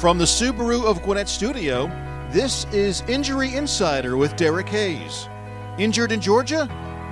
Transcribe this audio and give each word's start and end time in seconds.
From 0.00 0.16
the 0.16 0.24
Subaru 0.24 0.86
of 0.86 1.02
Gwinnett 1.02 1.28
studio, 1.28 1.86
this 2.30 2.64
is 2.72 3.02
Injury 3.02 3.54
Insider 3.54 4.16
with 4.16 4.34
Derek 4.34 4.70
Hayes. 4.70 5.28
Injured 5.76 6.10
in 6.10 6.22
Georgia? 6.22 6.64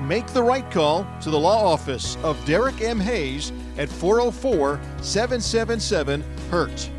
Make 0.09 0.27
the 0.29 0.43
right 0.43 0.69
call 0.71 1.07
to 1.21 1.29
the 1.29 1.39
law 1.39 1.71
office 1.71 2.17
of 2.23 2.43
Derek 2.47 2.81
M. 2.81 2.99
Hayes 2.99 3.53
at 3.77 3.91
404 3.91 4.81
777 5.03 6.25
HURT. 6.51 6.91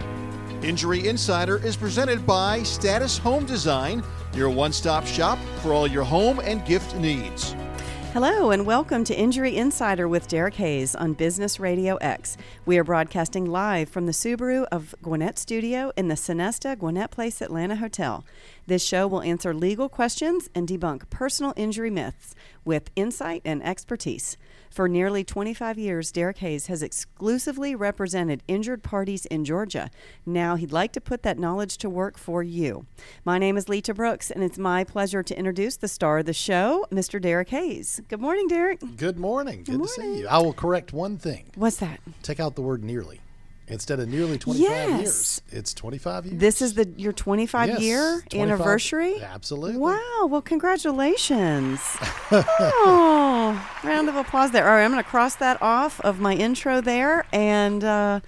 Injury 0.61 1.07
Insider 1.07 1.57
is 1.65 1.75
presented 1.75 2.23
by 2.23 2.61
Status 2.61 3.17
Home 3.17 3.47
Design, 3.47 4.03
your 4.35 4.51
one 4.51 4.71
stop 4.71 5.07
shop 5.07 5.39
for 5.63 5.73
all 5.73 5.87
your 5.87 6.03
home 6.03 6.39
and 6.39 6.63
gift 6.67 6.95
needs. 6.97 7.55
Hello, 8.11 8.49
and 8.49 8.65
welcome 8.65 9.03
to 9.03 9.15
Injury 9.15 9.55
Insider 9.55 10.07
with 10.07 10.27
Derek 10.27 10.55
Hayes 10.55 10.95
on 10.95 11.13
Business 11.13 11.59
Radio 11.59 11.95
X. 11.97 12.37
We 12.65 12.79
are 12.79 12.83
broadcasting 12.83 13.45
live 13.45 13.87
from 13.87 14.07
the 14.07 14.11
Subaru 14.13 14.65
of 14.71 14.95
Gwinnett 15.03 15.37
studio 15.37 15.91
in 15.95 16.07
the 16.07 16.15
Sonesta 16.15 16.75
Gwinnett 16.75 17.11
Place 17.11 17.39
Atlanta 17.39 17.75
Hotel. 17.75 18.25
This 18.65 18.83
show 18.83 19.05
will 19.05 19.21
answer 19.21 19.53
legal 19.53 19.89
questions 19.89 20.49
and 20.55 20.67
debunk 20.67 21.07
personal 21.11 21.53
injury 21.55 21.91
myths 21.91 22.33
with 22.65 22.89
insight 22.95 23.43
and 23.45 23.63
expertise. 23.63 24.37
For 24.69 24.87
nearly 24.87 25.23
25 25.23 25.77
years, 25.77 26.11
Derek 26.11 26.37
Hayes 26.37 26.67
has 26.67 26.83
exclusively 26.83 27.73
represented 27.75 28.43
injured 28.47 28.83
parties 28.83 29.25
in 29.25 29.43
Georgia. 29.43 29.89
Now 30.25 30.55
he'd 30.55 30.71
like 30.71 30.91
to 30.93 31.01
put 31.01 31.23
that 31.23 31.39
knowledge 31.39 31.77
to 31.79 31.89
work 31.89 32.17
for 32.17 32.43
you. 32.43 32.85
My 33.25 33.39
name 33.39 33.57
is 33.57 33.67
Lita 33.67 33.93
Brooks, 33.93 34.29
and 34.29 34.43
it's 34.43 34.57
my 34.59 34.83
pleasure 34.83 35.23
to 35.23 35.37
introduce 35.37 35.75
the 35.75 35.87
star 35.87 36.19
of 36.19 36.27
the 36.27 36.33
show, 36.33 36.85
Mr. 36.91 37.19
Derek 37.19 37.49
Hayes. 37.49 37.99
Good 38.07 38.21
morning, 38.21 38.47
Derek. 38.47 38.79
Good 38.95 39.17
morning. 39.17 39.63
Good, 39.63 39.79
Good 39.79 39.81
to 39.81 39.87
see 39.87 40.19
you. 40.19 40.27
I 40.27 40.37
will 40.37 40.53
correct 40.53 40.93
one 40.93 41.17
thing. 41.17 41.45
What's 41.55 41.77
that? 41.77 41.99
Take 42.21 42.39
out 42.39 42.55
the 42.55 42.61
word 42.61 42.83
nearly. 42.83 43.21
Instead 43.69 43.99
of 43.99 44.09
nearly 44.09 44.37
25 44.39 44.67
Yes. 44.67 44.99
years, 45.01 45.41
it's 45.49 45.73
25 45.75 46.25
years. 46.25 46.39
This 46.39 46.61
is 46.61 46.73
the 46.73 46.91
your 46.97 47.13
25 47.13 47.69
Yes, 47.69 47.79
year 47.81 48.23
25 48.31 48.41
anniversary. 48.41 49.21
Absolutely. 49.21 49.77
Wow! 49.77 50.25
Well, 50.27 50.41
congratulations. 50.41 51.79
oh, 52.31 53.69
round 53.83 54.09
of 54.09 54.15
applause 54.15 54.51
there. 54.51 54.67
All 54.67 54.73
right, 54.75 54.83
I'm 54.83 54.91
going 54.91 55.03
to 55.03 55.09
cross 55.09 55.35
that 55.35 55.61
off 55.61 56.01
of 56.01 56.19
my 56.19 56.33
intro 56.33 56.81
there, 56.81 57.25
and 57.31 57.83
uh, 57.83 58.19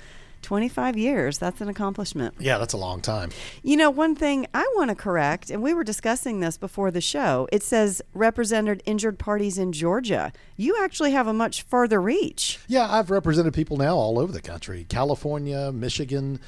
25 0.42 0.98
years. 0.98 1.38
That's 1.38 1.62
an 1.62 1.70
accomplishment. 1.70 2.36
Yeah, 2.40 2.58
that's 2.58 2.74
a 2.74 2.78
long 2.78 3.02
time. 3.02 3.32
You 3.64 3.78
know, 3.78 3.90
one 3.90 4.16
thing 4.16 4.48
I 4.54 4.70
want 4.76 4.90
to 4.90 4.96
correct, 4.96 5.50
and 5.50 5.62
we 5.62 5.74
were 5.74 5.84
discussing 5.84 6.40
this 6.40 6.58
before 6.58 6.92
the 6.92 7.02
show. 7.02 7.48
It 7.52 7.64
says 7.64 8.02
represented 8.14 8.84
injured 8.86 9.20
parties 9.20 9.58
in 9.58 9.72
Georgia. 9.72 10.32
You 10.58 10.78
actually 10.84 11.12
have 11.12 11.28
a 11.28 11.34
much 11.34 11.64
further 11.64 12.02
reach. 12.02 12.60
Yeah, 12.68 12.92
I've 12.92 13.10
represented 13.10 13.54
people 13.54 13.78
now 13.78 13.96
all 13.96 14.20
over 14.20 14.32
the 14.32 14.42
country 14.42 14.86
California, 14.90 15.72
Michigan. 15.72 16.40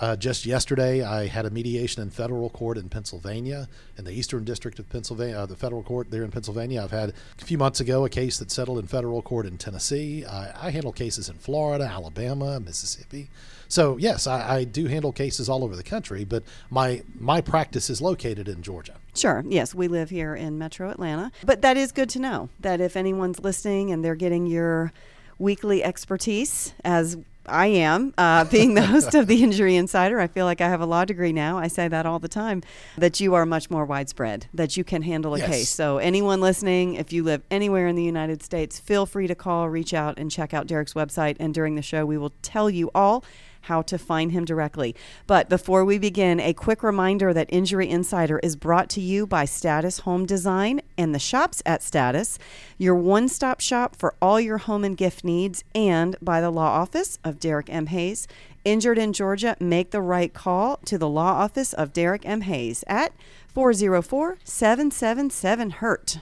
Uh, 0.00 0.16
just 0.16 0.46
yesterday, 0.46 1.02
I 1.02 1.26
had 1.26 1.44
a 1.44 1.50
mediation 1.50 2.02
in 2.02 2.08
federal 2.08 2.48
court 2.48 2.78
in 2.78 2.88
Pennsylvania, 2.88 3.68
in 3.98 4.04
the 4.04 4.12
Eastern 4.12 4.44
District 4.44 4.78
of 4.78 4.88
Pennsylvania, 4.88 5.36
uh, 5.36 5.46
the 5.46 5.56
federal 5.56 5.82
court 5.82 6.10
there 6.10 6.22
in 6.24 6.30
Pennsylvania. 6.30 6.82
I've 6.82 6.90
had 6.90 7.12
a 7.38 7.44
few 7.44 7.58
months 7.58 7.80
ago 7.80 8.06
a 8.06 8.08
case 8.08 8.38
that 8.38 8.50
settled 8.50 8.78
in 8.78 8.86
federal 8.86 9.20
court 9.20 9.44
in 9.44 9.58
Tennessee. 9.58 10.24
I, 10.24 10.68
I 10.68 10.70
handle 10.70 10.92
cases 10.92 11.28
in 11.28 11.36
Florida, 11.36 11.84
Alabama, 11.84 12.58
Mississippi. 12.60 13.28
So 13.68 13.98
yes, 13.98 14.26
I, 14.26 14.56
I 14.56 14.64
do 14.64 14.86
handle 14.86 15.12
cases 15.12 15.50
all 15.50 15.62
over 15.62 15.76
the 15.76 15.82
country, 15.82 16.24
but 16.24 16.44
my 16.70 17.02
my 17.18 17.42
practice 17.42 17.90
is 17.90 18.00
located 18.00 18.48
in 18.48 18.62
Georgia. 18.62 18.94
Sure. 19.14 19.44
Yes, 19.46 19.74
we 19.74 19.86
live 19.86 20.08
here 20.08 20.34
in 20.34 20.56
Metro 20.56 20.90
Atlanta. 20.90 21.30
But 21.44 21.60
that 21.60 21.76
is 21.76 21.92
good 21.92 22.08
to 22.10 22.18
know 22.18 22.48
that 22.60 22.80
if 22.80 22.96
anyone's 22.96 23.38
listening 23.38 23.92
and 23.92 24.02
they're 24.02 24.14
getting 24.14 24.46
your 24.46 24.92
weekly 25.38 25.84
expertise, 25.84 26.74
as 26.84 27.16
I 27.46 27.66
am, 27.68 28.12
uh, 28.18 28.44
being 28.50 28.74
the 28.74 28.82
host 28.82 29.14
of 29.14 29.26
the 29.26 29.42
Injury 29.42 29.76
Insider, 29.76 30.20
I 30.20 30.26
feel 30.26 30.44
like 30.44 30.60
I 30.60 30.68
have 30.68 30.80
a 30.80 30.86
law 30.86 31.04
degree 31.04 31.32
now. 31.32 31.58
I 31.58 31.68
say 31.68 31.88
that 31.88 32.06
all 32.06 32.18
the 32.18 32.28
time, 32.28 32.62
that 32.98 33.18
you 33.20 33.34
are 33.34 33.46
much 33.46 33.70
more 33.70 33.84
widespread, 33.84 34.46
that 34.54 34.76
you 34.76 34.84
can 34.84 35.02
handle 35.02 35.34
a 35.34 35.38
Yes. 35.38 35.48
case. 35.48 35.68
So, 35.70 35.98
anyone 35.98 36.40
listening, 36.40 36.94
if 36.94 37.12
you 37.12 37.22
live 37.22 37.42
anywhere 37.50 37.86
in 37.86 37.96
the 37.96 38.04
United 38.04 38.42
States, 38.42 38.78
feel 38.78 39.06
free 39.06 39.26
to 39.26 39.34
call, 39.34 39.68
reach 39.68 39.94
out, 39.94 40.18
and 40.18 40.30
check 40.30 40.52
out 40.54 40.66
Derek's 40.66 40.94
website. 40.94 41.36
And 41.40 41.54
during 41.54 41.74
the 41.76 41.82
show, 41.82 42.04
we 42.06 42.18
will 42.18 42.32
tell 42.42 42.68
you 42.70 42.90
all 42.94 43.24
how 43.62 43.82
to 43.82 43.98
find 43.98 44.32
him 44.32 44.44
directly. 44.44 44.94
But 45.26 45.48
before 45.48 45.84
we 45.84 45.98
begin, 45.98 46.40
a 46.40 46.52
quick 46.52 46.82
reminder 46.82 47.32
that 47.32 47.48
Injury 47.50 47.88
Insider 47.88 48.38
is 48.40 48.56
brought 48.56 48.88
to 48.90 49.00
you 49.00 49.26
by 49.26 49.44
Status 49.44 50.00
Home 50.00 50.26
Design 50.26 50.80
and 50.96 51.14
the 51.14 51.18
shops 51.18 51.62
at 51.64 51.82
Status, 51.82 52.38
your 52.78 52.94
one 52.94 53.28
stop 53.28 53.60
shop 53.60 53.96
for 53.96 54.14
all 54.20 54.40
your 54.40 54.58
home 54.58 54.84
and 54.84 54.96
gift 54.96 55.24
needs, 55.24 55.64
and 55.74 56.16
by 56.20 56.40
the 56.40 56.50
law 56.50 56.70
office 56.80 57.18
of 57.24 57.40
Derek 57.40 57.68
M. 57.70 57.86
Hayes. 57.86 58.26
Injured 58.64 58.98
in 58.98 59.14
Georgia, 59.14 59.56
make 59.58 59.90
the 59.90 60.02
right 60.02 60.34
call 60.34 60.76
to 60.84 60.98
the 60.98 61.08
law 61.08 61.32
office 61.32 61.72
of 61.72 61.94
Derek 61.94 62.26
M. 62.26 62.42
Hayes 62.42 62.84
at 62.86 63.12
404 63.48 64.38
777 64.44 65.70
HURT. 65.70 66.18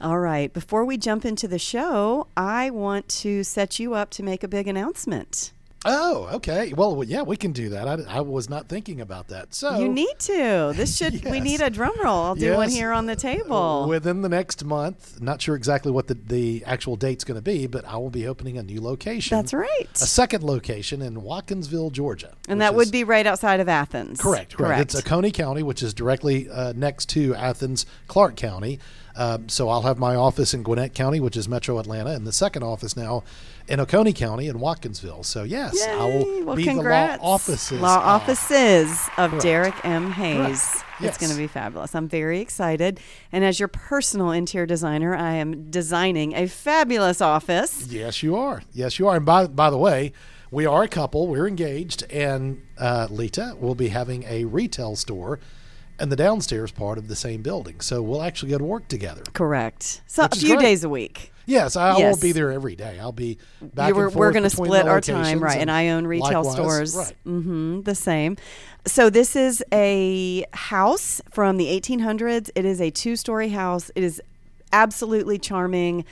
All 0.00 0.18
right. 0.20 0.52
Before 0.52 0.84
we 0.84 0.96
jump 0.96 1.24
into 1.24 1.48
the 1.48 1.58
show, 1.58 2.28
I 2.36 2.70
want 2.70 3.08
to 3.08 3.42
set 3.42 3.78
you 3.80 3.94
up 3.94 4.10
to 4.10 4.22
make 4.22 4.44
a 4.44 4.48
big 4.48 4.68
announcement. 4.68 5.52
Oh, 5.84 6.28
okay. 6.34 6.72
Well, 6.72 7.04
yeah, 7.04 7.22
we 7.22 7.36
can 7.36 7.52
do 7.52 7.68
that. 7.70 7.86
I, 7.86 8.18
I 8.18 8.20
was 8.20 8.50
not 8.50 8.68
thinking 8.68 9.00
about 9.00 9.28
that. 9.28 9.54
So 9.54 9.78
You 9.78 9.88
need 9.88 10.18
to. 10.20 10.72
This 10.74 10.96
should. 10.98 11.24
We 11.24 11.38
need 11.38 11.60
a 11.60 11.70
drum 11.70 11.92
roll. 12.02 12.24
I'll 12.24 12.34
do 12.34 12.54
one 12.56 12.68
here 12.68 12.92
on 12.92 13.06
the 13.06 13.14
table. 13.14 13.86
Within 13.88 14.22
the 14.22 14.28
next 14.28 14.64
month, 14.64 15.20
not 15.20 15.40
sure 15.40 15.54
exactly 15.54 15.92
what 15.92 16.08
the, 16.08 16.14
the 16.14 16.64
actual 16.66 16.96
date's 16.96 17.22
going 17.22 17.36
to 17.36 17.42
be, 17.42 17.68
but 17.68 17.84
I 17.84 17.96
will 17.96 18.10
be 18.10 18.26
opening 18.26 18.58
a 18.58 18.62
new 18.64 18.80
location. 18.80 19.36
That's 19.38 19.54
right. 19.54 19.88
A 19.94 19.98
second 19.98 20.42
location 20.42 21.00
in 21.00 21.22
Watkinsville, 21.22 21.92
Georgia. 21.92 22.34
And 22.48 22.60
that 22.60 22.74
would 22.74 22.86
is- 22.86 22.92
be 22.92 23.04
right 23.04 23.26
outside 23.26 23.60
of 23.60 23.68
Athens. 23.68 24.20
correct. 24.20 24.56
Correct. 24.56 24.80
It's 24.80 24.96
Oconee 24.96 25.30
County, 25.30 25.62
which 25.62 25.82
is 25.84 25.94
directly 25.94 26.50
uh, 26.50 26.72
next 26.74 27.08
to 27.10 27.34
Athens, 27.36 27.86
Clarke 28.08 28.36
County. 28.36 28.80
Um, 29.18 29.48
so 29.48 29.68
I'll 29.68 29.82
have 29.82 29.98
my 29.98 30.14
office 30.14 30.54
in 30.54 30.62
Gwinnett 30.62 30.94
County, 30.94 31.18
which 31.18 31.36
is 31.36 31.48
Metro 31.48 31.78
Atlanta, 31.80 32.10
and 32.10 32.24
the 32.24 32.32
second 32.32 32.62
office 32.62 32.96
now 32.96 33.24
in 33.66 33.80
Oconee 33.80 34.12
County 34.12 34.46
in 34.46 34.58
Watkinsville. 34.58 35.24
So 35.24 35.42
yes, 35.42 35.84
I 35.86 36.04
will 36.04 36.44
well, 36.46 36.56
be 36.56 36.62
congrats. 36.64 37.18
the 37.20 37.26
law 37.26 37.34
offices. 37.34 37.80
Law 37.80 37.98
offices 37.98 39.08
of 39.18 39.30
correct. 39.30 39.42
Derek 39.42 39.84
M. 39.84 40.12
Hayes. 40.12 40.62
It's 40.62 40.84
Yes. 41.00 41.18
going 41.18 41.30
to 41.32 41.38
be 41.38 41.46
fabulous. 41.46 41.94
I'm 41.94 42.08
very 42.08 42.40
excited. 42.40 42.98
And 43.32 43.44
as 43.44 43.58
your 43.60 43.68
personal 43.68 44.30
interior 44.32 44.66
designer, 44.66 45.14
I 45.14 45.34
am 45.34 45.70
designing 45.70 46.34
a 46.34 46.46
fabulous 46.48 47.20
office. 47.20 47.86
Yes, 47.88 48.22
you 48.22 48.36
are. 48.36 48.62
Yes, 48.72 48.98
you 48.98 49.06
are. 49.08 49.16
And 49.16 49.26
by 49.26 49.46
by 49.48 49.70
the 49.70 49.78
way, 49.78 50.12
we 50.50 50.64
are 50.64 50.82
a 50.82 50.88
couple. 50.88 51.26
We're 51.28 51.46
engaged, 51.46 52.04
and 52.10 52.62
uh, 52.78 53.06
Lita 53.10 53.56
will 53.60 53.74
be 53.74 53.88
having 53.88 54.22
a 54.24 54.44
retail 54.44 54.96
store 54.96 55.38
in 56.00 56.08
the 56.08 56.16
downstairs 56.16 56.70
part 56.70 56.98
of 56.98 57.08
the 57.08 57.16
same 57.16 57.42
building. 57.42 57.80
So 57.80 58.02
we'll 58.02 58.22
actually 58.22 58.50
go 58.50 58.58
to 58.58 58.64
work 58.64 58.88
together. 58.88 59.22
Correct. 59.32 60.02
So 60.06 60.24
a 60.24 60.28
few 60.28 60.56
great. 60.56 60.60
days 60.64 60.84
a 60.84 60.88
week. 60.88 61.32
Yes, 61.46 61.76
I 61.76 61.96
Yes. 61.96 62.12
won't 62.12 62.20
be 62.20 62.32
there 62.32 62.52
every 62.52 62.76
day. 62.76 62.98
I'll 63.00 63.10
be 63.10 63.38
back 63.62 63.94
were- 63.94 64.08
and 64.08 64.14
we're 64.14 64.32
going 64.32 64.42
to 64.42 64.50
split 64.50 64.86
our 64.86 65.00
time, 65.00 65.40
right? 65.40 65.58
And 65.58 65.70
I 65.70 65.88
own 65.88 66.06
retail 66.06 66.42
likewise- 66.42 66.52
stores. 66.92 66.94
Right. 66.96 67.16
hmm 67.24 67.80
the 67.82 67.94
same. 67.94 68.36
So 68.86 69.08
this 69.10 69.34
is 69.34 69.64
a 69.72 70.44
house 70.52 71.20
from 71.30 71.56
the 71.56 71.68
1800s. 71.68 72.50
It 72.54 72.64
is 72.66 72.80
a 72.82 72.90
two-story 72.90 73.48
house. 73.48 73.90
It 73.94 74.04
is 74.04 74.20
absolutely 74.72 75.38
charming. 75.38 76.04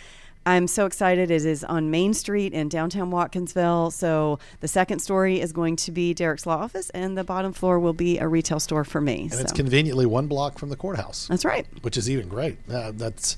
I'm 0.47 0.69
so 0.69 0.87
excited. 0.87 1.31
It 1.33 1.45
is 1.45 1.65
on 1.65 1.91
Main 1.91 2.15
Street 2.15 2.53
in 2.53 2.69
downtown 2.69 3.11
Watkinsville. 3.11 3.93
So 3.93 4.39
the 4.61 4.69
second 4.69 5.01
story 5.01 5.41
is 5.41 5.53
going 5.53 5.75
to 5.77 5.91
be 5.91 6.15
Derek's 6.15 6.47
law 6.47 6.59
office, 6.59 6.89
and 6.91 7.19
the 7.19 7.25
bottom 7.25 7.53
floor 7.53 7.81
will 7.81 7.93
be 7.93 8.19
a 8.19 8.29
retail 8.29 8.61
store 8.61 8.85
for 8.85 9.01
me. 9.01 9.23
And 9.23 9.35
so 9.35 9.41
it's 9.41 9.53
conveniently 9.53 10.07
one 10.07 10.29
block 10.29 10.59
from 10.59 10.69
the 10.69 10.77
courthouse, 10.77 11.27
that's 11.27 11.45
right. 11.45 11.67
which 11.83 11.97
is 11.97 12.09
even 12.09 12.29
great. 12.29 12.59
Uh, 12.71 12.93
that's 12.95 13.37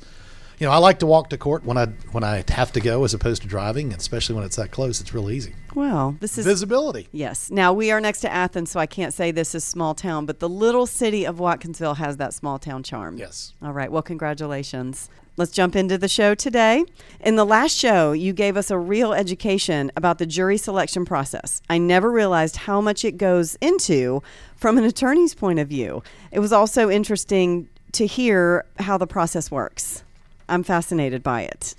you 0.58 0.66
know 0.66 0.72
I 0.72 0.78
like 0.78 0.98
to 1.00 1.06
walk 1.06 1.30
to 1.30 1.38
court 1.38 1.64
when 1.64 1.78
I 1.78 1.86
when 2.12 2.24
I 2.24 2.44
have 2.48 2.72
to 2.72 2.80
go 2.80 3.04
as 3.04 3.14
opposed 3.14 3.42
to 3.42 3.48
driving, 3.48 3.92
especially 3.92 4.34
when 4.34 4.44
it's 4.44 4.56
that 4.56 4.70
close. 4.70 5.00
It's 5.00 5.14
real 5.14 5.30
easy. 5.30 5.54
Well, 5.74 6.16
this 6.20 6.38
is 6.38 6.44
Visibility. 6.44 7.08
Yes. 7.12 7.50
Now 7.50 7.72
we 7.72 7.90
are 7.90 8.00
next 8.00 8.20
to 8.22 8.32
Athens, 8.32 8.70
so 8.70 8.80
I 8.80 8.86
can't 8.86 9.14
say 9.14 9.30
this 9.30 9.54
is 9.54 9.64
small 9.64 9.94
town, 9.94 10.26
but 10.26 10.40
the 10.40 10.48
little 10.48 10.86
city 10.86 11.24
of 11.24 11.36
Watkinsville 11.36 11.96
has 11.96 12.16
that 12.16 12.34
small 12.34 12.58
town 12.58 12.82
charm. 12.82 13.16
Yes. 13.16 13.54
All 13.62 13.72
right. 13.72 13.90
Well, 13.90 14.02
congratulations. 14.02 15.08
Let's 15.36 15.52
jump 15.52 15.76
into 15.76 15.96
the 15.96 16.08
show 16.08 16.34
today. 16.34 16.84
In 17.20 17.36
the 17.36 17.46
last 17.46 17.76
show, 17.76 18.10
you 18.10 18.32
gave 18.32 18.56
us 18.56 18.72
a 18.72 18.78
real 18.78 19.12
education 19.12 19.92
about 19.94 20.18
the 20.18 20.26
jury 20.26 20.56
selection 20.56 21.04
process. 21.04 21.62
I 21.70 21.78
never 21.78 22.10
realized 22.10 22.56
how 22.56 22.80
much 22.80 23.04
it 23.04 23.18
goes 23.18 23.56
into 23.60 24.20
from 24.56 24.78
an 24.78 24.84
attorney's 24.84 25.36
point 25.36 25.60
of 25.60 25.68
view. 25.68 26.02
It 26.32 26.40
was 26.40 26.52
also 26.52 26.90
interesting 26.90 27.68
to 27.92 28.04
hear 28.04 28.64
how 28.80 28.98
the 28.98 29.06
process 29.06 29.48
works. 29.48 30.02
I'm 30.48 30.62
fascinated 30.62 31.22
by 31.22 31.42
it. 31.42 31.74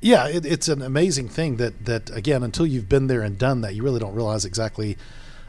Yeah, 0.00 0.28
it, 0.28 0.46
it's 0.46 0.68
an 0.68 0.80
amazing 0.80 1.28
thing 1.28 1.56
that 1.56 1.84
that 1.86 2.10
again, 2.10 2.42
until 2.42 2.66
you've 2.66 2.88
been 2.88 3.08
there 3.08 3.22
and 3.22 3.36
done 3.36 3.62
that, 3.62 3.74
you 3.74 3.82
really 3.82 4.00
don't 4.00 4.14
realize 4.14 4.44
exactly 4.44 4.96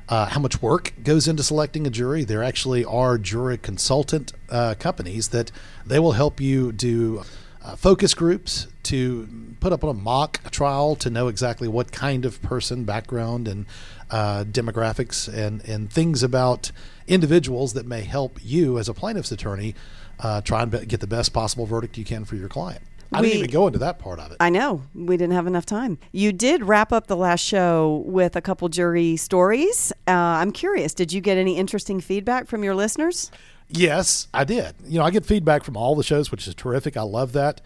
uh, 0.09 0.25
how 0.25 0.39
much 0.39 0.61
work 0.61 0.93
goes 1.03 1.27
into 1.27 1.43
selecting 1.43 1.85
a 1.85 1.89
jury. 1.89 2.23
There 2.23 2.43
actually 2.43 2.83
are 2.83 3.17
jury 3.17 3.57
consultant 3.57 4.33
uh, 4.49 4.73
companies 4.79 5.29
that 5.29 5.51
they 5.85 5.99
will 5.99 6.13
help 6.13 6.41
you 6.41 6.71
do 6.71 7.23
uh, 7.63 7.75
focus 7.75 8.15
groups 8.15 8.67
to 8.83 9.27
put 9.59 9.71
up 9.71 9.83
on 9.83 9.89
a 9.91 9.93
mock 9.93 10.39
trial 10.49 10.95
to 10.95 11.09
know 11.09 11.27
exactly 11.27 11.67
what 11.67 11.91
kind 11.91 12.25
of 12.25 12.41
person, 12.41 12.85
background, 12.85 13.47
and 13.47 13.67
uh, 14.09 14.43
demographics 14.45 15.31
and, 15.31 15.63
and 15.65 15.91
things 15.91 16.23
about 16.23 16.71
individuals 17.07 17.73
that 17.73 17.85
may 17.85 18.01
help 18.01 18.39
you 18.41 18.79
as 18.79 18.89
a 18.89 18.93
plaintiff's 18.93 19.31
attorney 19.31 19.75
uh, 20.19 20.41
try 20.41 20.63
and 20.63 20.87
get 20.87 20.99
the 20.99 21.07
best 21.07 21.33
possible 21.33 21.65
verdict 21.65 21.97
you 21.97 22.05
can 22.05 22.25
for 22.25 22.35
your 22.35 22.49
client. 22.49 22.81
I 23.11 23.21
We- 23.21 23.27
didn't 23.29 23.39
even 23.39 23.51
go 23.51 23.65
into 23.67 23.79
that 23.79 23.97
part 23.97 24.19
of 24.19 24.31
it. 24.31 24.37
I 24.39 24.49
know 24.51 24.83
we 24.93 25.17
didn't 25.17 25.33
have 25.33 25.47
enough 25.47 25.65
time. 25.65 25.97
You 26.11 26.31
did 26.31 26.63
wrap 26.63 26.93
up 26.93 27.07
the 27.07 27.17
last 27.17 27.41
show 27.43 28.03
with 28.05 28.35
a 28.35 28.41
couple 28.41 28.69
jury 28.69 29.17
stories. 29.17 29.91
Uh, 30.07 30.11
I'm 30.11 30.51
curious, 30.51 30.93
did 30.93 31.11
you 31.11 31.19
get 31.19 31.37
any 31.37 31.57
interesting 31.57 32.01
feedback 32.01 32.47
from 32.47 32.63
your 32.63 32.75
listeners? 32.75 33.31
Yes, 33.67 34.27
I 34.33 34.43
did. 34.43 34.75
You 34.85 34.99
know, 34.99 35.05
I 35.05 35.11
get 35.11 35.25
feedback 35.25 35.63
from 35.63 35.75
all 35.75 35.95
the 35.95 36.03
shows, 36.03 36.31
which 36.31 36.47
is 36.47 36.53
terrific. 36.53 36.97
I 36.97 37.01
love 37.03 37.33
that. 37.33 37.61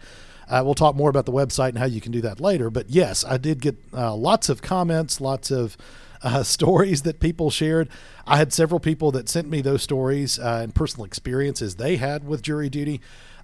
Uh, 0.48 0.62
we'll 0.64 0.74
talk 0.74 0.94
more 0.96 1.08
about 1.10 1.24
the 1.26 1.32
website 1.32 1.70
and 1.70 1.78
how 1.78 1.86
you 1.86 2.00
can 2.00 2.12
do 2.12 2.20
that 2.22 2.40
later. 2.40 2.68
But 2.70 2.90
yes, 2.90 3.24
I 3.24 3.36
did 3.38 3.60
get 3.60 3.76
uh, 3.94 4.14
lots 4.14 4.48
of 4.50 4.60
comments, 4.62 5.20
lots 5.20 5.50
of 5.50 5.76
uh, 6.28 6.42
stories 6.42 7.02
that 7.02 7.20
people 7.20 7.50
shared. 7.50 7.88
I 8.26 8.38
had 8.38 8.52
several 8.52 8.80
people 8.80 9.12
that 9.12 9.28
sent 9.28 9.48
me 9.48 9.60
those 9.60 9.82
stories 9.82 10.38
uh, 10.38 10.60
and 10.62 10.74
personal 10.74 11.04
experiences 11.04 11.76
they 11.76 11.96
had 11.96 12.26
with 12.26 12.42
jury 12.42 12.68
duty. 12.70 13.00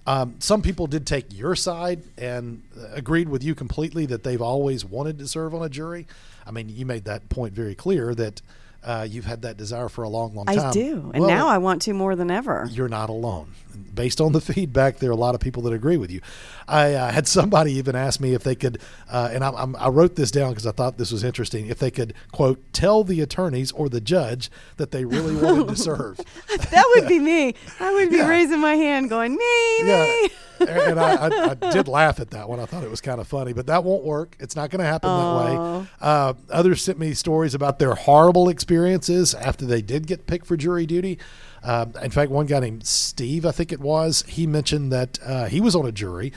Um, 0.07 0.35
some 0.39 0.63
people 0.63 0.87
did 0.87 1.05
take 1.05 1.25
your 1.31 1.55
side 1.55 2.01
and 2.17 2.63
uh, 2.75 2.87
agreed 2.93 3.29
with 3.29 3.43
you 3.43 3.53
completely 3.53 4.07
that 4.07 4.23
they've 4.23 4.41
always 4.41 4.83
wanted 4.83 5.19
to 5.19 5.27
serve 5.27 5.53
on 5.53 5.61
a 5.61 5.69
jury. 5.69 6.07
I 6.45 6.51
mean, 6.51 6.69
you 6.69 6.87
made 6.87 7.05
that 7.05 7.29
point 7.29 7.53
very 7.53 7.75
clear 7.75 8.15
that 8.15 8.41
uh, 8.83 9.05
you've 9.07 9.25
had 9.25 9.43
that 9.43 9.57
desire 9.57 9.89
for 9.89 10.03
a 10.03 10.09
long, 10.09 10.33
long 10.33 10.47
time. 10.47 10.59
I 10.59 10.71
do, 10.71 11.11
and 11.13 11.21
Well, 11.21 11.29
now 11.29 11.47
I 11.47 11.59
want 11.59 11.83
to 11.83 11.93
more 11.93 12.15
than 12.15 12.31
ever. 12.31 12.67
you're 12.71 12.89
not 12.89 13.11
alone. 13.11 13.51
Based 13.93 14.21
on 14.21 14.31
the 14.31 14.41
feedback, 14.53 14.97
there 14.97 15.09
are 15.09 15.13
a 15.13 15.17
lot 15.17 15.35
of 15.35 15.41
people 15.41 15.63
that 15.63 15.73
agree 15.73 15.97
with 15.97 16.11
you. 16.11 16.21
I 16.67 16.93
uh, 16.93 17.11
had 17.11 17.27
somebody 17.27 17.73
even 17.73 17.95
ask 17.95 18.19
me 18.19 18.33
if 18.33 18.43
they 18.43 18.55
could, 18.55 18.79
uh, 19.09 19.29
and 19.31 19.43
I, 19.43 19.49
I'm, 19.51 19.75
I 19.75 19.89
wrote 19.89 20.15
this 20.15 20.31
down 20.31 20.51
because 20.51 20.65
I 20.65 20.71
thought 20.71 20.97
this 20.97 21.11
was 21.11 21.23
interesting. 21.23 21.67
If 21.67 21.79
they 21.79 21.91
could 21.91 22.13
quote 22.31 22.59
tell 22.73 23.03
the 23.03 23.21
attorneys 23.21 23.71
or 23.71 23.89
the 23.89 24.01
judge 24.01 24.49
that 24.77 24.91
they 24.91 25.05
really 25.05 25.35
wanted 25.35 25.67
to 25.69 25.75
serve. 25.75 26.17
that 26.71 26.85
would 26.95 27.07
be 27.07 27.19
me. 27.19 27.55
I 27.79 27.93
would 27.93 28.09
be 28.09 28.17
Yeah. 28.17 28.29
raising 28.29 28.59
my 28.59 28.75
hand, 28.75 29.09
going 29.09 29.35
me, 29.35 29.83
me. 29.83 30.29
and 30.61 30.99
I, 30.99 31.27
I, 31.27 31.49
I 31.51 31.71
did 31.71 31.87
laugh 31.87 32.19
at 32.19 32.29
that 32.31 32.47
one. 32.47 32.59
I 32.59 32.65
thought 32.65 32.83
it 32.83 32.89
was 32.89 33.01
kind 33.01 33.19
of 33.19 33.27
funny, 33.27 33.51
but 33.51 33.67
that 33.67 33.83
won't 33.83 34.03
work. 34.03 34.35
It's 34.39 34.55
not 34.55 34.69
going 34.69 34.79
to 34.79 34.85
happen 34.85 35.09
that 35.09 35.35
way. 35.35 35.87
Uh, 35.99 36.33
others 36.49 36.83
sent 36.83 36.99
me 36.99 37.13
stories 37.13 37.53
about 37.55 37.79
their 37.79 37.95
horrible 37.95 38.47
experiences 38.47 39.33
after 39.33 39.65
they 39.65 39.81
did 39.81 40.07
get 40.07 40.27
picked 40.27 40.45
for 40.45 40.55
jury 40.55 40.85
duty. 40.85 41.17
Um, 41.63 41.93
in 42.01 42.11
fact, 42.11 42.31
one 42.31 42.45
guy 42.47 42.59
named 42.59 42.85
Steve, 42.85 43.45
I 43.45 43.51
think 43.51 43.71
it 43.71 43.79
was, 43.79 44.23
he 44.27 44.47
mentioned 44.47 44.91
that 44.91 45.19
uh, 45.23 45.45
he 45.45 45.61
was 45.61 45.75
on 45.75 45.85
a 45.85 45.91
jury. 45.91 46.33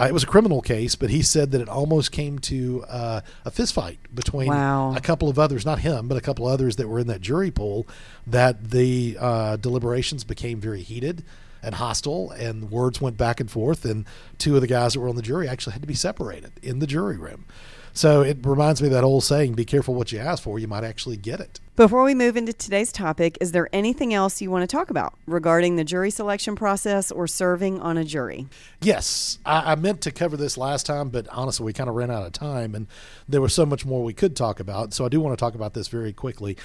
Uh, 0.00 0.06
it 0.08 0.12
was 0.14 0.22
a 0.22 0.26
criminal 0.26 0.62
case, 0.62 0.94
but 0.94 1.10
he 1.10 1.22
said 1.22 1.50
that 1.50 1.60
it 1.60 1.68
almost 1.68 2.12
came 2.12 2.38
to 2.38 2.84
uh, 2.88 3.20
a 3.44 3.50
fistfight 3.50 3.98
between 4.14 4.46
Wow. 4.48 4.94
a 4.94 5.00
couple 5.00 5.28
of 5.28 5.40
others, 5.40 5.66
not 5.66 5.80
him, 5.80 6.06
but 6.06 6.16
a 6.16 6.20
couple 6.20 6.46
of 6.46 6.52
others 6.52 6.76
that 6.76 6.86
were 6.88 7.00
in 7.00 7.08
that 7.08 7.20
jury 7.20 7.50
pool, 7.50 7.88
that 8.24 8.70
the 8.70 9.16
uh, 9.18 9.56
deliberations 9.56 10.22
became 10.22 10.60
very 10.60 10.82
heated 10.82 11.24
and 11.64 11.74
hostile, 11.74 12.30
and 12.30 12.70
words 12.70 13.00
went 13.00 13.16
back 13.16 13.40
and 13.40 13.50
forth, 13.50 13.84
and 13.84 14.04
two 14.38 14.54
of 14.54 14.60
the 14.60 14.68
guys 14.68 14.92
that 14.92 15.00
were 15.00 15.08
on 15.08 15.16
the 15.16 15.22
jury 15.22 15.48
actually 15.48 15.72
had 15.72 15.82
to 15.82 15.88
be 15.88 15.94
separated 15.94 16.52
in 16.62 16.78
the 16.78 16.86
jury 16.86 17.16
room. 17.16 17.44
So 17.98 18.20
it 18.20 18.38
reminds 18.46 18.80
me 18.80 18.86
of 18.86 18.92
that 18.92 19.02
old 19.02 19.24
saying, 19.24 19.54
be 19.54 19.64
careful 19.64 19.92
what 19.92 20.12
you 20.12 20.20
ask 20.20 20.44
for, 20.44 20.60
you 20.60 20.68
might 20.68 20.84
actually 20.84 21.16
get 21.16 21.40
it. 21.40 21.58
Before 21.74 22.04
we 22.04 22.14
move 22.14 22.36
into 22.36 22.52
today's 22.52 22.92
topic, 22.92 23.36
is 23.40 23.50
there 23.50 23.68
anything 23.72 24.14
else 24.14 24.40
you 24.40 24.52
want 24.52 24.62
to 24.62 24.72
talk 24.72 24.88
about 24.88 25.14
regarding 25.26 25.74
the 25.74 25.82
jury 25.82 26.12
selection 26.12 26.54
process 26.54 27.10
or 27.10 27.26
serving 27.26 27.80
on 27.80 27.98
a 27.98 28.04
jury? 28.04 28.46
Yes, 28.80 29.40
I, 29.44 29.72
I 29.72 29.74
meant 29.74 30.00
to 30.02 30.12
cover 30.12 30.36
this 30.36 30.56
last 30.56 30.86
time, 30.86 31.08
but 31.08 31.26
honestly, 31.30 31.66
we 31.66 31.72
kind 31.72 31.90
of 31.90 31.96
ran 31.96 32.08
out 32.08 32.24
of 32.24 32.30
time, 32.30 32.76
and 32.76 32.86
there 33.28 33.40
was 33.40 33.52
so 33.52 33.66
much 33.66 33.84
more 33.84 34.04
we 34.04 34.14
could 34.14 34.36
talk 34.36 34.60
about. 34.60 34.94
So 34.94 35.04
I 35.04 35.08
do 35.08 35.20
want 35.20 35.36
to 35.36 35.40
talk 35.44 35.56
about 35.56 35.74
this 35.74 35.88
very 35.88 36.12
quickly. 36.12 36.56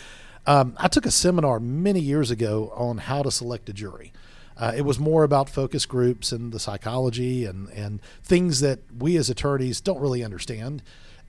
Um, 0.45 0.75
I 0.77 0.88
took 0.88 1.07
a 1.07 1.12
seminar 1.12 1.59
many 1.59 2.00
years 2.00 2.30
ago 2.30 2.71
on 2.75 3.00
how 3.00 3.24
to 3.24 3.31
select 3.31 3.68
a 3.69 3.74
jury. 3.74 4.13
Uh, 4.56 4.71
it 4.77 4.83
was 4.83 5.00
more 5.00 5.24
about 5.24 5.50
focus 5.50 5.88
groups 5.88 6.31
and 6.31 6.51
the 6.51 6.59
psychology 6.59 7.44
and, 7.45 7.69
and 7.69 8.03
things 8.21 8.59
that 8.59 8.81
we 8.95 9.18
as 9.18 9.31
attorneys 9.31 9.81
don't 9.81 10.00
really 10.00 10.24
understand. 10.24 10.83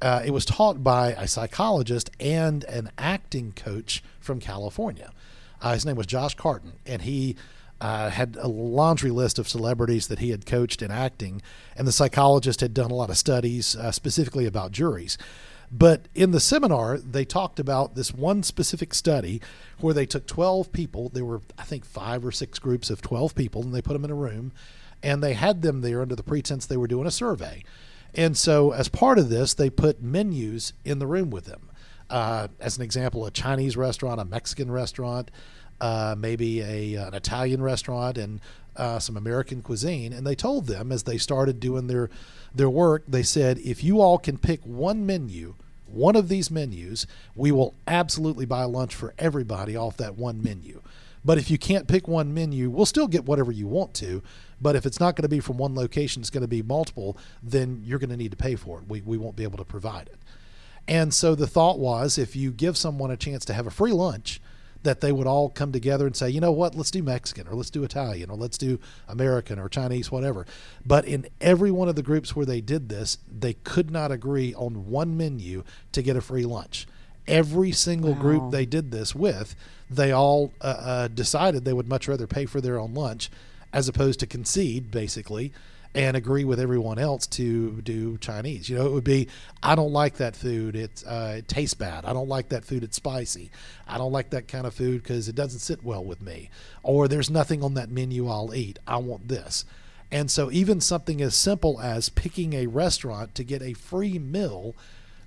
Uh, 0.05 0.21
it 0.23 0.33
was 0.33 0.45
taught 0.45 0.85
by 0.85 1.13
a 1.13 1.27
psychologist 1.27 2.11
and 2.21 2.63
an 2.65 2.91
acting 2.99 3.53
coach 3.53 4.05
from 4.21 4.39
California. 4.39 5.11
Uh, 5.63 5.73
his 5.73 5.87
name 5.87 5.97
was 5.97 6.07
Josh 6.07 6.35
Carton, 6.35 6.75
and 6.85 7.01
he 7.01 7.37
uh, 7.81 8.11
had 8.11 8.37
a 8.39 8.47
laundry 8.47 9.11
list 9.11 9.39
of 9.39 9.49
celebrities 9.49 10.09
that 10.09 10.19
he 10.19 10.29
had 10.29 10.45
coached 10.45 10.83
in 10.83 10.91
acting, 10.91 11.41
and 11.75 11.89
the 11.89 11.93
psychologist 11.93 12.61
had 12.61 12.75
done 12.75 12.91
a 12.91 12.95
lot 12.95 13.09
of 13.09 13.17
studies 13.17 13.77
uh, 13.77 13.91
specifically 13.91 14.45
about 14.45 14.73
juries. 14.73 15.17
But 15.73 16.07
in 16.15 16.33
the 16.33 16.39
seminar, 16.41 16.99
they 16.99 17.25
talked 17.25 17.59
about 17.59 17.95
this 17.95 18.13
one 18.13 18.43
specific 18.43 18.93
study 18.93 19.41
where 19.81 19.95
they 19.95 20.05
took 20.05 20.27
12 20.27 20.71
people. 20.71 21.09
There 21.09 21.25
were, 21.25 21.41
I 21.57 21.63
think, 21.63 21.87
five 21.87 22.27
or 22.27 22.31
six 22.31 22.59
groups 22.59 22.91
of 22.91 23.01
12 23.01 23.35
people, 23.35 23.63
and 23.63 23.75
they 23.75 23.81
put 23.81 23.95
them 23.95 24.05
in 24.05 24.11
a 24.11 24.15
room, 24.15 24.53
and 25.03 25.23
they 25.23 25.33
had 25.33 25.63
them 25.63 25.81
there 25.81 26.03
under 26.03 26.15
the 26.15 26.23
pretense 26.23 26.67
they 26.67 26.77
were 26.77 26.87
doing 26.87 27.07
a 27.07 27.11
survey. 27.11 27.65
And 28.15 28.37
so, 28.37 28.73
as 28.73 28.89
part 28.89 29.19
of 29.19 29.29
this, 29.29 29.55
they 29.55 29.71
put 29.71 30.03
menus 30.03 30.73
in 30.85 30.99
the 30.99 31.07
room 31.07 31.31
with 31.31 31.47
them. 31.47 31.71
Uh, 32.09 32.49
as 32.61 32.77
an 32.77 32.83
example, 32.83 33.27
a 33.27 33.31
Chinese 33.31 33.77
restaurant, 33.77 34.21
a 34.21 34.25
Mexican 34.25 34.71
restaurant, 34.71 35.31
uh, 35.81 36.15
maybe 36.17 36.61
a, 36.61 36.95
an 36.95 37.15
Italian 37.15 37.63
restaurant, 37.63 38.19
and 38.19 38.41
uh, 38.77 38.99
some 38.99 39.17
American 39.17 39.63
cuisine. 39.63 40.13
And 40.13 40.27
they 40.27 40.35
told 40.35 40.67
them 40.67 40.93
as 40.93 41.05
they 41.05 41.19
started 41.19 41.61
doing 41.61 41.87
their 41.87 42.11
their 42.55 42.71
work, 42.71 43.03
they 43.09 43.25
said, 43.25 43.59
if 43.59 43.83
you 43.83 44.01
all 44.01 44.17
can 44.17 44.39
pick 44.39 44.61
one 44.63 45.05
menu, 45.05 45.55
one 45.87 46.15
of 46.15 46.29
these 46.29 46.51
menus, 46.53 47.07
we 47.35 47.51
will 47.51 47.75
absolutely 47.89 48.47
buy 48.47 48.63
lunch 48.63 48.95
for 48.95 49.13
everybody 49.19 49.75
off 49.77 49.97
that 49.97 50.17
one 50.17 50.41
menu. 50.41 50.81
But 51.25 51.39
if 51.39 51.51
you 51.51 51.59
can't 51.59 51.89
pick 51.89 52.07
one 52.07 52.33
menu, 52.33 52.71
we'll 52.71 52.87
still 52.87 53.09
get 53.09 53.25
whatever 53.25 53.51
you 53.51 53.67
want 53.67 53.95
to. 53.95 54.23
But 54.61 54.77
if 54.77 54.87
it's 54.87 55.01
not 55.01 55.17
going 55.17 55.23
to 55.23 55.29
be 55.29 55.41
from 55.41 55.59
one 55.59 55.75
location, 55.75 56.21
it's 56.21 56.31
going 56.31 56.43
to 56.43 56.49
be 56.49 56.63
multiple, 56.63 57.17
then 57.43 57.83
you're 57.85 57.99
going 57.99 58.11
to 58.11 58.17
need 58.17 58.31
to 58.31 58.37
pay 58.37 58.55
for 58.57 58.79
it. 58.79 58.89
We, 58.89 59.01
we 59.01 59.19
won't 59.19 59.37
be 59.37 59.43
able 59.43 59.59
to 59.59 59.65
provide 59.65 60.09
it. 60.09 60.19
And 60.87 61.15
so 61.15 61.35
the 61.35 61.47
thought 61.47 61.79
was 61.79 62.19
if 62.19 62.37
you 62.37 62.51
give 62.51 62.77
someone 62.77 63.11
a 63.11 63.17
chance 63.17 63.45
to 63.47 63.55
have 63.55 63.67
a 63.67 63.71
free 63.71 63.93
lunch, 63.93 64.41
that 64.83 65.01
they 65.01 65.13
would 65.13 65.27
all 65.27 65.49
come 65.49 65.73
together 65.73 66.07
and 66.07 66.15
say, 66.15 66.29
you 66.29 66.41
know 66.41 66.53
what, 66.53 66.75
let's 66.75 66.91
do 66.91 67.03
Mexican 67.03 67.49
or 67.49 67.55
let's 67.55 67.71
do 67.71 67.85
Italian 67.85 68.31
or 68.31 68.37
let's 68.37 68.59
do 68.59 68.79
American 69.09 69.59
or 69.59 69.67
Chinese, 69.69 70.13
whatever. 70.13 70.47
But 70.85 71.07
in 71.07 71.27
every 71.41 71.71
one 71.71 71.89
of 71.89 71.97
the 71.97 72.03
groups 72.03 72.37
where 72.37 72.45
they 72.45 72.61
did 72.61 72.91
this, 72.91 73.17
they 73.27 73.55
could 73.55 73.91
not 73.91 74.13
agree 74.13 74.55
on 74.55 74.91
one 74.91 75.17
menu 75.17 75.65
to 75.93 76.03
get 76.03 76.17
a 76.17 76.21
free 76.21 76.45
lunch. 76.45 76.87
Every 77.27 77.73
single 77.73 78.13
Wow. 78.13 78.21
group 78.21 78.51
they 78.51 78.67
did 78.67 78.91
this 78.91 79.15
with, 79.15 79.57
they 79.89 80.13
all 80.13 80.53
uh, 80.61 80.65
uh, 80.65 81.09
decided 81.09 81.65
they 81.65 81.73
would 81.73 81.89
much 81.89 82.07
rather 82.07 82.27
pay 82.27 82.45
for 82.45 82.61
their 82.61 82.79
own 82.79 82.93
lunch 82.93 83.31
as 83.75 83.89
opposed 83.89 84.21
to 84.21 84.27
concede, 84.27 84.91
basically, 84.91 85.53
and 85.95 86.17
agree 86.17 86.45
with 86.45 86.59
everyone 86.59 86.99
else 86.99 87.27
to 87.27 87.81
do 87.83 88.17
Chinese. 88.19 88.69
You 88.69 88.77
know, 88.79 88.87
it 88.87 88.93
would 88.93 89.05
be, 89.05 89.29
I 89.63 89.75
don't 89.75 89.93
like 89.93 90.15
that 90.17 90.35
food. 90.35 90.75
It, 90.75 91.05
uh, 91.07 91.35
it 91.39 91.49
tastes 91.49 91.75
bad. 91.75 92.05
I 92.05 92.13
don't 92.13 92.29
like 92.29 92.49
that 92.49 92.65
food. 92.65 92.83
It's 92.83 92.97
spicy. 92.97 93.51
I 93.87 93.99
don't 93.99 94.11
like 94.13 94.31
that 94.31 94.49
kind 94.49 94.67
of 94.67 94.75
food 94.75 95.03
because 95.03 95.29
it 95.29 95.35
doesn't 95.37 95.61
sit 95.61 95.85
well 95.85 96.05
with 96.05 96.21
me. 96.23 96.51
Or 96.83 97.07
there's 97.07 97.31
nothing 97.31 97.63
on 97.63 97.75
that 97.75 97.91
menu 97.91 98.29
I'll 98.29 98.55
eat. 98.55 98.79
I 98.87 98.97
want 98.97 99.29
this. 99.29 99.65
And 100.11 100.31
so, 100.31 100.51
even 100.53 100.81
something 100.81 101.21
as 101.21 101.35
simple 101.35 101.81
as 101.81 102.09
picking 102.09 102.55
a 102.55 102.67
restaurant 102.67 103.35
to 103.37 103.45
get 103.45 103.63
a 103.63 103.73
free 103.73 104.19
meal, 104.19 104.75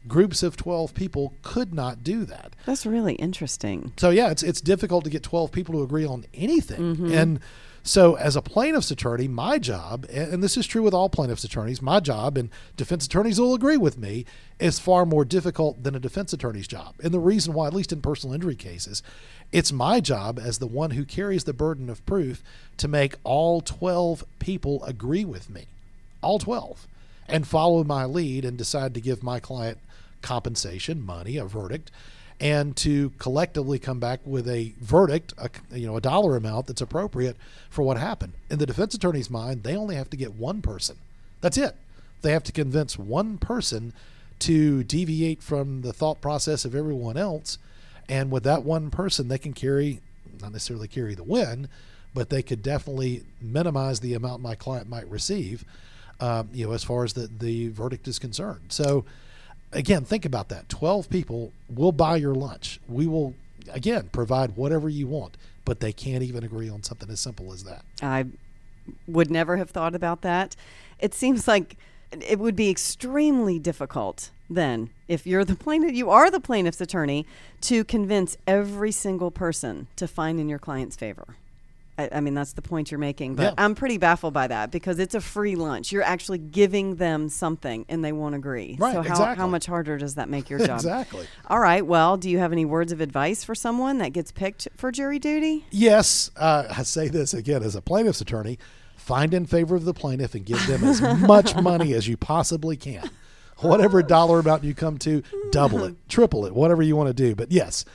groups 0.08 0.42
of 0.44 0.56
12 0.56 0.94
people 0.94 1.34
could 1.44 1.74
not 1.74 2.01
do 2.01 2.24
that 2.24 2.54
That's 2.66 2.86
really 2.86 3.16
interesting. 3.16 3.92
so 3.98 4.10
yeah, 4.10 4.30
it's 4.32 4.42
it's 4.44 4.62
difficult 4.62 5.04
to 5.04 5.10
get 5.10 5.22
twelve 5.24 5.51
people 5.51 5.74
to 5.75 5.84
agree 5.84 6.06
on 6.06 6.24
anything. 6.34 7.12
And 7.13 7.42
so, 7.88 8.15
as 8.15 8.36
a 8.36 8.41
plaintiff's 8.41 8.91
attorney, 8.91 9.27
my 9.27 9.58
job, 9.60 10.06
and 10.12 10.44
this 10.44 10.58
is 10.58 10.67
true 10.67 10.84
with 10.84 10.94
all 10.94 11.10
plaintiff's 11.10 11.44
attorneys, 11.44 11.82
my 11.82 12.00
job, 12.00 12.38
and 12.38 12.50
defense 12.75 13.06
attorneys 13.06 13.39
will 13.39 13.53
agree 13.53 13.77
with 13.77 13.98
me, 13.98 14.25
is 14.60 14.77
far 14.77 15.06
more 15.06 15.24
difficult 15.24 15.82
than 15.84 15.96
a 15.96 16.00
defense 16.00 16.34
attorney's 16.34 16.67
job. 16.67 16.96
And 17.01 17.13
the 17.13 17.20
reason 17.20 17.53
why, 17.53 17.67
at 17.67 17.74
least 17.74 17.94
in 17.94 18.01
personal 18.01 18.34
injury 18.34 18.56
cases, 18.56 19.01
it's 19.51 19.72
my 19.72 20.01
job 20.01 20.38
as 20.38 20.58
the 20.58 20.67
one 20.67 20.91
who 20.91 21.06
carries 21.06 21.46
the 21.46 21.53
burden 21.53 21.89
of 21.89 22.06
proof 22.06 22.44
to 22.75 22.88
make 22.89 23.15
all 23.24 23.62
twelve 23.62 24.25
people 24.39 24.84
agree 24.84 25.24
with 25.24 25.50
me, 25.50 25.67
all 26.22 26.39
twelve, 26.39 26.88
and 27.27 27.48
follow 27.48 27.84
my 27.86 28.03
lead 28.03 28.44
and 28.44 28.58
decide 28.58 28.94
to 28.96 29.01
give 29.01 29.24
my 29.24 29.39
client 29.39 29.77
compensation, 30.22 31.01
money, 31.01 31.38
a 31.38 31.46
verdict, 31.46 31.89
and 32.39 32.75
to 32.77 33.12
collectively 33.17 33.79
come 33.79 34.00
back 34.00 34.20
with 34.25 34.48
a 34.48 34.74
verdict, 34.79 35.34
a, 35.38 35.50
you 35.75 35.88
know, 35.88 35.98
a 35.98 36.01
dollar 36.01 36.36
amount 36.36 36.67
that's 36.67 36.82
appropriate 36.82 37.36
for 37.70 37.82
what 37.82 37.98
happened. 37.98 38.34
In 38.50 38.60
the 38.60 38.65
defense 38.65 38.94
attorney's 38.94 39.29
mind, 39.29 39.63
they 39.63 39.75
only 39.75 39.96
have 39.96 40.10
to 40.12 40.17
get 40.17 40.36
one 40.36 40.62
person. 40.62 40.98
That's 41.41 41.58
it. 41.58 41.75
They 42.22 42.32
have 42.32 42.44
to 42.44 42.51
convince 42.51 42.98
one 42.98 43.38
person 43.38 43.94
to 44.39 44.84
deviate 44.84 45.41
from 45.41 45.82
the 45.82 45.94
thought 45.94 46.22
process 46.22 46.63
of 46.63 46.75
everyone 46.75 47.17
else, 47.17 47.58
and 48.08 48.29
with 48.29 48.44
that 48.44 48.63
one 48.63 48.91
person, 48.91 49.27
they 49.27 49.39
can 49.39 49.53
carry, 49.53 50.00
not 50.41 50.51
necessarily 50.51 50.88
carry 50.88 51.15
the 51.15 51.24
win, 51.24 51.67
but 52.13 52.29
they 52.29 52.44
could 52.44 52.62
definitely 52.62 53.24
minimize 53.41 54.00
the 54.00 54.13
amount 54.13 54.41
my 54.41 54.56
client 54.56 54.88
might 54.88 55.10
receive. 55.10 55.65
um, 56.20 56.50
you 56.53 56.65
know, 56.65 56.74
as 56.74 56.84
far 56.84 57.03
as 57.03 57.13
the, 57.13 57.27
the 57.27 57.70
verdict 57.70 58.08
is 58.08 58.20
concerned. 58.20 58.62
So, 58.70 59.06
again, 59.71 60.05
think 60.05 60.25
about 60.25 60.50
that. 60.50 60.69
12 60.69 61.09
people 61.09 61.51
will 61.69 61.91
buy 61.91 62.17
your 62.17 62.36
lunch. 62.36 62.79
We 62.88 63.07
will, 63.07 63.36
again, 63.71 64.09
provide 64.12 64.55
whatever 64.55 64.89
you 64.89 65.07
want, 65.07 65.38
but 65.65 65.79
they 65.79 65.93
can't 65.93 66.24
even 66.24 66.43
agree 66.43 66.69
on 66.69 66.83
something 66.83 67.09
as 67.09 67.19
simple 67.19 67.53
as 67.53 67.63
that. 67.63 67.83
I 68.01 68.25
would 69.07 69.29
never 69.29 69.57
have 69.57 69.69
thought 69.69 69.95
about 69.95 70.21
that. 70.21 70.55
It 71.00 71.13
seems 71.13 71.47
like 71.47 71.77
it 72.12 72.39
would 72.39 72.55
be 72.55 72.69
extremely 72.69 73.59
difficult 73.59 74.31
then 74.50 74.89
if 75.07 75.27
you're 75.27 75.43
the 75.43 75.55
plaintiff 75.55 75.93
you 75.93 76.09
are 76.09 76.31
the 76.31 76.39
plaintiff's 76.39 76.79
attorney 76.79 77.25
to 77.59 77.83
convince 77.83 78.38
every 78.47 78.91
single 78.91 79.29
person 79.29 79.88
to 79.97 80.07
find 80.07 80.39
in 80.39 80.47
your 80.47 80.59
client's 80.59 80.95
favor 80.95 81.36
I, 81.98 82.10
I 82.13 82.20
mean 82.22 82.34
that's 82.34 82.54
the 82.54 82.62
point 82.62 82.92
you're 82.92 83.00
making 83.00 83.36
but 83.36 83.44
Yeah. 83.44 83.54
i'm 83.58 83.75
pretty 83.75 83.98
baffled 83.98 84.34
by 84.34 84.48
that 84.48 84.72
because 84.72 85.00
it's 85.00 85.16
a 85.16 85.22
free 85.22 85.56
lunch 85.56 85.92
you're 85.92 86.04
actually 86.04 86.38
giving 86.38 86.96
them 86.96 87.30
something 87.30 87.86
and 87.89 88.04
they 88.06 88.12
won't 88.12 88.36
agree 88.36 88.75
Right, 88.80 88.94
so 88.94 89.01
how, 89.01 89.10
exactly. 89.10 89.36
how 89.38 89.48
much 89.48 89.66
harder 89.66 89.98
does 89.98 90.16
that 90.16 90.30
make 90.30 90.50
your 90.50 90.60
job 90.66 90.77
Exactly. 90.77 91.25
all 91.48 91.60
right 91.60 91.86
well 91.86 92.18
do 92.18 92.30
you 92.30 92.39
have 92.39 92.51
any 92.51 92.66
words 92.66 92.92
of 92.92 93.01
advice 93.01 93.44
for 93.44 93.56
someone 93.56 93.98
that 94.00 94.10
gets 94.13 94.32
picked 94.32 94.68
for 94.77 94.92
jury 94.92 95.20
duty 95.20 95.66
Yes, 95.72 96.30
uh, 96.38 96.66
I 96.77 96.84
say 96.84 97.08
this 97.08 97.34
again 97.34 97.63
as 97.63 97.75
a 97.75 97.82
plaintiff's 97.82 98.22
attorney 98.22 98.60
find 98.96 99.34
in 99.34 99.46
favor 99.46 99.75
of 99.75 99.86
the 99.86 99.94
plaintiff 99.94 100.36
and 100.36 100.46
give 100.46 100.66
them 100.68 100.84
as 100.84 101.01
much 101.22 101.56
money 101.56 101.94
as 101.94 102.08
you 102.10 102.18
possibly 102.18 102.75
can. 102.75 103.10
Whatever 103.60 104.04
dollar 104.04 104.39
amount 104.39 104.63
you 104.66 104.75
come 104.75 104.98
to, 105.00 105.24
double 105.51 105.84
it, 105.86 105.96
triple 106.10 106.46
it, 106.46 106.54
whatever 106.54 106.84
you 106.84 106.96
want 106.96 107.08
to 107.08 107.13
do. 107.13 107.34
But 107.34 107.51
yes, 107.51 107.86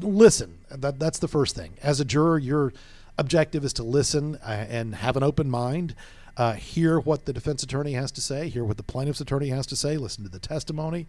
listen. 0.00 0.58
That, 0.70 0.98
that's 0.98 1.18
the 1.18 1.28
first 1.28 1.54
thing. 1.54 1.74
As 1.82 2.00
a 2.00 2.04
juror, 2.04 2.38
your 2.38 2.72
objective 3.18 3.64
is 3.64 3.72
to 3.74 3.82
listen 3.82 4.36
uh, 4.36 4.66
and 4.68 4.96
have 4.96 5.16
an 5.16 5.22
open 5.22 5.50
mind. 5.50 5.94
Uh, 6.36 6.54
hear 6.54 6.98
what 6.98 7.26
the 7.26 7.32
defense 7.32 7.62
attorney 7.62 7.92
has 7.92 8.10
to 8.12 8.20
say, 8.20 8.48
hear 8.48 8.64
what 8.64 8.78
the 8.78 8.82
plaintiff's 8.82 9.20
attorney 9.20 9.48
has 9.48 9.66
to 9.66 9.76
say, 9.76 9.98
listen 9.98 10.24
to 10.24 10.30
the 10.30 10.38
testimony, 10.38 11.06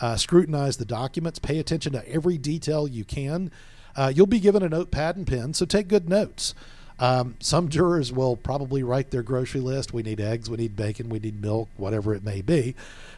uh, 0.00 0.16
scrutinize 0.16 0.78
the 0.78 0.84
documents, 0.84 1.38
pay 1.38 1.60
attention 1.60 1.92
to 1.92 2.08
every 2.08 2.36
detail 2.36 2.88
you 2.88 3.04
can. 3.04 3.52
Uh, 3.94 4.12
you'll 4.14 4.26
be 4.26 4.40
given 4.40 4.64
a 4.64 4.68
notepad 4.68 5.16
and 5.16 5.28
pen, 5.28 5.54
so 5.54 5.64
take 5.64 5.86
good 5.86 6.08
notes. 6.08 6.54
Um, 6.98 7.36
some 7.40 7.68
jurors 7.68 8.12
will 8.12 8.36
probably 8.36 8.82
write 8.82 9.10
their 9.10 9.22
grocery 9.22 9.60
list. 9.60 9.92
We 9.92 10.02
need 10.02 10.20
eggs, 10.20 10.48
we 10.48 10.56
need 10.56 10.76
bacon, 10.76 11.08
we 11.08 11.18
need 11.18 11.40
milk, 11.40 11.68
whatever 11.76 12.14
it 12.14 12.24
may 12.24 12.40
be. 12.40 12.74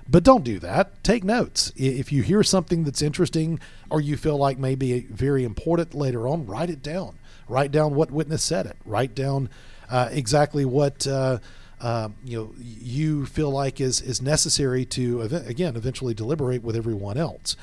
But 0.09 0.25
don't 0.25 0.45
do 0.45 0.59
that. 0.61 1.03
Take 1.03 1.25
notes. 1.25 1.73
If 1.77 2.13
you 2.13 2.23
hear 2.23 2.43
something 2.43 2.85
that's 2.85 3.03
interesting 3.03 3.61
or 3.91 4.01
you 4.01 4.17
feel 4.17 4.37
like 4.37 4.59
may 4.59 4.75
be 4.75 5.01
very 5.01 5.45
important 5.45 5.95
later 5.95 6.29
on, 6.29 6.47
write 6.47 6.71
it 6.71 6.83
down. 6.83 7.19
Write 7.49 7.71
down 7.71 7.95
what 7.95 8.11
witness 8.11 8.43
said 8.43 8.67
it. 8.67 8.77
Write 8.85 9.15
down 9.15 9.49
uh, 9.91 10.09
exactly 10.11 10.65
what 10.65 11.07
uh, 11.07 11.39
uh, 11.81 12.09
you 12.25 12.39
know 12.39 12.55
you 12.59 13.27
feel 13.27 13.51
like 13.51 13.81
is 13.81 14.01
is 14.01 14.21
necessary 14.21 14.85
to 14.85 15.23
again 15.23 15.77
eventually 15.77 16.15
deliberate 16.15 16.63
with 16.63 16.77
everyone 16.77 17.17
else. 17.17 17.57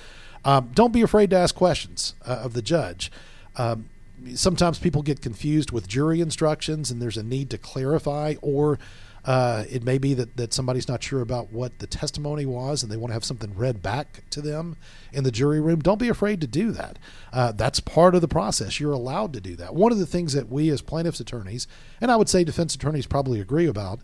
Um, 0.46 0.72
don't 0.74 0.94
be 0.94 1.02
afraid 1.02 1.30
to 1.32 1.38
ask 1.38 1.56
questions 1.56 2.16
uh, 2.26 2.42
of 2.44 2.54
the 2.54 2.62
judge. 2.62 3.12
Um, 3.56 3.90
sometimes 4.36 4.80
people 4.80 5.02
get 5.02 5.22
confused 5.22 5.72
with 5.72 5.88
jury 5.88 6.22
instructions, 6.22 6.92
and 6.92 7.02
there's 7.02 7.18
a 7.18 7.24
need 7.24 7.50
to 7.52 7.58
clarify, 7.58 8.36
or 8.42 8.80
uh, 9.26 9.64
it 9.70 9.84
may 9.84 9.98
be 9.98 10.14
that, 10.14 10.36
that 10.36 10.54
somebody's 10.54 10.88
not 10.88 11.02
sure 11.02 11.22
about 11.22 11.52
what 11.52 11.80
the 11.80 11.88
testimony 11.88 12.46
was 12.46 12.84
and 12.84 12.92
they 12.92 12.98
want 12.98 13.10
to 13.10 13.14
have 13.14 13.24
something 13.24 13.56
read 13.56 13.82
back 13.82 14.24
to 14.30 14.42
them 14.42 14.76
in 15.14 15.24
the 15.24 15.32
jury 15.32 15.62
room. 15.62 15.80
Don't 15.80 16.00
be 16.00 16.10
afraid 16.10 16.42
to 16.42 16.48
do 16.48 16.72
that. 16.72 17.00
Uh, 17.32 17.52
that's 17.54 17.80
part 17.80 18.16
of 18.16 18.22
the 18.22 18.28
process. 18.28 18.80
You're 18.80 18.92
allowed 18.92 19.32
to 19.34 19.42
do 19.42 19.56
that. 19.56 19.76
One 19.76 19.92
of 19.92 20.00
the 20.00 20.06
things 20.06 20.34
that 20.34 20.50
we 20.50 20.70
as 20.70 20.82
plaintiffs' 20.82 21.22
attorneys, 21.22 21.68
and 22.02 22.12
I 22.12 22.18
would 22.18 22.30
say 22.30 22.44
defense 22.44 22.76
attorneys 22.76 23.06
probably 23.06 23.40
agree 23.40 23.68
about, 23.68 24.00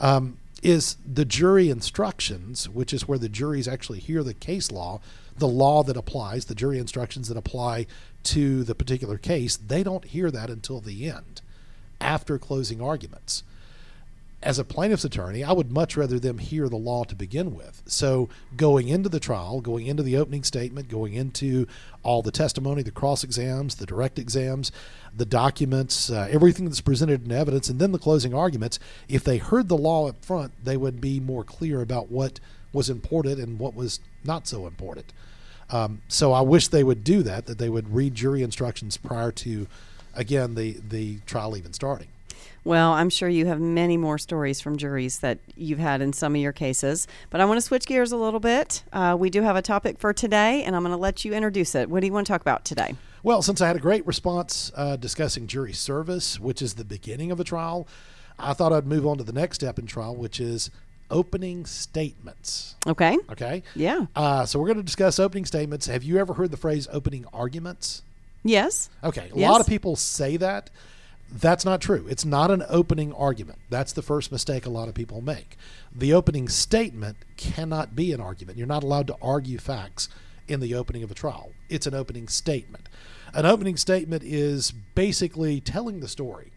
um, 0.00 0.38
is 0.62 0.96
the 1.06 1.24
jury 1.24 1.70
instructions, 1.70 2.68
which 2.68 2.92
is 2.92 3.06
where 3.06 3.18
the 3.18 3.28
juries 3.28 3.68
actually 3.68 4.00
hear 4.00 4.24
the 4.24 4.34
case 4.34 4.72
law, 4.72 5.00
the 5.36 5.46
law 5.46 5.82
that 5.82 5.96
applies, 5.96 6.46
the 6.46 6.54
jury 6.54 6.78
instructions 6.78 7.28
that 7.28 7.36
apply 7.36 7.86
to 8.24 8.64
the 8.64 8.74
particular 8.74 9.18
case, 9.18 9.56
they 9.56 9.82
don't 9.82 10.06
hear 10.06 10.30
that 10.30 10.50
until 10.50 10.80
the 10.80 11.08
end, 11.08 11.42
after 12.00 12.38
closing 12.38 12.80
arguments. 12.80 13.44
As 14.44 14.58
a 14.58 14.64
plaintiff's 14.64 15.06
attorney, 15.06 15.42
I 15.42 15.52
would 15.52 15.72
much 15.72 15.96
rather 15.96 16.18
them 16.18 16.36
hear 16.36 16.68
the 16.68 16.76
law 16.76 17.04
to 17.04 17.14
begin 17.14 17.54
with. 17.54 17.82
So, 17.86 18.28
going 18.58 18.88
into 18.88 19.08
the 19.08 19.18
trial, 19.18 19.62
going 19.62 19.86
into 19.86 20.02
the 20.02 20.18
opening 20.18 20.44
statement, 20.44 20.90
going 20.90 21.14
into 21.14 21.66
all 22.02 22.20
the 22.20 22.30
testimony, 22.30 22.82
the 22.82 22.90
cross 22.90 23.24
exams, 23.24 23.76
the 23.76 23.86
direct 23.86 24.18
exams, 24.18 24.70
the 25.16 25.24
documents, 25.24 26.10
uh, 26.10 26.28
everything 26.30 26.66
that's 26.66 26.82
presented 26.82 27.24
in 27.24 27.32
evidence, 27.32 27.70
and 27.70 27.80
then 27.80 27.92
the 27.92 27.98
closing 27.98 28.34
arguments, 28.34 28.78
if 29.08 29.24
they 29.24 29.38
heard 29.38 29.70
the 29.70 29.78
law 29.78 30.08
up 30.08 30.22
front, 30.22 30.52
they 30.62 30.76
would 30.76 31.00
be 31.00 31.20
more 31.20 31.42
clear 31.42 31.80
about 31.80 32.10
what 32.10 32.38
was 32.70 32.90
important 32.90 33.40
and 33.40 33.58
what 33.58 33.74
was 33.74 33.98
not 34.24 34.46
so 34.46 34.66
important. 34.66 35.10
Um, 35.70 36.02
so 36.06 36.34
I 36.34 36.42
wish 36.42 36.68
they 36.68 36.84
would 36.84 37.02
do 37.02 37.22
that, 37.22 37.46
that 37.46 37.56
they 37.56 37.70
would 37.70 37.94
read 37.94 38.14
jury 38.14 38.42
instructions 38.42 38.98
prior 38.98 39.32
to, 39.32 39.66
again, 40.14 40.54
the, 40.54 40.76
the 40.86 41.20
trial 41.20 41.56
even 41.56 41.72
starting. 41.72 42.08
Well, 42.64 42.92
I'm 42.92 43.10
sure 43.10 43.28
you 43.28 43.44
have 43.46 43.60
many 43.60 43.98
more 43.98 44.16
stories 44.16 44.60
from 44.62 44.78
juries 44.78 45.18
that 45.18 45.38
you've 45.54 45.78
had 45.78 46.00
in 46.00 46.14
some 46.14 46.34
of 46.34 46.40
your 46.40 46.52
cases, 46.52 47.06
but 47.28 47.42
I 47.42 47.44
want 47.44 47.58
to 47.58 47.60
switch 47.60 47.84
gears 47.84 48.10
a 48.10 48.16
little 48.16 48.40
bit. 48.40 48.82
Uh, 48.90 49.14
we 49.18 49.28
do 49.28 49.42
have 49.42 49.54
a 49.54 49.60
topic 49.60 49.98
for 49.98 50.14
today, 50.14 50.62
and 50.64 50.74
I'm 50.74 50.82
going 50.82 50.92
to 50.92 50.96
let 51.00 51.26
you 51.26 51.34
introduce 51.34 51.74
it. 51.74 51.90
What 51.90 52.00
do 52.00 52.06
you 52.06 52.12
want 52.12 52.26
to 52.26 52.32
talk 52.32 52.40
about 52.40 52.64
today? 52.64 52.94
Well, 53.22 53.42
since 53.42 53.60
I 53.60 53.66
had 53.66 53.76
a 53.76 53.80
great 53.80 54.06
response 54.06 54.72
uh, 54.76 54.96
discussing 54.96 55.46
jury 55.46 55.74
service, 55.74 56.40
which 56.40 56.62
is 56.62 56.74
the 56.74 56.84
beginning 56.84 57.30
of 57.30 57.38
a 57.38 57.44
trial, 57.44 57.86
I 58.38 58.54
thought 58.54 58.72
I'd 58.72 58.86
move 58.86 59.06
on 59.06 59.18
to 59.18 59.24
the 59.24 59.32
next 59.32 59.56
step 59.56 59.78
in 59.78 59.86
trial, 59.86 60.16
which 60.16 60.40
is 60.40 60.70
opening 61.10 61.66
statements. 61.66 62.76
Okay. 62.86 63.18
Okay? 63.30 63.62
Yeah. 63.76 64.06
Uh, 64.16 64.46
so 64.46 64.58
we're 64.58 64.66
going 64.68 64.78
to 64.78 64.82
discuss 64.82 65.18
opening 65.18 65.44
statements. 65.44 65.86
Have 65.86 66.02
you 66.02 66.16
ever 66.18 66.32
heard 66.32 66.50
the 66.50 66.56
phrase 66.56 66.88
opening 66.90 67.26
arguments? 67.30 68.02
Yes. 68.42 68.88
Okay, 69.02 69.30
a 69.34 69.38
Yes. 69.38 69.50
lot 69.50 69.60
of 69.60 69.66
people 69.66 69.96
say 69.96 70.38
that. 70.38 70.70
That's 71.36 71.64
not 71.64 71.80
true. 71.80 72.06
It's 72.08 72.24
not 72.24 72.52
an 72.52 72.62
opening 72.68 73.12
argument. 73.12 73.58
That's 73.68 73.92
the 73.92 74.02
first 74.02 74.30
mistake 74.30 74.66
a 74.66 74.70
lot 74.70 74.86
of 74.86 74.94
people 74.94 75.20
make. 75.20 75.56
The 75.92 76.12
opening 76.12 76.48
statement 76.48 77.16
cannot 77.36 77.96
be 77.96 78.12
an 78.12 78.20
argument. 78.20 78.56
You're 78.56 78.68
not 78.68 78.84
allowed 78.84 79.08
to 79.08 79.16
argue 79.20 79.58
facts 79.58 80.08
in 80.46 80.60
the 80.60 80.76
opening 80.76 81.02
of 81.02 81.10
a 81.10 81.14
trial. 81.14 81.50
It's 81.68 81.88
an 81.88 81.94
opening 81.94 82.28
statement. 82.28 82.88
An 83.32 83.46
opening 83.46 83.76
statement 83.76 84.22
is 84.22 84.70
basically 84.70 85.60
telling 85.60 85.98
the 85.98 86.06
story. 86.06 86.52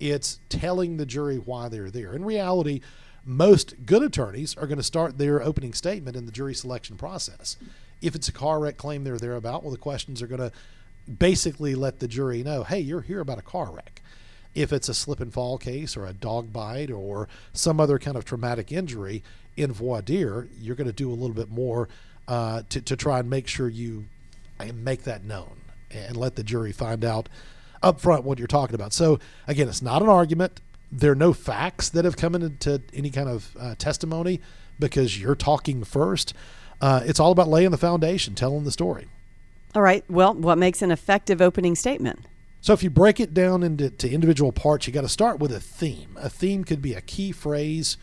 It's 0.00 0.38
telling 0.48 0.96
the 0.96 1.04
jury 1.04 1.36
why 1.36 1.68
they're 1.68 1.90
there. 1.90 2.14
In 2.14 2.24
reality, 2.24 2.80
most 3.26 3.84
good 3.84 4.02
attorneys 4.02 4.56
are 4.56 4.66
going 4.66 4.78
to 4.78 4.82
start 4.82 5.18
their 5.18 5.42
opening 5.42 5.74
statement 5.74 6.16
in 6.16 6.24
the 6.24 6.32
jury 6.32 6.54
selection 6.54 6.96
process. 6.96 7.58
If 8.00 8.14
it's 8.14 8.28
a 8.28 8.32
car 8.32 8.58
wreck 8.58 8.78
claim 8.78 9.04
they're 9.04 9.18
there 9.18 9.34
about, 9.34 9.64
well, 9.64 9.72
the 9.72 9.76
questions 9.76 10.22
are 10.22 10.26
going 10.26 10.40
to 10.40 10.52
basically 11.16 11.74
let 11.74 12.00
the 12.00 12.08
jury 12.08 12.42
know, 12.42 12.64
hey, 12.64 12.80
you're 12.80 13.00
here 13.00 13.20
about 13.20 13.38
a 13.38 13.42
car 13.42 13.70
wreck. 13.70 14.02
If 14.54 14.72
it's 14.72 14.88
a 14.88 14.94
slip 14.94 15.20
and 15.20 15.32
fall 15.32 15.58
case 15.58 15.96
or 15.96 16.06
a 16.06 16.12
dog 16.12 16.52
bite 16.52 16.90
or 16.90 17.28
some 17.52 17.80
other 17.80 17.98
kind 17.98 18.16
of 18.16 18.24
traumatic 18.24 18.72
injury 18.72 19.22
in 19.56 19.72
voir 19.72 20.02
dire, 20.02 20.48
you're 20.60 20.76
going 20.76 20.86
to 20.86 20.92
do 20.92 21.10
a 21.10 21.14
little 21.14 21.34
bit 21.34 21.50
more 21.50 21.88
uh, 22.26 22.62
to, 22.68 22.80
to 22.80 22.96
try 22.96 23.20
and 23.20 23.30
make 23.30 23.46
sure 23.46 23.68
you 23.68 24.04
uh, 24.60 24.66
make 24.74 25.04
that 25.04 25.24
known 25.24 25.56
and 25.90 26.16
let 26.16 26.36
the 26.36 26.42
jury 26.42 26.72
find 26.72 27.04
out 27.04 27.28
up 27.82 28.00
front 28.00 28.24
what 28.24 28.38
you're 28.38 28.46
talking 28.46 28.74
about. 28.74 28.92
So, 28.92 29.18
again, 29.46 29.68
it's 29.68 29.82
not 29.82 30.02
an 30.02 30.08
argument. 30.08 30.60
There 30.90 31.12
are 31.12 31.16
no 31.16 31.32
facts 31.32 31.88
that 31.90 32.04
have 32.04 32.16
come 32.16 32.34
into 32.34 32.82
any 32.92 33.10
kind 33.10 33.28
of 33.28 33.56
uh, 33.58 33.74
testimony 33.76 34.40
because 34.78 35.20
you're 35.20 35.34
talking 35.34 35.84
first. 35.84 36.34
Uh, 36.80 37.02
it's 37.04 37.20
all 37.20 37.32
about 37.32 37.48
laying 37.48 37.70
the 37.70 37.78
foundation, 37.78 38.34
telling 38.34 38.64
the 38.64 38.70
story. 38.70 39.06
All 39.74 39.82
right. 39.82 40.04
Well, 40.08 40.34
what 40.34 40.58
makes 40.58 40.82
an 40.82 40.90
effective 40.90 41.42
opening 41.42 41.74
statement? 41.74 42.20
So 42.60 42.72
if 42.72 42.82
you 42.82 42.90
break 42.90 43.20
it 43.20 43.34
down 43.34 43.62
into 43.62 43.90
to 43.90 44.10
individual 44.10 44.50
parts, 44.50 44.86
you 44.86 44.92
got 44.92 45.02
to 45.02 45.08
start 45.08 45.38
with 45.38 45.52
a 45.52 45.60
theme. 45.60 46.16
A 46.20 46.28
theme 46.28 46.64
could 46.64 46.82
be 46.82 46.94
a 46.94 47.00
key 47.00 47.32
phrase 47.32 47.96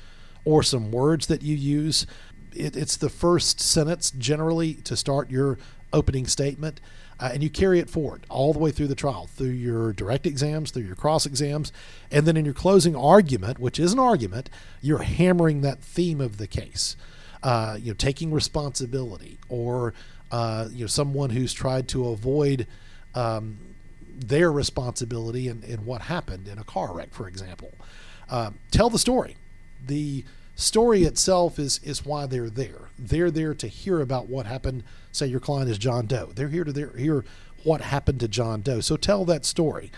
or 0.45 0.63
some 0.63 0.91
words 0.91 1.27
that 1.27 1.41
you 1.41 1.55
use. 1.55 2.05
It, 2.53 2.77
it's 2.77 2.95
the 2.95 3.09
first 3.09 3.59
sentence 3.59 4.11
generally 4.11 4.75
to 4.75 4.95
start 4.95 5.29
your 5.29 5.57
opening 5.91 6.27
statement, 6.27 6.79
uh, 7.19 7.31
and 7.33 7.43
you 7.43 7.49
carry 7.49 7.79
it 7.79 7.89
forward 7.89 8.25
all 8.29 8.53
the 8.53 8.59
way 8.59 8.71
through 8.71 8.87
the 8.87 8.95
trial, 8.95 9.27
through 9.27 9.47
your 9.47 9.91
direct 9.93 10.25
exams, 10.25 10.71
through 10.71 10.83
your 10.83 10.95
cross 10.95 11.25
exams, 11.25 11.71
and 12.11 12.25
then 12.25 12.37
in 12.37 12.45
your 12.45 12.53
closing 12.53 12.95
argument, 12.95 13.59
which 13.59 13.79
is 13.79 13.93
an 13.93 13.99
argument, 13.99 14.49
you're 14.81 14.99
hammering 14.99 15.61
that 15.61 15.79
theme 15.79 16.21
of 16.21 16.37
the 16.37 16.47
case. 16.47 16.95
Uh, 17.43 17.77
you 17.79 17.91
know, 17.91 17.95
taking 17.95 18.31
responsibility, 18.31 19.37
or 19.49 19.93
uh, 20.31 20.67
you 20.71 20.81
know, 20.81 20.87
someone 20.87 21.29
who's 21.31 21.53
tried 21.53 21.87
to 21.89 22.09
avoid. 22.09 22.67
Um, 23.13 23.57
their 24.17 24.51
responsibility 24.51 25.47
in, 25.47 25.61
in 25.63 25.85
what 25.85 26.03
happened 26.03 26.47
in 26.47 26.57
a 26.57 26.63
car 26.63 26.93
wreck, 26.93 27.13
for 27.13 27.27
example. 27.27 27.73
Um, 28.29 28.59
tell 28.71 28.89
the 28.89 28.99
story. 28.99 29.35
The 29.85 30.23
story 30.55 31.03
itself 31.03 31.59
is 31.59 31.79
is 31.83 32.05
why 32.05 32.25
they're 32.25 32.49
there. 32.49 32.89
They're 32.97 33.31
there 33.31 33.53
to 33.53 33.67
hear 33.67 34.01
about 34.01 34.27
what 34.27 34.45
happened. 34.45 34.83
Say 35.11 35.27
your 35.27 35.39
client 35.39 35.69
is 35.69 35.77
John 35.77 36.07
Doe. 36.07 36.31
They're 36.33 36.49
here 36.49 36.63
to 36.63 36.71
their, 36.71 36.95
hear 36.95 37.25
what 37.63 37.81
happened 37.81 38.19
to 38.21 38.27
John 38.27 38.61
Doe. 38.61 38.79
So 38.79 38.97
tell 38.97 39.25
that 39.25 39.45
story. 39.45 39.91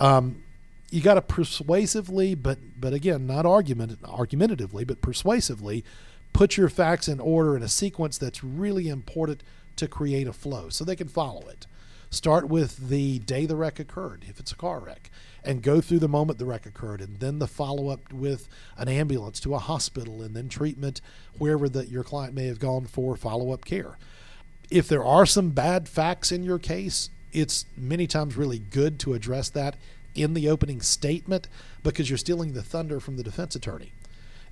Um, 0.00 0.42
you 0.90 1.02
got 1.02 1.14
to 1.14 1.22
persuasively, 1.22 2.34
but 2.34 2.58
but 2.80 2.92
again, 2.92 3.26
not 3.26 3.44
argument 3.44 3.98
argumentatively, 4.04 4.84
but 4.84 5.02
persuasively, 5.02 5.84
put 6.32 6.56
your 6.56 6.68
facts 6.68 7.08
in 7.08 7.20
order 7.20 7.56
in 7.56 7.62
a 7.62 7.68
sequence 7.68 8.16
that's 8.16 8.42
really 8.42 8.88
important 8.88 9.42
to 9.78 9.88
create 9.88 10.28
a 10.28 10.32
flow, 10.32 10.68
so 10.68 10.84
they 10.84 10.96
can 10.96 11.08
follow 11.08 11.48
it. 11.48 11.66
Start 12.10 12.48
with 12.48 12.88
the 12.88 13.18
day 13.20 13.44
the 13.44 13.56
wreck 13.56 13.78
occurred, 13.78 14.24
if 14.28 14.40
it's 14.40 14.52
a 14.52 14.56
car 14.56 14.80
wreck, 14.80 15.10
and 15.44 15.62
go 15.62 15.80
through 15.80 15.98
the 15.98 16.08
moment 16.08 16.38
the 16.38 16.46
wreck 16.46 16.64
occurred, 16.64 17.00
and 17.00 17.20
then 17.20 17.38
the 17.38 17.46
follow 17.46 17.88
up 17.88 18.12
with 18.12 18.48
an 18.76 18.88
ambulance 18.88 19.40
to 19.40 19.54
a 19.54 19.58
hospital, 19.58 20.22
and 20.22 20.34
then 20.34 20.48
treatment 20.48 21.00
wherever 21.36 21.68
that 21.68 21.88
your 21.88 22.04
client 22.04 22.34
may 22.34 22.46
have 22.46 22.58
gone 22.58 22.86
for 22.86 23.16
follow 23.16 23.52
up 23.52 23.64
care. 23.64 23.98
If 24.70 24.88
there 24.88 25.04
are 25.04 25.26
some 25.26 25.50
bad 25.50 25.88
facts 25.88 26.32
in 26.32 26.42
your 26.44 26.58
case, 26.58 27.10
it's 27.32 27.66
many 27.76 28.06
times 28.06 28.36
really 28.36 28.58
good 28.58 28.98
to 29.00 29.14
address 29.14 29.50
that 29.50 29.76
in 30.14 30.34
the 30.34 30.48
opening 30.48 30.80
statement 30.80 31.46
because 31.82 32.08
you're 32.08 32.18
stealing 32.18 32.52
the 32.52 32.62
thunder 32.62 33.00
from 33.00 33.16
the 33.16 33.22
defense 33.22 33.54
attorney. 33.54 33.92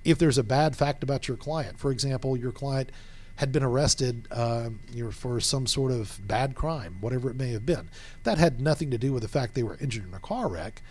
If 0.03 0.17
there's 0.17 0.37
a 0.37 0.43
bad 0.43 0.75
fact 0.75 1.03
about 1.03 1.27
your 1.27 1.37
client, 1.37 1.79
for 1.79 1.91
example, 1.91 2.37
your 2.37 2.51
client 2.51 2.91
had 3.37 3.51
been 3.51 3.63
arrested 3.63 4.27
uh, 4.31 4.69
you 4.91 5.05
know, 5.05 5.11
for 5.11 5.39
some 5.39 5.65
sort 5.65 5.91
of 5.91 6.19
bad 6.27 6.55
crime, 6.55 6.97
whatever 7.01 7.29
it 7.29 7.35
may 7.35 7.51
have 7.51 7.65
been. 7.65 7.89
That 8.23 8.37
had 8.37 8.59
nothing 8.59 8.91
to 8.91 8.97
do 8.97 9.13
with 9.13 9.21
the 9.21 9.29
fact 9.29 9.53
they 9.53 9.63
were 9.63 9.77
injured 9.79 10.07
in 10.07 10.13
a 10.13 10.19
car 10.19 10.47
wreck, 10.49 10.81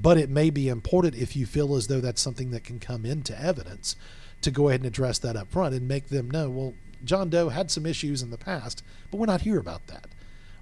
but 0.00 0.18
it 0.18 0.28
may 0.28 0.50
be 0.50 0.68
important 0.68 1.14
if 1.14 1.36
you 1.36 1.46
feel 1.46 1.74
as 1.76 1.86
though 1.86 2.00
that's 2.00 2.20
something 2.20 2.50
that 2.50 2.64
can 2.64 2.78
come 2.78 3.06
into 3.06 3.40
evidence 3.40 3.96
to 4.40 4.50
go 4.50 4.68
ahead 4.68 4.80
and 4.80 4.86
address 4.86 5.18
that 5.20 5.36
up 5.36 5.50
front 5.50 5.74
and 5.74 5.86
make 5.86 6.08
them 6.08 6.28
know, 6.30 6.50
well, 6.50 6.74
John 7.04 7.30
Doe 7.30 7.48
had 7.48 7.70
some 7.70 7.86
issues 7.86 8.22
in 8.22 8.30
the 8.30 8.38
past, 8.38 8.82
but 9.10 9.18
we're 9.18 9.26
not 9.26 9.42
here 9.42 9.58
about 9.58 9.86
that. 9.86 10.06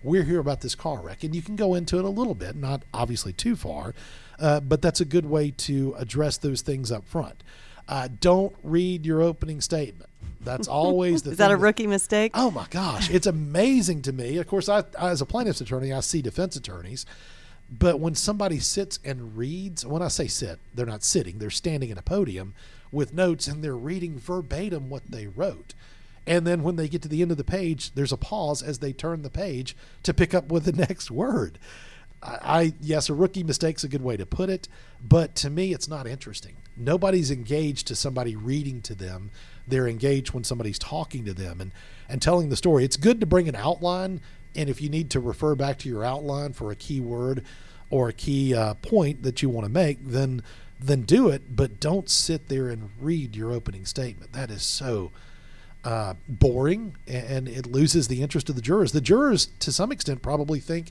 We're 0.02 0.24
here 0.24 0.40
about 0.40 0.60
this 0.60 0.74
car 0.74 1.00
wreck. 1.00 1.24
And 1.24 1.34
you 1.34 1.42
can 1.42 1.56
go 1.56 1.74
into 1.74 1.98
it 1.98 2.04
a 2.04 2.08
little 2.08 2.34
bit, 2.34 2.56
not 2.56 2.82
obviously 2.92 3.32
too 3.32 3.56
far, 3.56 3.94
uh, 4.38 4.60
but 4.60 4.82
that's 4.82 5.00
a 5.00 5.06
good 5.06 5.26
way 5.26 5.50
to 5.52 5.94
address 5.98 6.36
those 6.36 6.60
things 6.60 6.92
up 6.92 7.06
front. 7.06 7.42
Uh, 7.88 8.08
don't 8.20 8.54
read 8.62 9.06
your 9.06 9.22
opening 9.22 9.60
statement. 9.60 10.09
That's 10.40 10.68
always 10.68 11.22
the. 11.24 11.32
Is 11.32 11.38
that 11.38 11.50
a 11.50 11.56
rookie 11.56 11.86
mistake? 11.86 12.32
Oh 12.34 12.50
my 12.50 12.66
gosh, 12.70 13.10
it's 13.10 13.26
amazing 13.26 14.02
to 14.02 14.12
me. 14.12 14.38
Of 14.38 14.46
course, 14.46 14.68
I, 14.68 14.84
as 14.98 15.20
a 15.20 15.26
plaintiff's 15.26 15.60
attorney, 15.60 15.92
I 15.92 16.00
see 16.00 16.22
defense 16.22 16.56
attorneys, 16.56 17.06
but 17.70 18.00
when 18.00 18.14
somebody 18.14 18.58
sits 18.58 18.98
and 19.04 19.36
reads, 19.36 19.84
when 19.86 20.02
I 20.02 20.08
say 20.08 20.26
sit, 20.26 20.58
they're 20.74 20.86
not 20.86 21.02
sitting; 21.02 21.38
they're 21.38 21.50
standing 21.50 21.90
at 21.90 21.98
a 21.98 22.02
podium 22.02 22.54
with 22.92 23.14
notes 23.14 23.46
and 23.46 23.62
they're 23.62 23.76
reading 23.76 24.18
verbatim 24.18 24.90
what 24.90 25.02
they 25.08 25.26
wrote. 25.26 25.74
And 26.26 26.46
then 26.46 26.62
when 26.62 26.76
they 26.76 26.88
get 26.88 27.02
to 27.02 27.08
the 27.08 27.22
end 27.22 27.30
of 27.30 27.36
the 27.36 27.44
page, 27.44 27.92
there's 27.94 28.12
a 28.12 28.16
pause 28.16 28.62
as 28.62 28.78
they 28.78 28.92
turn 28.92 29.22
the 29.22 29.30
page 29.30 29.76
to 30.02 30.14
pick 30.14 30.34
up 30.34 30.48
with 30.48 30.64
the 30.64 30.72
next 30.88 31.10
word. 31.10 31.58
I, 32.22 32.38
I 32.42 32.72
yes, 32.80 33.08
a 33.08 33.14
rookie 33.14 33.42
mistake's 33.42 33.84
a 33.84 33.88
good 33.88 34.02
way 34.02 34.16
to 34.16 34.26
put 34.26 34.50
it, 34.50 34.68
but 35.02 35.34
to 35.36 35.50
me, 35.50 35.72
it's 35.72 35.88
not 35.88 36.06
interesting. 36.06 36.56
Nobody's 36.76 37.30
engaged 37.30 37.86
to 37.88 37.96
somebody 37.96 38.36
reading 38.36 38.80
to 38.82 38.94
them 38.94 39.30
they're 39.70 39.88
engaged 39.88 40.32
when 40.32 40.44
somebody's 40.44 40.78
talking 40.78 41.24
to 41.24 41.32
them 41.32 41.60
and, 41.60 41.72
and 42.08 42.20
telling 42.20 42.48
the 42.48 42.56
story. 42.56 42.84
It's 42.84 42.96
good 42.96 43.20
to 43.20 43.26
bring 43.26 43.48
an 43.48 43.56
outline, 43.56 44.20
and 44.54 44.68
if 44.68 44.80
you 44.80 44.88
need 44.88 45.10
to 45.10 45.20
refer 45.20 45.54
back 45.54 45.78
to 45.78 45.88
your 45.88 46.04
outline 46.04 46.52
for 46.52 46.70
a 46.70 46.76
key 46.76 47.00
word 47.00 47.44
or 47.88 48.08
a 48.08 48.12
key 48.12 48.54
uh, 48.54 48.74
point 48.74 49.22
that 49.22 49.42
you 49.42 49.48
want 49.48 49.66
to 49.66 49.72
make, 49.72 49.98
then 50.04 50.42
then 50.82 51.02
do 51.02 51.28
it. 51.28 51.54
But 51.54 51.78
don't 51.78 52.08
sit 52.08 52.48
there 52.48 52.68
and 52.68 52.90
read 52.98 53.36
your 53.36 53.52
opening 53.52 53.84
statement. 53.84 54.32
That 54.32 54.50
is 54.50 54.62
so 54.62 55.10
uh, 55.84 56.14
boring, 56.28 56.96
and 57.06 57.48
it 57.48 57.66
loses 57.66 58.08
the 58.08 58.22
interest 58.22 58.48
of 58.48 58.56
the 58.56 58.62
jurors. 58.62 58.92
The 58.92 59.00
jurors, 59.00 59.46
to 59.60 59.72
some 59.72 59.92
extent, 59.92 60.22
probably 60.22 60.58
think, 60.58 60.88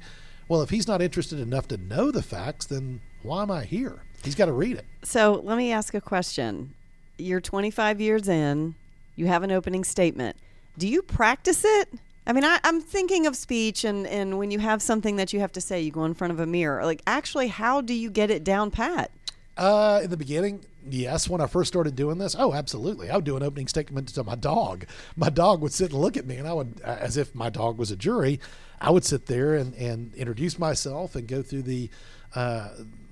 well, 0.48 0.62
if 0.62 0.70
he's 0.70 0.88
not 0.88 1.02
interested 1.02 1.40
enough 1.40 1.68
to 1.70 1.78
know 1.78 2.12
the 2.12 2.22
facts, 2.22 2.66
then 2.66 3.02
why 3.22 3.44
am 3.44 3.52
I 3.52 3.66
here? 3.66 4.00
He's 4.24 4.36
got 4.36 4.46
to 4.46 4.52
read 4.52 4.78
it. 4.78 4.86
So 5.04 5.42
let 5.44 5.58
me 5.58 5.72
ask 5.72 5.94
a 5.94 6.02
question 6.02 6.74
you're 7.20 7.42
25 7.42 8.02
years 8.02 8.28
in, 8.28 8.76
you 9.16 9.28
have 9.28 9.44
an 9.44 9.52
opening 9.52 9.84
statement. 9.84 10.38
Do 10.78 10.88
you 10.88 11.02
practice 11.02 11.64
it? 11.66 11.90
I 12.26 12.34
mean, 12.34 12.46
I, 12.46 12.60
am 12.64 12.80
thinking 12.80 13.26
of 13.26 13.36
speech, 13.36 13.84
and, 13.84 14.06
and 14.06 14.38
when 14.38 14.52
you 14.52 14.60
have 14.60 14.82
something 14.82 15.16
that 15.16 15.34
you 15.34 15.40
have 15.40 15.52
to 15.54 15.62
say, 15.62 15.82
you 15.82 15.92
go 15.92 16.06
in 16.06 16.14
front 16.14 16.32
of 16.32 16.40
a 16.40 16.46
mirror. 16.46 16.86
Like, 16.86 17.02
actually, 17.08 17.48
how 17.48 17.82
do 17.82 17.94
you 17.94 18.10
get 18.10 18.30
it 18.30 18.44
down 18.44 18.70
pat? 18.72 19.12
Uh, 19.58 20.02
in 20.04 20.10
the 20.10 20.16
beginning, 20.16 20.64
yes. 20.88 21.28
When 21.28 21.42
I 21.42 21.48
first 21.48 21.68
started 21.68 21.96
doing 21.96 22.18
this, 22.18 22.36
oh, 22.38 22.54
absolutely. 22.54 23.10
I 23.10 23.16
would 23.16 23.26
do 23.26 23.36
an 23.36 23.44
opening 23.44 23.68
statement 23.68 24.10
to 24.10 24.24
my 24.24 24.36
dog. 24.36 24.86
My 25.18 25.30
dog 25.30 25.62
would 25.62 25.74
sit 25.74 25.92
and 25.92 26.00
look 26.00 26.18
at 26.18 26.26
me, 26.26 26.38
and 26.38 26.48
I 26.48 26.54
would, 26.54 26.80
as 26.82 27.18
if 27.18 27.34
my 27.34 27.50
dog 27.50 27.78
was 27.78 27.92
a 27.92 27.96
jury, 27.96 28.40
I 28.80 28.92
would 28.92 29.04
sit 29.04 29.26
there 29.26 29.56
and, 29.56 29.74
and 29.74 30.14
introduce 30.14 30.58
myself 30.58 31.16
and 31.16 31.28
go 31.28 31.42
through 31.42 31.64
the 31.64 31.90
uh, 32.36 32.70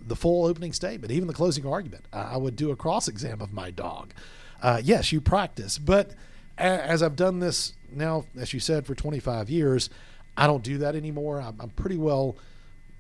the 0.08 0.16
full 0.16 0.46
opening 0.46 0.74
statement, 0.74 1.12
even 1.12 1.28
the 1.28 1.34
closing 1.34 1.66
argument. 1.66 2.06
Uh, 2.12 2.30
I 2.32 2.38
would 2.38 2.56
do 2.56 2.72
a 2.72 2.76
cross 2.76 3.08
exam 3.08 3.42
of 3.42 3.54
my 3.54 3.72
dog. 3.72 4.14
Uh, 4.62 4.82
yes, 4.84 5.12
you 5.12 5.22
practice, 5.22 5.78
but 5.78 6.12
a- 6.58 6.62
as 6.62 7.04
I've 7.04 7.16
done 7.16 7.40
this 7.40 7.74
now, 7.92 8.26
as 8.38 8.54
you 8.54 8.60
said, 8.60 8.86
for 8.86 8.96
25 8.96 9.50
years, 9.50 9.90
I 10.36 10.48
don't 10.48 10.64
do 10.64 10.78
that 10.80 10.96
anymore. 10.96 11.42
I'm, 11.42 11.56
I'm 11.60 11.70
pretty 11.70 11.98
well 11.98 12.36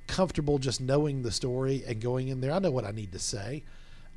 comfortable 0.07 0.57
just 0.57 0.79
knowing 0.79 1.23
the 1.23 1.31
story 1.31 1.83
and 1.87 1.99
going 2.01 2.29
in 2.29 2.41
there. 2.41 2.51
I 2.51 2.59
know 2.59 2.71
what 2.71 2.85
I 2.85 2.91
need 2.91 3.11
to 3.11 3.19
say. 3.19 3.63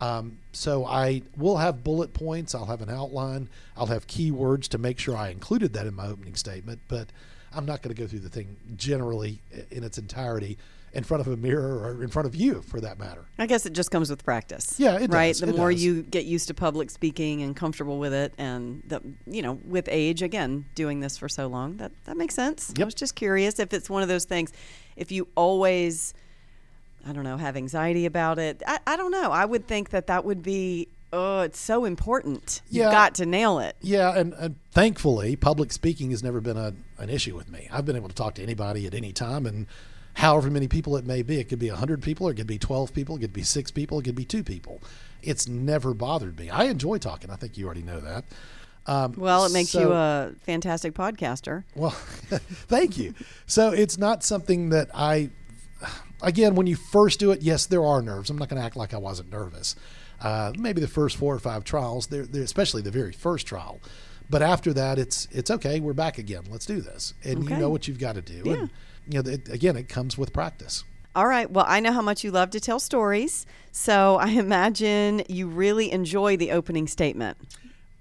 Um, 0.01 0.39
so 0.53 0.87
I 0.87 1.23
will 1.37 1.59
have 1.59 1.85
bullet 1.85 2.15
points. 2.15 2.55
I'll 2.55 2.67
have 2.67 2.81
an 2.81 2.89
outline. 2.89 3.49
I'll 3.77 3.87
have 3.87 4.07
keywords 4.07 4.69
to 4.69 4.79
make 4.79 4.99
sure 4.99 5.17
I 5.17 5.29
included 5.29 5.73
that 5.75 5.87
in 5.87 5.95
my 5.95 6.07
opening 6.07 6.37
statement. 6.37 6.81
But 6.89 7.09
I'm 7.53 7.67
not 7.67 7.83
going 7.83 7.95
to 7.95 8.01
go 8.01 8.07
through 8.07 8.21
the 8.21 8.31
thing 8.31 8.57
generally 8.77 9.41
in 9.71 9.85
its 9.85 9.99
entirety 9.99 10.57
in 10.93 11.05
front 11.05 11.21
of 11.21 11.33
a 11.33 11.37
mirror 11.37 11.79
or 11.79 12.03
in 12.03 12.09
front 12.09 12.27
of 12.27 12.35
you 12.35 12.63
for 12.63 12.81
that 12.81 12.99
matter. 12.99 13.25
I 13.39 13.47
guess 13.47 13.65
it 13.65 13.73
just 13.73 13.91
comes 13.91 14.11
with 14.11 14.25
practice. 14.25 14.75
Yeah, 14.79 14.99
it 14.99 15.13
right. 15.13 15.29
Does. 15.29 15.41
The 15.41 15.49
it 15.49 15.57
more 15.57 15.71
does. 15.71 15.85
you 15.85 16.03
get 16.03 16.25
used 16.25 16.49
to 16.49 16.55
public 16.55 16.91
speaking 16.91 17.43
and 17.43 17.55
comfortable 17.55 17.99
with 17.99 18.13
it, 18.13 18.35
and 18.39 18.83
the 18.87 19.01
you 19.27 19.43
know 19.43 19.59
with 19.65 19.89
age, 19.91 20.23
again, 20.23 20.67
doing 20.75 21.01
this 21.01 21.17
for 21.17 21.29
so 21.29 21.47
long, 21.47 21.77
that 21.77 21.93
that 22.05 22.17
makes 22.17 22.35
sense. 22.35 22.73
Yep. 22.77 22.81
I 22.81 22.85
was 22.87 22.95
just 22.95 23.15
curious 23.15 23.59
if 23.59 23.73
it's 23.73 23.89
one 23.89 24.03
of 24.03 24.09
those 24.09 24.25
things. 24.25 24.53
If 24.97 25.13
you 25.13 25.29
always, 25.37 26.13
I 27.07 27.13
don't 27.13 27.25
know, 27.25 27.37
have 27.37 27.57
anxiety 27.57 28.07
about 28.07 28.39
it. 28.39 28.63
I, 28.67 28.79
I 28.87 28.97
don't 28.97 29.13
know. 29.13 29.31
I 29.31 29.45
would 29.45 29.67
think 29.67 29.91
that 29.91 30.09
that 30.09 30.25
would 30.25 30.43
be. 30.43 30.89
Oh, 31.13 31.41
it's 31.41 31.59
so 31.59 31.87
important. 31.87 32.63
Yeah. 32.71 32.85
You've 32.85 32.93
got 32.93 33.17
to 33.17 33.27
nail 33.27 33.59
it. 33.59 33.75
Yeah, 33.81 34.17
and, 34.17 34.33
and 34.35 34.55
thankfully, 34.71 35.35
public 35.35 35.73
speaking 35.73 36.13
has 36.13 36.23
never 36.23 36.41
been 36.41 36.57
a, 36.57 36.73
an 36.99 37.11
issue 37.11 37.35
with 37.35 37.51
me. 37.51 37.69
I've 37.73 37.85
been 37.85 37.97
able 37.97 38.09
to 38.09 38.15
talk 38.15 38.35
to 38.37 38.43
anybody 38.45 38.87
at 38.87 38.95
any 38.95 39.13
time, 39.13 39.45
and 39.45 39.67
however 40.15 40.51
many 40.51 40.69
people 40.69 40.97
it 40.97 41.05
may 41.07 41.23
be. 41.23 41.39
It 41.41 41.49
could 41.49 41.59
be 41.59 41.69
100 41.71 42.03
people, 42.03 42.29
or 42.29 42.33
it 42.33 42.35
could 42.37 42.47
be 42.47 42.59
12 42.59 42.93
people, 42.95 43.17
it 43.17 43.21
could 43.21 43.33
be 43.33 43.43
six 43.43 43.71
people, 43.71 43.99
it 43.99 44.05
could 44.05 44.15
be 44.15 44.25
two 44.25 44.43
people. 44.45 44.83
It's 45.23 45.47
never 45.49 45.93
bothered 45.95 46.39
me. 46.39 46.49
I 46.51 46.65
enjoy 46.65 46.99
talking. 46.99 47.31
I 47.31 47.37
think 47.37 47.57
you 47.59 47.67
already 47.67 47.83
know 47.83 48.01
that. 48.01 48.25
Um, 48.87 49.15
Well, 49.17 49.45
it 49.45 49.53
makes 49.53 49.71
so- 49.71 49.81
you 49.81 49.93
a 49.93 50.33
fantastic 50.43 50.95
podcaster. 50.95 51.65
Well, 51.75 51.91
thank 52.69 52.97
you. 52.99 53.15
So 53.47 53.71
it's 53.71 53.99
not 53.99 54.25
something 54.25 54.71
that 54.71 54.89
I, 54.95 55.31
again, 56.23 56.55
when 56.55 56.67
you 56.67 56.77
first 56.77 57.21
do 57.21 57.31
it, 57.33 57.43
yes, 57.43 57.67
there 57.67 57.85
are 57.85 58.03
nerves. 58.03 58.31
I'm 58.31 58.39
not 58.39 58.49
going 58.49 58.61
to 58.61 58.67
act 58.67 58.77
like 58.77 58.95
I 58.95 58.99
wasn't 58.99 59.31
nervous. 59.31 59.77
Uh, 60.21 60.53
maybe 60.59 60.81
the 60.81 60.89
first 60.89 61.17
four 61.17 61.35
or 61.35 61.39
five 61.39 61.65
trials, 61.65 62.07
they're, 62.09 62.27
they're, 62.27 62.43
especially 62.43 62.83
the 62.83 62.91
very 62.91 63.13
first 63.13 63.47
trial. 63.47 63.81
But 64.29 64.43
after 64.43 64.73
that, 64.75 64.97
it's 64.99 65.27
it's 65.33 65.51
okay. 65.51 65.81
We're 65.81 65.93
back 65.93 66.17
again. 66.19 66.45
Let's 66.49 66.65
do 66.65 66.81
this, 66.81 67.15
and 67.25 67.43
Okay. 67.45 67.55
you 67.55 67.61
know 67.61 67.69
what 67.69 67.89
you've 67.89 67.99
got 67.99 68.15
to 68.15 68.23
do. 68.23 68.43
Yeah. 68.45 68.53
And 68.53 68.71
you 69.09 69.23
know, 69.23 69.31
it, 69.31 69.49
again, 69.49 69.77
it 69.77 69.89
comes 69.89 70.17
with 70.17 70.33
practice. 70.33 70.85
All 71.15 71.27
right. 71.27 71.51
Well, 71.51 71.65
I 71.67 71.81
know 71.81 71.93
how 71.93 72.03
much 72.03 72.23
you 72.23 72.31
love 72.31 72.51
to 72.51 72.61
tell 72.61 72.79
stories. 72.79 73.47
So 73.73 74.17
I 74.17 74.29
imagine 74.29 75.23
you 75.29 75.49
really 75.49 75.91
enjoy 75.91 76.37
the 76.37 76.53
opening 76.53 76.87
statement. 76.87 77.37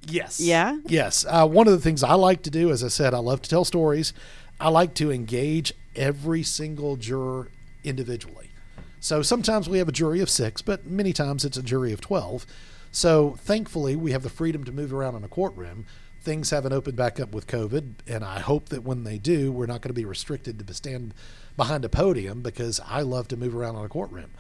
Yes. 0.08 0.40
Yeah? 0.40 0.78
Yes. 0.86 1.26
Uh, 1.28 1.48
one 1.48 1.68
of 1.68 1.74
the 1.74 1.80
things 1.80 2.04
I 2.04 2.14
like 2.14 2.44
to 2.44 2.50
do, 2.50 2.72
as 2.72 2.84
I 2.84 2.88
said, 2.88 3.14
I 3.14 3.20
love 3.20 3.42
to 3.42 3.50
tell 3.50 3.66
stories. 3.66 4.14
I 4.60 4.70
like 4.70 4.94
to 4.96 5.12
engage 5.12 5.74
every 5.96 6.44
single 6.44 6.98
juror 6.98 7.50
individually. 7.84 8.52
So 9.00 9.22
sometimes 9.22 9.70
we 9.70 9.78
have 9.78 9.88
a 9.88 9.94
jury 9.94 10.20
of 10.20 10.30
six, 10.30 10.62
but 10.62 10.86
many 10.86 11.14
times 11.14 11.46
it's 11.46 11.58
a 11.58 11.64
jury 11.64 11.94
of 11.94 12.02
12. 12.02 12.46
So 12.92 13.36
thankfully, 13.40 13.96
we 13.96 14.12
have 14.12 14.24
the 14.24 14.30
freedom 14.30 14.64
to 14.66 14.72
move 14.72 14.94
around 14.94 15.16
in 15.16 15.24
a 15.24 15.28
courtroom. 15.28 15.86
Things 16.22 16.50
haven't 16.50 16.74
opened 16.74 16.98
back 16.98 17.20
up 17.20 17.34
with 17.34 17.48
COVID, 17.48 17.94
and 18.08 18.24
I 18.26 18.40
hope 18.40 18.70
that 18.70 18.84
when 18.84 19.04
they 19.04 19.18
do, 19.18 19.52
we're 19.52 19.66
not 19.66 19.82
going 19.82 19.90
to 19.90 20.00
be 20.00 20.06
restricted 20.06 20.66
to 20.66 20.74
stand 20.74 21.14
behind 21.56 21.86
a 21.86 21.90
podium 21.90 22.42
because 22.42 22.82
I 22.86 23.02
love 23.02 23.28
to 23.30 23.38
move 23.38 23.56
around 23.56 23.78
in 23.78 23.86
a 23.86 23.90
courtroom. 23.90 24.32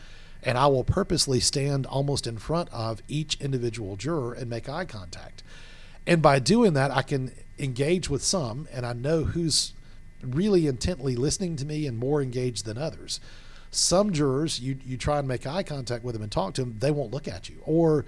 And 0.43 0.57
I 0.57 0.67
will 0.67 0.83
purposely 0.83 1.39
stand 1.39 1.85
almost 1.85 2.27
in 2.27 2.37
front 2.37 2.69
of 2.71 3.01
each 3.07 3.39
individual 3.41 3.95
juror 3.95 4.33
and 4.33 4.49
make 4.49 4.69
eye 4.69 4.85
contact. 4.85 5.43
And 6.05 6.21
by 6.21 6.39
doing 6.39 6.73
that, 6.73 6.91
I 6.91 7.01
can 7.01 7.31
engage 7.57 8.09
with 8.09 8.23
some, 8.23 8.67
and 8.73 8.85
I 8.85 8.93
know 8.93 9.23
who's 9.23 9.73
really 10.21 10.67
intently 10.67 11.15
listening 11.15 11.55
to 11.57 11.65
me 11.65 11.87
and 11.87 11.97
more 11.97 12.21
engaged 12.21 12.65
than 12.65 12.77
others. 12.77 13.19
Some 13.71 14.11
jurors, 14.11 14.59
you, 14.59 14.77
you 14.85 14.97
try 14.97 15.19
and 15.19 15.27
make 15.27 15.45
eye 15.45 15.63
contact 15.63 16.03
with 16.03 16.13
them 16.13 16.23
and 16.23 16.31
talk 16.31 16.55
to 16.55 16.61
them, 16.61 16.77
they 16.79 16.91
won't 16.91 17.11
look 17.11 17.27
at 17.27 17.49
you, 17.49 17.57
or 17.63 18.05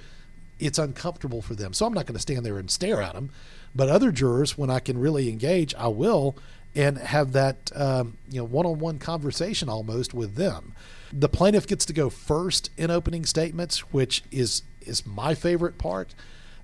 it's 0.59 0.79
uncomfortable 0.79 1.41
for 1.41 1.55
them. 1.55 1.73
So 1.73 1.85
I'm 1.85 1.93
not 1.93 2.05
going 2.05 2.15
to 2.15 2.21
stand 2.21 2.45
there 2.45 2.57
and 2.57 2.69
stare 2.69 3.01
at 3.01 3.13
them. 3.13 3.29
But 3.73 3.89
other 3.89 4.11
jurors, 4.11 4.57
when 4.57 4.69
I 4.69 4.79
can 4.79 4.97
really 4.97 5.29
engage, 5.29 5.73
I 5.75 5.87
will. 5.87 6.35
and 6.73 6.97
have 6.97 7.33
that 7.33 7.69
um, 7.75 8.15
you 8.29 8.39
know 8.39 8.45
one-on-one 8.45 8.97
conversation 8.97 9.67
almost 9.67 10.13
with 10.13 10.35
them. 10.35 10.73
The 11.11 11.27
plaintiff 11.27 11.67
gets 11.67 11.85
to 11.87 11.93
go 11.93 12.09
first 12.09 12.69
in 12.77 12.89
opening 12.89 13.25
statements, 13.25 13.79
which 13.91 14.23
is 14.31 14.63
is 14.81 15.05
my 15.05 15.35
favorite 15.35 15.77
part 15.77 16.13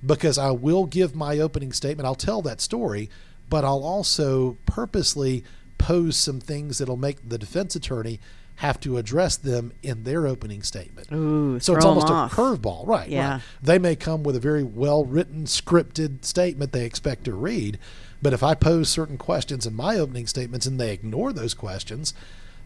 because 0.05 0.37
I 0.37 0.51
will 0.51 0.85
give 0.85 1.13
my 1.13 1.39
opening 1.39 1.73
statement. 1.73 2.05
I'll 2.07 2.15
tell 2.15 2.41
that 2.43 2.61
story, 2.61 3.09
but 3.49 3.65
I'll 3.65 3.83
also 3.83 4.55
purposely 4.65 5.43
pose 5.77 6.15
some 6.15 6.39
things 6.39 6.77
that'll 6.77 6.95
make 6.97 7.27
the 7.27 7.37
defense 7.37 7.75
attorney 7.75 8.19
have 8.57 8.79
to 8.79 8.97
address 8.97 9.37
them 9.37 9.71
in 9.83 10.03
their 10.03 10.25
opening 10.25 10.63
statement. 10.63 11.11
Ooh, 11.11 11.59
so 11.59 11.75
it's 11.75 11.85
almost 11.85 12.09
a 12.09 12.35
curveball, 12.35 12.87
right? 12.87 13.07
Yeah. 13.07 13.33
right. 13.33 13.41
They 13.61 13.77
may 13.77 13.95
come 13.95 14.23
with 14.23 14.35
a 14.35 14.39
very 14.39 14.63
well 14.63 15.05
written, 15.05 15.45
scripted 15.45 16.25
statement 16.25 16.71
they 16.71 16.83
expect 16.83 17.25
to 17.25 17.33
read, 17.33 17.77
but 18.19 18.33
if 18.33 18.41
I 18.41 18.55
pose 18.55 18.89
certain 18.89 19.17
questions 19.19 19.67
in 19.67 19.75
my 19.75 19.99
opening 19.99 20.25
statements 20.25 20.65
and 20.65 20.79
they 20.79 20.91
ignore 20.91 21.31
those 21.31 21.53
questions, 21.53 22.15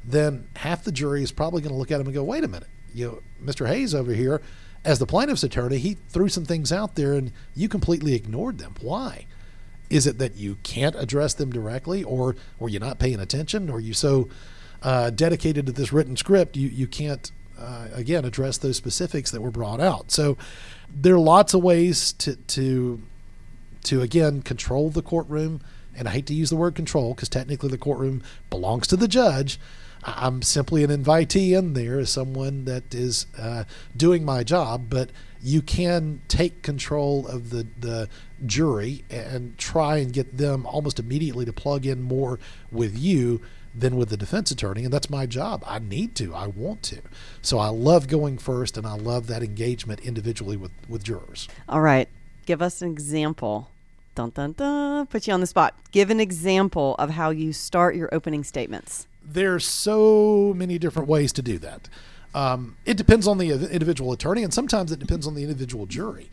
then 0.04 0.47
half 0.56 0.86
the 0.86 0.93
jury 0.93 1.23
is 1.23 1.34
probably 1.34 1.62
going 1.62 1.73
to 1.73 1.77
look 1.77 1.91
at 1.91 1.97
them 1.97 2.08
and 2.08 2.13
go, 2.13 2.23
"Wait 2.23 2.45
a 2.45 2.47
minute, 2.47 2.69
you 2.93 3.08
know, 3.08 3.21
Mr. 3.51 3.67
Hayes 3.67 3.93
over 3.93 4.13
here, 4.13 4.41
as 4.86 4.97
the 4.97 5.06
plaintiff's 5.06 5.43
attorney, 5.43 5.77
he 5.77 5.97
threw 6.08 6.30
some 6.30 6.45
things 6.45 6.71
out 6.71 6.95
there 6.95 7.13
and 7.13 7.34
you 7.54 7.67
completely 7.67 8.15
ignored 8.15 8.60
them. 8.60 8.75
Why?" 8.80 9.25
Is 9.89 10.08
it 10.08 10.19
that 10.19 10.38
you 10.38 10.56
can't 10.63 10.95
address 10.95 11.34
them 11.34 11.51
directly, 11.51 12.01
or 12.01 12.38
were 12.60 12.69
you 12.69 12.80
not 12.80 12.97
paying 12.97 13.19
attention, 13.19 13.69
or 13.69 13.82
you 13.82 13.93
so 13.93 14.30
uh, 14.82 15.10
dedicated 15.10 15.65
to 15.67 15.72
this 15.72 15.94
written 15.94 16.17
script 16.17 16.58
you 16.58 16.67
you 16.67 16.88
can't 16.88 17.32
uh, 17.60 17.88
again 17.94 18.26
address 18.26 18.58
those 18.58 18.78
specifics 18.78 19.32
that 19.32 19.41
were 19.41 19.52
brought 19.52 19.80
out? 19.80 20.12
So 20.12 20.38
there 20.94 21.15
are 21.15 21.20
lots 21.20 21.54
of 21.54 21.62
ways 21.62 22.13
to 22.13 22.36
to 22.36 23.02
to 23.84 24.02
again 24.02 24.41
control 24.41 24.89
the 24.89 25.02
courtroom, 25.02 25.62
and 25.96 26.08
I 26.08 26.12
hate 26.12 26.26
to 26.28 26.34
use 26.34 26.50
the 26.50 26.56
word 26.56 26.76
control 26.76 27.13
because 27.13 27.30
technically 27.30 27.70
the 27.70 27.78
courtroom 27.78 28.24
belongs 28.50 28.88
to 28.88 28.96
the 28.96 29.08
judge. 29.08 29.60
I'm 30.04 30.41
simply 30.41 30.84
an 30.84 30.89
invitee 30.89 31.56
in 31.56 31.74
there 31.74 32.00
as 32.00 32.10
someone 32.10 32.65
that 32.65 32.94
is 32.94 33.28
uh, 33.38 33.65
doing 33.96 34.26
my 34.26 34.44
job, 34.44 34.86
but 34.89 35.12
you 35.44 35.62
can 35.62 36.22
take 36.28 36.63
control 36.63 37.28
of 37.28 37.50
the, 37.50 37.67
the 37.80 38.10
jury 38.46 39.04
and 39.10 39.58
try 39.58 39.98
and 39.98 40.12
get 40.12 40.38
them 40.38 40.65
almost 40.65 41.00
immediately 41.00 41.46
to 41.46 41.54
plug 41.54 41.86
in 41.86 42.02
more 42.02 42.39
with 42.72 42.98
you 42.98 43.41
than 43.73 43.95
with 43.95 44.10
the 44.10 44.17
defense 44.17 44.51
attorney. 44.51 44.84
And 44.84 44.93
that's 44.93 45.10
my 45.10 45.25
job. 45.25 45.63
I 45.65 45.79
need 45.79 46.15
to, 46.15 46.34
I 46.34 46.47
want 46.47 46.84
to. 46.84 47.01
So 47.41 47.57
I 47.60 47.69
love 47.69 48.07
going 48.07 48.38
first 48.38 48.77
and 48.77 48.86
I 48.86 48.95
love 48.95 49.27
that 49.27 49.43
engagement 49.43 50.01
individually 50.01 50.57
with, 50.57 50.71
with 50.89 51.03
jurors. 51.03 51.47
All 51.69 51.81
right. 51.81 52.10
Give 52.45 52.62
us 52.62 52.81
an 52.81 52.91
example. 52.91 53.69
Dun 54.15 54.31
dun 54.31 54.53
dun. 54.53 55.07
Put 55.07 55.27
you 55.27 55.34
on 55.34 55.39
the 55.39 55.47
spot. 55.47 55.73
Give 55.91 56.10
an 56.10 56.19
example 56.19 56.95
of 56.99 57.12
how 57.12 57.29
you 57.29 57.53
start 57.53 57.95
your 57.95 58.10
opening 58.13 58.43
statements. 58.43 59.07
there's 59.23 59.65
so 59.65 60.53
many 60.55 60.77
different 60.77 61.07
ways 61.07 61.31
to 61.34 61.41
do 61.41 61.57
that. 61.60 61.88
Um, 62.34 62.77
it 62.86 62.97
depends 62.97 63.27
on 63.27 63.38
the 63.38 63.51
individual 63.51 64.12
attorney, 64.13 64.43
and 64.43 64.53
sometimes 64.53 64.91
it 64.91 64.99
depends 64.99 65.27
on 65.27 65.36
the 65.36 65.43
individual 65.43 65.86
jury. 65.86 66.29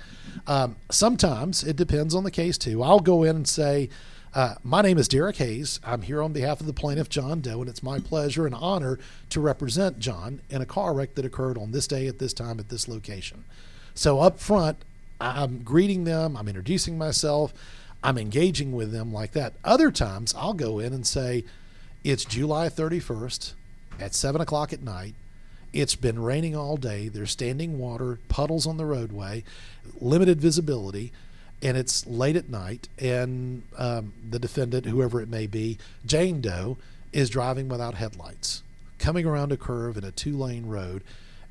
Um, 0.46 0.77
sometimes 0.90 1.64
it 1.64 1.77
depends 1.77 2.14
on 2.14 2.24
the 2.24 2.31
case 2.31 2.57
too. 2.57 2.83
I'll 2.83 3.01
go 3.01 3.24
in 3.24 3.37
and 3.37 3.48
say, 3.48 3.88
uh, 4.35 4.55
"My 4.62 4.83
name 4.83 4.99
is 4.99 5.09
Derek 5.09 5.37
Hayes. 5.37 5.81
I'm 5.85 6.03
here 6.03 6.23
on 6.23 6.33
behalf 6.33 6.61
of 6.61 6.67
the 6.67 6.73
plaintiff 6.73 7.09
John 7.09 7.41
Doe, 7.41 7.61
and 7.61 7.69
it's 7.69 7.83
my 7.83 7.99
pleasure 7.99 8.47
and 8.47 8.55
honor 8.55 8.99
to 9.31 9.41
represent 9.41 9.99
John 9.99 10.41
in 10.51 10.61
a 10.61 10.67
car 10.67 10.95
wreck 10.95 11.14
that 11.14 11.25
occurred 11.25 11.59
on 11.59 11.73
this 11.73 11.87
day 11.87 12.07
at 12.07 12.19
this 12.19 12.33
time 12.33 12.59
at 12.59 12.69
this 12.69 12.88
location." 12.88 13.45
So 13.95 14.21
up 14.21 14.38
front, 14.38 14.79
I'm 15.21 15.62
greeting 15.64 16.05
them, 16.05 16.37
I'm 16.37 16.47
introducing 16.47 16.97
myself, 16.97 17.53
I'm 18.03 18.19
engaging 18.19 18.73
with 18.73 18.93
them 18.93 19.12
like 19.12 19.33
that. 19.33 19.55
Other 19.64 19.91
times, 19.91 20.35
I'll 20.37 20.55
go 20.55 20.79
in 20.79 20.93
and 20.93 21.07
say, 21.07 21.45
It's 22.05 22.25
July 22.25 22.69
31st 22.69 23.55
at 23.99 24.14
7 24.14 24.41
o'clock 24.41 24.73
at 24.73 24.83
night. 24.83 25.14
It's 25.73 25.97
been 25.97 26.23
raining 26.23 26.55
all 26.55 26.77
day. 26.77 27.09
There's 27.09 27.33
standing 27.33 27.79
water, 27.79 28.21
puddles 28.29 28.67
on 28.67 28.77
the 28.77 28.87
roadway, 28.87 29.43
limited 30.01 30.41
visibility, 30.41 31.12
and 31.62 31.77
it's 31.77 32.07
late 32.07 32.37
at 32.37 32.49
night. 32.49 32.88
And 32.99 33.62
um, 33.77 34.12
the 34.29 34.38
defendant, 34.38 34.87
whoever 34.87 35.21
it 35.21 35.29
may 35.29 35.47
be, 35.47 35.79
Jane 36.07 36.40
Doe, 36.40 36.79
is 37.12 37.31
driving 37.31 37.68
without 37.68 37.94
headlights, 37.94 38.62
coming 38.99 39.27
around 39.27 39.53
a 39.53 39.57
curve 39.57 39.97
in 39.97 40.05
a 40.05 40.11
two 40.11 40.37
lane 40.37 40.66
road, 40.66 41.03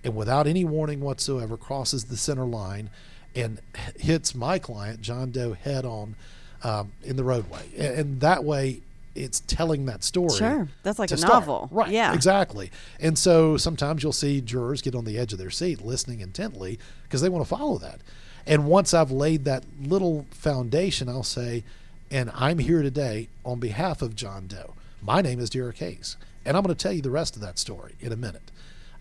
and 0.03 0.15
without 0.15 0.47
any 0.47 0.63
warning 0.63 1.01
whatsoever, 1.01 1.57
crosses 1.57 2.05
the 2.05 2.17
center 2.17 2.45
line 2.45 2.89
and 3.35 3.59
hits 3.99 4.33
my 4.33 4.57
client, 4.59 5.01
John 5.01 5.31
Doe, 5.31 5.53
head 5.53 5.85
on 5.85 6.15
um, 6.63 6.91
in 7.03 7.15
the 7.15 7.23
roadway. 7.23 7.63
And, 7.77 7.99
and 7.99 8.19
that 8.21 8.43
way, 8.43 8.81
it's 9.15 9.39
telling 9.41 9.85
that 9.85 10.03
story. 10.03 10.37
Sure. 10.37 10.67
That's 10.83 10.99
like 10.99 11.11
a 11.11 11.17
start. 11.17 11.33
novel. 11.33 11.69
Right. 11.71 11.89
Yeah. 11.89 12.13
Exactly. 12.13 12.71
And 12.99 13.17
so 13.17 13.57
sometimes 13.57 14.03
you'll 14.03 14.11
see 14.11 14.41
jurors 14.41 14.81
get 14.81 14.95
on 14.95 15.05
the 15.05 15.17
edge 15.17 15.33
of 15.33 15.39
their 15.39 15.49
seat 15.49 15.83
listening 15.83 16.21
intently 16.21 16.79
because 17.03 17.21
they 17.21 17.29
want 17.29 17.43
to 17.43 17.49
follow 17.49 17.77
that. 17.79 18.01
And 18.47 18.65
once 18.65 18.93
I've 18.93 19.11
laid 19.11 19.43
that 19.43 19.65
little 19.79 20.25
foundation, 20.31 21.09
I'll 21.09 21.21
say, 21.21 21.65
and 22.09 22.31
I'm 22.33 22.59
here 22.59 22.81
today 22.81 23.27
on 23.43 23.59
behalf 23.59 24.01
of 24.01 24.15
John 24.15 24.47
Doe. 24.47 24.73
My 25.01 25.21
name 25.21 25.39
is 25.39 25.49
Derek 25.49 25.77
Hayes. 25.79 26.15
And 26.45 26.55
I'm 26.55 26.63
going 26.63 26.73
to 26.73 26.81
tell 26.81 26.93
you 26.93 27.01
the 27.01 27.11
rest 27.11 27.35
of 27.35 27.41
that 27.41 27.59
story 27.59 27.95
in 27.99 28.13
a 28.13 28.15
minute. 28.15 28.51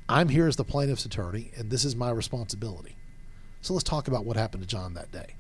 I'm 0.09 0.31
here 0.31 0.49
as 0.49 0.57
the 0.57 0.65
plaintiff's 0.65 1.05
attorney, 1.05 1.53
and 1.57 1.71
this 1.71 1.85
is 1.85 1.95
my 1.95 2.11
responsibility. 2.11 2.97
So 3.63 3.73
let's 3.73 3.85
talk 3.85 4.09
about 4.09 4.25
what 4.25 4.37
happened 4.37 4.65
to 4.65 4.69
John 4.69 4.95
that 4.95 5.13
day. 5.13 5.35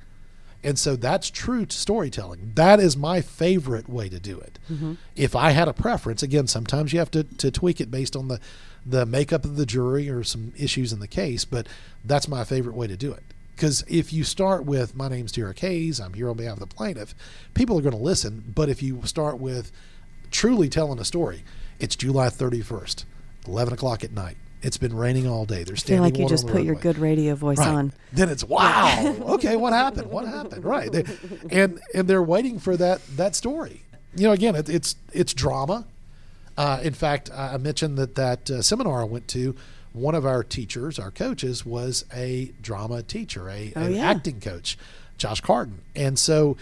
And 0.62 0.78
so 0.78 0.94
that's 0.94 1.28
true 1.28 1.66
to 1.66 1.76
storytelling. 1.76 2.52
That 2.54 2.78
is 2.78 2.96
my 2.96 3.20
favorite 3.20 3.88
way 3.88 4.08
to 4.08 4.20
do 4.20 4.38
it. 4.38 4.58
Mm-hmm. 4.70 4.94
If 5.16 5.34
I 5.34 5.50
had 5.50 5.68
a 5.68 5.72
preference, 5.72 6.22
again, 6.22 6.46
sometimes 6.46 6.92
you 6.92 7.00
have 7.00 7.10
to, 7.12 7.24
to 7.24 7.50
tweak 7.50 7.80
it 7.80 7.90
based 7.90 8.14
on 8.14 8.28
the, 8.28 8.40
the 8.84 9.04
makeup 9.04 9.44
of 9.44 9.56
the 9.56 9.66
jury 9.66 10.08
or 10.08 10.22
some 10.22 10.52
issues 10.56 10.92
in 10.92 11.00
the 11.00 11.08
case, 11.08 11.44
but 11.44 11.66
that's 12.04 12.28
my 12.28 12.44
favorite 12.44 12.76
way 12.76 12.86
to 12.86 12.96
do 12.96 13.12
it. 13.12 13.22
Because 13.56 13.84
if 13.88 14.12
you 14.12 14.22
start 14.22 14.66
with, 14.66 14.94
my 14.94 15.08
name's 15.08 15.32
Derek 15.32 15.58
Hayes, 15.60 15.98
I'm 15.98 16.12
here 16.12 16.28
on 16.28 16.36
behalf 16.36 16.54
of 16.54 16.60
the 16.60 16.66
plaintiff, 16.66 17.14
people 17.54 17.78
are 17.78 17.82
going 17.82 17.96
to 17.96 18.02
listen. 18.02 18.52
But 18.54 18.68
if 18.68 18.82
you 18.82 19.00
start 19.04 19.38
with 19.38 19.72
truly 20.30 20.68
telling 20.68 20.98
a 20.98 21.04
story, 21.04 21.42
it's 21.80 21.96
July 21.96 22.28
31st, 22.28 23.06
11 23.48 23.72
o'clock 23.72 24.04
at 24.04 24.12
night. 24.12 24.36
It's 24.60 24.76
been 24.76 24.94
raining 24.94 25.26
all 25.26 25.46
day. 25.46 25.64
There's 25.64 25.82
I 25.84 25.86
feel 25.86 26.02
like 26.02 26.18
you 26.18 26.28
just 26.28 26.46
put 26.48 26.64
your 26.64 26.74
good 26.74 26.98
radio 26.98 27.34
voice 27.34 27.58
Right. 27.58 27.68
on. 27.68 27.92
Then 28.12 28.28
it's 28.28 28.44
wow. 28.44 29.14
okay, 29.20 29.56
what 29.56 29.72
happened? 29.72 30.10
What 30.10 30.26
happened? 30.26 30.64
Right. 30.64 30.90
They, 30.92 31.04
and 31.50 31.80
and 31.94 32.08
they're 32.08 32.22
waiting 32.22 32.58
for 32.58 32.76
that 32.76 33.00
that 33.16 33.36
story. 33.36 33.82
You 34.16 34.26
know, 34.26 34.32
again, 34.32 34.54
it, 34.56 34.68
it's 34.68 34.96
it's 35.12 35.32
drama. 35.34 35.86
Uh, 36.56 36.80
in 36.82 36.94
fact, 36.94 37.30
I 37.32 37.56
mentioned 37.58 37.98
that 37.98 38.14
that 38.14 38.50
uh, 38.50 38.62
seminar 38.62 39.02
I 39.02 39.04
went 39.04 39.28
to. 39.28 39.54
One 39.92 40.14
of 40.14 40.26
our 40.26 40.42
teachers, 40.42 40.98
our 40.98 41.10
coaches, 41.10 41.64
was 41.64 42.04
a 42.14 42.52
drama 42.60 43.02
teacher, 43.02 43.48
a 43.48 43.72
Oh, 43.74 43.82
an 43.82 43.94
yeah. 43.94 44.10
acting 44.10 44.40
coach, 44.40 44.76
Josh 45.16 45.40
Carden. 45.40 45.80
And 45.94 46.18
so, 46.18 46.56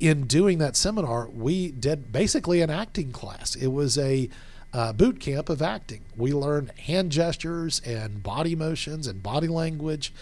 in 0.00 0.26
doing 0.26 0.58
that 0.58 0.76
seminar, 0.76 1.28
we 1.28 1.70
did 1.70 2.10
basically 2.10 2.62
an 2.62 2.70
acting 2.70 3.12
class. 3.12 3.54
It 3.54 3.68
was 3.68 3.96
a 3.96 4.28
uh, 4.72 4.92
boot 4.92 5.20
camp 5.20 5.48
of 5.48 5.62
acting. 5.62 6.00
We 6.16 6.32
learned 6.32 6.72
hand 6.72 7.12
gestures 7.12 7.80
and 7.84 8.22
body 8.22 8.56
motions 8.56 9.06
and 9.06 9.22
body 9.22 9.48
language 9.48 10.12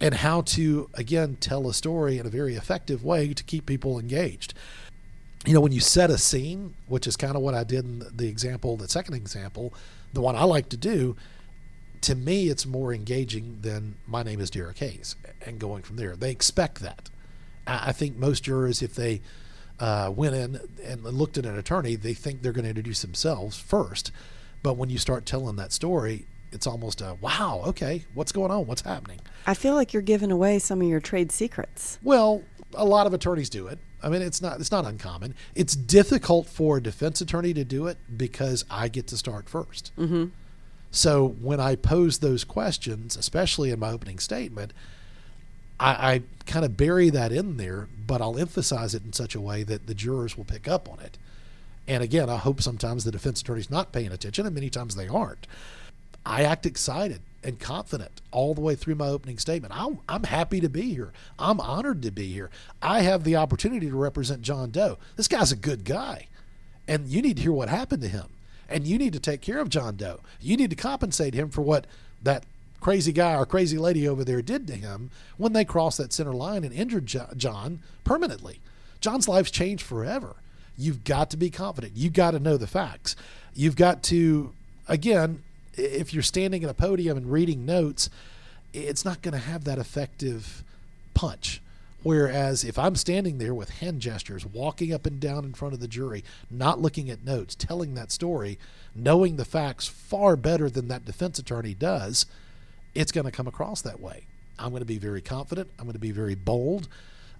and 0.00 0.14
how 0.14 0.42
to, 0.42 0.88
again, 0.94 1.36
tell 1.40 1.68
a 1.68 1.74
story 1.74 2.18
in 2.18 2.26
a 2.26 2.30
very 2.30 2.54
effective 2.54 3.04
way 3.04 3.34
to 3.34 3.42
keep 3.44 3.66
people 3.66 3.98
engaged. 3.98 4.54
You 5.46 5.54
know, 5.54 5.60
when 5.60 5.72
you 5.72 5.80
set 5.80 6.10
a 6.10 6.18
scene, 6.18 6.74
which 6.88 7.06
is 7.06 7.16
kind 7.16 7.36
of 7.36 7.42
what 7.42 7.54
I 7.54 7.64
did 7.64 7.84
in 7.84 8.04
the- 8.14 8.28
example, 8.28 8.76
the 8.76 8.88
second 8.88 9.14
example, 9.14 9.72
the 10.12 10.20
one 10.20 10.36
I 10.36 10.44
like 10.44 10.68
to 10.70 10.76
do, 10.76 11.16
to 12.02 12.14
me, 12.14 12.48
it's 12.48 12.66
more 12.66 12.92
engaging 12.92 13.58
than 13.62 13.96
my 14.06 14.22
name 14.22 14.40
is 14.40 14.50
Derek 14.50 14.78
Hayes 14.78 15.16
and 15.44 15.58
going 15.58 15.82
from 15.82 15.96
there. 15.96 16.16
They 16.16 16.30
expect 16.30 16.80
that. 16.80 17.10
I 17.66 17.88
I 17.88 17.92
think 17.92 18.16
most 18.16 18.44
jurors, 18.44 18.82
if 18.82 18.94
they 18.94 19.20
uh, 19.80 20.12
went 20.14 20.34
in 20.34 20.60
and 20.84 21.04
looked 21.04 21.38
at 21.38 21.46
an 21.46 21.56
attorney, 21.56 21.94
they 21.96 22.14
think 22.14 22.42
they're 22.42 22.52
going 22.52 22.64
to 22.64 22.70
introduce 22.70 23.02
themselves 23.02 23.56
first. 23.58 24.10
But 24.62 24.76
when 24.76 24.90
you 24.90 24.98
start 24.98 25.24
telling 25.24 25.56
that 25.56 25.72
story, 25.72 26.26
it's 26.52 26.66
almost 26.66 27.00
a 27.00 27.16
wow, 27.20 27.62
okay, 27.66 28.04
what's 28.14 28.32
going 28.32 28.50
on? 28.50 28.66
What's 28.66 28.82
happening? 28.82 29.20
I 29.46 29.54
feel 29.54 29.74
like 29.74 29.92
you're 29.92 30.02
giving 30.02 30.30
away 30.32 30.58
some 30.58 30.80
of 30.80 30.88
your 30.88 31.00
trade 31.00 31.30
secrets. 31.30 31.98
Well, 32.02 32.42
a 32.74 32.84
lot 32.84 33.06
of 33.06 33.14
attorneys 33.14 33.48
do 33.48 33.66
it. 33.66 33.78
I 34.02 34.08
mean, 34.08 34.22
it's 34.22 34.40
not 34.40 34.60
it's 34.60 34.70
not 34.70 34.84
uncommon. 34.84 35.34
It's 35.54 35.74
difficult 35.74 36.46
for 36.46 36.76
a 36.76 36.82
defense 36.82 37.20
attorney 37.20 37.54
to 37.54 37.64
do 37.64 37.86
it 37.86 37.98
because 38.16 38.64
I 38.70 38.88
get 38.88 39.06
to 39.08 39.16
start 39.16 39.46
1st 39.46 39.90
Mm-hmm. 39.98 40.24
So 40.90 41.28
when 41.42 41.60
I 41.60 41.76
pose 41.76 42.18
those 42.18 42.44
questions, 42.44 43.14
especially 43.16 43.70
in 43.70 43.78
my 43.78 43.90
opening 43.90 44.18
statement, 44.18 44.72
I, 45.78 46.12
I 46.12 46.22
kind 46.46 46.64
of 46.64 46.78
bury 46.78 47.10
that 47.10 47.30
in 47.30 47.58
there, 47.58 47.88
but 48.06 48.22
I'll 48.22 48.38
emphasize 48.38 48.94
it 48.94 49.04
in 49.04 49.12
such 49.12 49.34
a 49.34 49.40
way 49.40 49.62
that 49.64 49.86
the 49.86 49.94
jurors 49.94 50.36
will 50.36 50.46
pick 50.46 50.66
up 50.66 50.88
on 50.88 50.98
it. 51.00 51.18
And 51.86 52.02
again, 52.02 52.30
I 52.30 52.36
hope 52.36 52.62
sometimes 52.62 53.04
the 53.04 53.10
defense 53.10 53.42
attorney's 53.42 53.70
not 53.70 53.92
paying 53.92 54.12
attention, 54.12 54.46
and 54.46 54.54
many 54.54 54.70
times 54.70 54.94
they 54.94 55.08
aren't. 55.08 55.46
I 56.24 56.42
act 56.42 56.66
excited 56.66 57.20
and 57.44 57.60
confident 57.60 58.20
all 58.32 58.52
the 58.54 58.60
way 58.60 58.74
through 58.74 58.96
my 58.96 59.08
opening 59.08 59.38
statement. 59.38 59.72
I'm, 59.76 60.00
I'm 60.08 60.24
happy 60.24 60.60
to 60.60 60.68
be 60.68 60.94
here. 60.94 61.12
I'm 61.38 61.60
honored 61.60 62.02
to 62.02 62.10
be 62.10 62.32
here. 62.32 62.50
I 62.82 63.00
have 63.02 63.24
the 63.24 63.36
opportunity 63.36 63.88
to 63.88 63.96
represent 63.96 64.42
John 64.42 64.70
Doe. 64.70 64.98
This 65.16 65.28
guy's 65.28 65.52
a 65.52 65.56
good 65.56 65.84
guy. 65.84 66.26
and 66.88 67.06
you 67.06 67.20
need 67.22 67.36
to 67.36 67.42
hear 67.42 67.52
what 67.52 67.68
happened 67.68 68.02
to 68.02 68.08
him, 68.08 68.26
and 68.68 68.86
you 68.86 68.98
need 68.98 69.12
to 69.12 69.20
take 69.20 69.42
care 69.42 69.58
of 69.60 69.68
John 69.68 69.96
Doe. 69.96 70.20
You 70.40 70.56
need 70.56 70.70
to 70.70 70.76
compensate 70.76 71.34
him 71.34 71.50
for 71.50 71.60
what 71.60 71.86
that 72.22 72.44
crazy 72.80 73.12
guy 73.12 73.36
or 73.36 73.44
crazy 73.44 73.76
lady 73.76 74.08
over 74.08 74.24
there 74.24 74.40
did 74.40 74.66
to 74.66 74.74
him 74.74 75.10
when 75.36 75.52
they 75.52 75.64
crossed 75.64 75.98
that 75.98 76.12
center 76.12 76.32
line 76.32 76.64
and 76.64 76.72
injured 76.72 77.06
John 77.36 77.80
permanently. 78.04 78.60
John's 79.00 79.28
life's 79.28 79.50
changed 79.50 79.84
forever. 79.84 80.36
You've 80.76 81.04
got 81.04 81.30
to 81.30 81.36
be 81.36 81.50
confident. 81.50 81.92
You've 81.96 82.12
got 82.12 82.32
to 82.32 82.40
know 82.40 82.56
the 82.56 82.66
facts. 82.66 83.16
You've 83.52 83.76
got 83.76 84.02
to, 84.04 84.52
again, 84.86 85.42
if 85.78 86.12
you're 86.12 86.22
standing 86.22 86.64
at 86.64 86.70
a 86.70 86.74
podium 86.74 87.16
and 87.16 87.30
reading 87.30 87.64
notes, 87.64 88.10
it's 88.72 89.04
not 89.04 89.22
going 89.22 89.32
to 89.32 89.38
have 89.38 89.64
that 89.64 89.78
effective 89.78 90.62
punch. 91.14 91.62
Whereas 92.02 92.62
if 92.62 92.78
I'm 92.78 92.94
standing 92.94 93.38
there 93.38 93.54
with 93.54 93.70
hand 93.70 94.00
gestures, 94.00 94.46
walking 94.46 94.92
up 94.92 95.04
and 95.04 95.18
down 95.18 95.44
in 95.44 95.52
front 95.52 95.74
of 95.74 95.80
the 95.80 95.88
jury, 95.88 96.22
not 96.50 96.80
looking 96.80 97.10
at 97.10 97.24
notes, 97.24 97.54
telling 97.54 97.94
that 97.94 98.12
story, 98.12 98.58
knowing 98.94 99.36
the 99.36 99.44
facts 99.44 99.86
far 99.86 100.36
better 100.36 100.70
than 100.70 100.88
that 100.88 101.04
defense 101.04 101.38
attorney 101.38 101.74
does, 101.74 102.26
it's 102.94 103.12
going 103.12 103.24
to 103.24 103.32
come 103.32 103.48
across 103.48 103.82
that 103.82 104.00
way. 104.00 104.24
I'm 104.58 104.70
going 104.70 104.80
to 104.80 104.86
be 104.86 104.98
very 104.98 105.20
confident. 105.20 105.70
I'm 105.78 105.84
going 105.84 105.92
to 105.94 105.98
be 105.98 106.12
very 106.12 106.34
bold. 106.34 106.88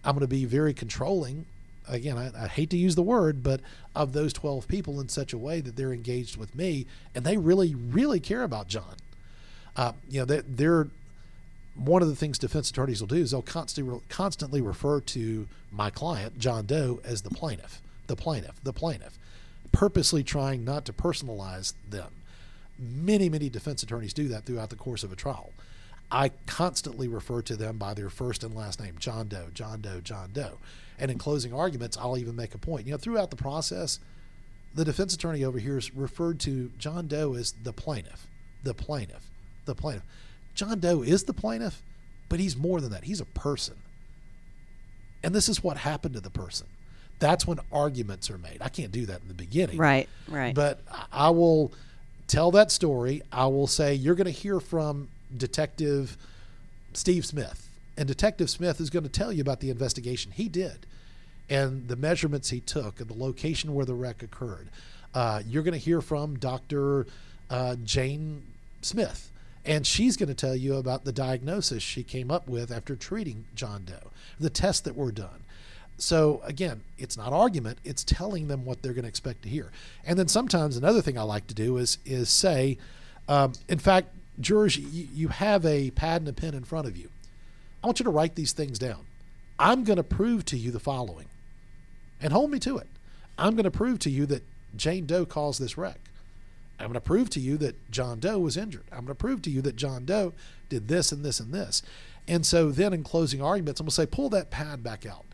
I'm 0.04 0.14
going 0.14 0.20
to 0.20 0.28
be 0.28 0.44
very 0.44 0.74
controlling. 0.74 1.46
Again, 1.88 2.18
I, 2.18 2.44
I, 2.44 2.48
hate 2.48 2.70
to 2.70 2.76
use 2.76 2.94
the 2.94 3.02
word, 3.02 3.42
but 3.42 3.60
of 3.94 4.12
those 4.12 4.32
12 4.32 4.68
people 4.68 5.00
in 5.00 5.08
such 5.08 5.32
a 5.32 5.38
way 5.38 5.60
that 5.60 5.76
they're 5.76 5.92
engaged 5.92 6.36
with 6.36 6.54
me 6.54 6.86
and 7.14 7.24
they 7.24 7.36
really, 7.36 7.74
really 7.74 8.20
care 8.20 8.42
about 8.42 8.68
John. 8.68 8.96
Uh, 9.76 9.92
you 10.08 10.20
know, 10.20 10.24
they're, 10.24 10.42
they're 10.42 10.86
one 11.78 12.02
of 12.02 12.08
the 12.08 12.16
things 12.16 12.38
defense 12.38 12.70
attorneys 12.70 13.00
will 13.00 13.08
do 13.08 13.16
is 13.16 13.30
they'll 13.30 13.42
constantly 13.42 14.00
constantly 14.08 14.60
refer 14.60 15.00
to 15.00 15.46
my 15.70 15.90
client 15.90 16.38
John 16.38 16.66
Doe 16.66 17.00
as 17.04 17.22
the 17.22 17.30
plaintiff, 17.30 17.80
the 18.08 18.16
plaintiff, 18.16 18.62
the 18.62 18.72
plaintiff, 18.72 19.18
purposely 19.72 20.24
trying 20.24 20.64
not 20.64 20.84
to 20.86 20.92
personalize 20.92 21.74
them. 21.88 22.10
Many 22.78 23.28
many 23.28 23.48
defense 23.48 23.82
attorneys 23.82 24.12
do 24.12 24.28
that 24.28 24.44
throughout 24.44 24.70
the 24.70 24.76
course 24.76 25.04
of 25.04 25.12
a 25.12 25.16
trial. 25.16 25.52
I 26.10 26.30
constantly 26.46 27.06
refer 27.06 27.42
to 27.42 27.56
them 27.56 27.76
by 27.76 27.94
their 27.94 28.08
first 28.08 28.42
and 28.42 28.54
last 28.54 28.80
name, 28.80 28.96
John 28.98 29.28
Doe, 29.28 29.48
John 29.52 29.80
Doe, 29.80 30.00
John 30.00 30.30
Doe. 30.32 30.58
And 30.98 31.10
in 31.10 31.18
closing 31.18 31.52
arguments, 31.52 31.96
I'll 31.96 32.18
even 32.18 32.36
make 32.36 32.54
a 32.54 32.58
point. 32.58 32.86
You 32.86 32.92
know, 32.92 32.98
throughout 32.98 33.30
the 33.30 33.36
process, 33.36 34.00
the 34.74 34.84
defense 34.84 35.14
attorney 35.14 35.44
over 35.44 35.58
here 35.58 35.78
is 35.78 35.94
referred 35.94 36.40
to 36.40 36.70
John 36.78 37.06
Doe 37.06 37.34
as 37.34 37.52
the 37.62 37.72
plaintiff, 37.72 38.26
the 38.62 38.74
plaintiff, 38.74 39.30
the 39.64 39.74
plaintiff. 39.74 40.04
John 40.54 40.80
Doe 40.80 41.02
is 41.02 41.24
the 41.24 41.32
plaintiff, 41.32 41.82
but 42.28 42.40
he's 42.40 42.56
more 42.56 42.80
than 42.80 42.90
that. 42.90 43.04
He's 43.04 43.20
a 43.20 43.26
person. 43.26 43.76
And 45.22 45.34
this 45.34 45.48
is 45.48 45.62
what 45.62 45.76
happened 45.76 46.14
to 46.14 46.20
the 46.20 46.30
person. 46.30 46.66
That's 47.18 47.46
when 47.46 47.58
arguments 47.72 48.30
are 48.30 48.38
made. 48.38 48.58
I 48.60 48.68
can't 48.68 48.92
do 48.92 49.06
that 49.06 49.20
in 49.22 49.28
the 49.28 49.34
beginning. 49.34 49.76
Right, 49.76 50.08
right. 50.28 50.54
But 50.54 50.80
I 51.12 51.30
will 51.30 51.72
tell 52.28 52.52
that 52.52 52.70
story. 52.70 53.22
I 53.32 53.46
will 53.46 53.66
say, 53.66 53.94
you're 53.94 54.14
going 54.14 54.26
to 54.26 54.30
hear 54.30 54.60
from 54.60 55.08
Detective 55.36 56.16
Steve 56.92 57.26
Smith. 57.26 57.67
And 57.98 58.06
Detective 58.08 58.48
Smith 58.48 58.80
is 58.80 58.88
going 58.88 59.02
to 59.02 59.10
tell 59.10 59.32
you 59.32 59.42
about 59.42 59.60
the 59.60 59.70
investigation 59.70 60.32
he 60.32 60.48
did 60.48 60.86
and 61.50 61.88
the 61.88 61.96
measurements 61.96 62.50
he 62.50 62.60
took 62.60 63.00
and 63.00 63.10
the 63.10 63.18
location 63.18 63.74
where 63.74 63.84
the 63.84 63.94
wreck 63.94 64.22
occurred. 64.22 64.68
Uh, 65.12 65.42
you're 65.46 65.64
going 65.64 65.72
to 65.72 65.78
hear 65.78 66.00
from 66.00 66.38
Dr. 66.38 67.06
Uh, 67.50 67.74
Jane 67.84 68.44
Smith 68.82 69.32
and 69.64 69.86
she's 69.86 70.16
going 70.16 70.28
to 70.28 70.34
tell 70.34 70.56
you 70.56 70.76
about 70.76 71.04
the 71.04 71.12
diagnosis 71.12 71.82
she 71.82 72.02
came 72.02 72.30
up 72.30 72.48
with 72.48 72.70
after 72.70 72.96
treating 72.96 73.44
John 73.54 73.84
Doe, 73.84 74.12
the 74.40 74.48
tests 74.48 74.80
that 74.82 74.96
were 74.96 75.12
done. 75.12 75.42
So 75.98 76.40
again, 76.44 76.82
it's 76.96 77.16
not 77.16 77.32
argument; 77.32 77.78
it's 77.84 78.04
telling 78.04 78.48
them 78.48 78.64
what 78.64 78.80
they're 78.80 78.92
going 78.92 79.02
to 79.02 79.08
expect 79.08 79.42
to 79.42 79.48
hear. 79.48 79.70
And 80.06 80.18
then 80.18 80.28
sometimes 80.28 80.76
another 80.76 81.02
thing 81.02 81.18
I 81.18 81.22
like 81.22 81.48
to 81.48 81.54
do 81.54 81.76
is 81.76 81.98
is 82.06 82.30
say, 82.30 82.78
um, 83.28 83.52
in 83.68 83.78
fact, 83.78 84.08
jurors, 84.40 84.78
you, 84.78 85.08
you 85.12 85.28
have 85.28 85.66
a 85.66 85.90
pad 85.90 86.22
and 86.22 86.28
a 86.28 86.32
pen 86.32 86.54
in 86.54 86.64
front 86.64 86.86
of 86.86 86.96
you. 86.96 87.10
I 87.82 87.86
want 87.86 88.00
you 88.00 88.04
to 88.04 88.10
write 88.10 88.34
these 88.34 88.52
things 88.52 88.78
down. 88.78 89.06
I'm 89.58 89.84
going 89.84 89.96
to 89.96 90.04
prove 90.04 90.44
to 90.46 90.56
you 90.56 90.70
the 90.70 90.80
following, 90.80 91.26
and 92.20 92.32
hold 92.32 92.50
me 92.50 92.58
to 92.60 92.78
it. 92.78 92.88
I'm 93.36 93.54
going 93.54 93.64
to 93.64 93.70
prove 93.70 93.98
to 94.00 94.10
you 94.10 94.26
that 94.26 94.44
Jane 94.76 95.06
Doe 95.06 95.26
caused 95.26 95.60
this 95.60 95.78
wreck. 95.78 96.00
I'm 96.78 96.86
going 96.86 96.94
to 96.94 97.00
prove 97.00 97.30
to 97.30 97.40
you 97.40 97.56
that 97.58 97.90
John 97.90 98.20
Doe 98.20 98.38
was 98.38 98.56
injured. 98.56 98.84
I'm 98.92 99.00
going 99.00 99.08
to 99.08 99.14
prove 99.14 99.42
to 99.42 99.50
you 99.50 99.60
that 99.62 99.76
John 99.76 100.04
Doe 100.04 100.32
did 100.68 100.86
this 100.88 101.10
and 101.10 101.24
this 101.24 101.40
and 101.40 101.52
this. 101.52 101.82
And 102.28 102.46
so 102.46 102.70
then 102.70 102.92
in 102.92 103.02
closing 103.02 103.42
arguments, 103.42 103.80
I'm 103.80 103.86
going 103.86 103.90
to 103.90 103.94
say, 103.96 104.06
pull 104.06 104.28
that 104.30 104.50
pad 104.50 104.82
back 104.84 105.06
out. 105.06 105.24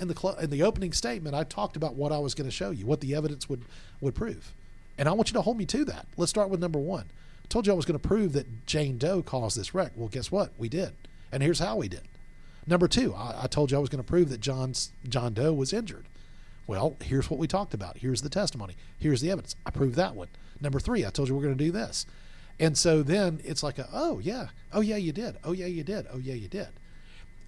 In 0.00 0.06
the 0.08 0.16
cl- 0.16 0.36
in 0.36 0.50
the 0.50 0.62
opening 0.62 0.92
statement, 0.92 1.34
I 1.34 1.42
talked 1.42 1.76
about 1.76 1.96
what 1.96 2.12
I 2.12 2.18
was 2.18 2.34
going 2.34 2.48
to 2.48 2.54
show 2.54 2.70
you, 2.70 2.86
what 2.86 3.00
the 3.00 3.16
evidence 3.16 3.48
would 3.48 3.64
would 4.00 4.14
prove, 4.14 4.52
and 4.96 5.08
I 5.08 5.12
want 5.12 5.28
you 5.28 5.32
to 5.34 5.42
hold 5.42 5.58
me 5.58 5.66
to 5.66 5.84
that. 5.86 6.06
Let's 6.16 6.30
start 6.30 6.50
with 6.50 6.60
number 6.60 6.78
one. 6.78 7.06
I 7.44 7.48
told 7.48 7.66
you 7.66 7.72
I 7.72 7.76
was 7.76 7.84
going 7.84 7.98
to 7.98 8.08
prove 8.08 8.32
that 8.34 8.64
Jane 8.64 8.96
Doe 8.96 9.22
caused 9.22 9.58
this 9.58 9.74
wreck. 9.74 9.90
Well, 9.96 10.08
guess 10.08 10.30
what? 10.30 10.52
We 10.56 10.68
did, 10.68 10.92
and 11.32 11.42
here's 11.42 11.58
how 11.58 11.76
we 11.76 11.88
did. 11.88 12.02
Number 12.66 12.88
two, 12.88 13.14
I, 13.14 13.44
I 13.44 13.46
told 13.46 13.70
you 13.70 13.76
I 13.76 13.80
was 13.80 13.88
going 13.88 14.02
to 14.02 14.08
prove 14.08 14.28
that 14.28 14.40
John's 14.40 14.92
John 15.08 15.32
Doe 15.34 15.52
was 15.52 15.72
injured. 15.72 16.06
Well, 16.66 16.96
here's 17.02 17.30
what 17.30 17.38
we 17.38 17.46
talked 17.46 17.72
about. 17.72 17.98
Here's 17.98 18.20
the 18.20 18.28
testimony. 18.28 18.76
Here's 18.98 19.22
the 19.22 19.30
evidence. 19.30 19.56
I 19.64 19.70
proved 19.70 19.94
that 19.94 20.14
one. 20.14 20.28
Number 20.60 20.78
three, 20.78 21.06
I 21.06 21.10
told 21.10 21.28
you 21.28 21.34
we're 21.34 21.42
going 21.42 21.56
to 21.56 21.64
do 21.64 21.72
this. 21.72 22.04
And 22.60 22.76
so 22.76 23.02
then 23.02 23.40
it's 23.44 23.62
like, 23.62 23.78
a, 23.78 23.88
oh, 23.92 24.18
yeah. 24.18 24.48
Oh, 24.72 24.80
yeah, 24.80 24.96
you 24.96 25.12
did. 25.12 25.36
Oh, 25.44 25.52
yeah, 25.52 25.66
you 25.66 25.82
did. 25.82 26.06
Oh, 26.12 26.18
yeah, 26.18 26.34
you 26.34 26.48
did. 26.48 26.68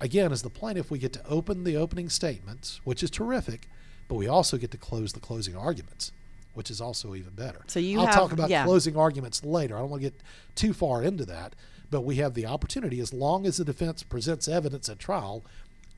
Again, 0.01 0.33
as 0.33 0.41
the 0.41 0.49
plaintiff, 0.49 0.91
we 0.91 0.99
get 0.99 1.13
to 1.13 1.27
open 1.27 1.65
the 1.65 1.77
opening 1.77 2.09
statements, 2.09 2.81
which 2.85 3.03
is 3.03 3.11
terrific, 3.11 3.69
but 4.09 4.15
we 4.15 4.27
also 4.27 4.57
get 4.57 4.71
to 4.71 4.79
close 4.79 5.13
the 5.13 5.21
closing 5.21 5.55
arguments, 5.55 6.13
which 6.55 6.71
is 6.71 6.81
also 6.81 7.15
even 7.15 7.35
better. 7.35 7.61
So 7.67 7.81
you 7.81 8.01
I'll 8.01 8.07
have, 8.07 8.15
talk 8.15 8.33
about 8.33 8.49
yeah. 8.49 8.65
closing 8.65 8.97
arguments 8.97 9.45
later. 9.45 9.77
I 9.77 9.81
don't 9.81 9.91
want 9.91 10.03
to 10.03 10.09
get 10.09 10.21
too 10.55 10.73
far 10.73 11.03
into 11.03 11.27
that, 11.27 11.55
but 11.91 12.03
we 12.03 12.17
have 12.17 12.35
the 12.35 12.47
opportunity, 12.47 13.01
as 13.01 13.13
long 13.13 13.47
as 13.47 13.57
the 13.57 13.65
defense 13.65 14.03
presents 14.03 14.49
evidence 14.49 14.89
at 14.89 14.99
trial, 14.99 15.43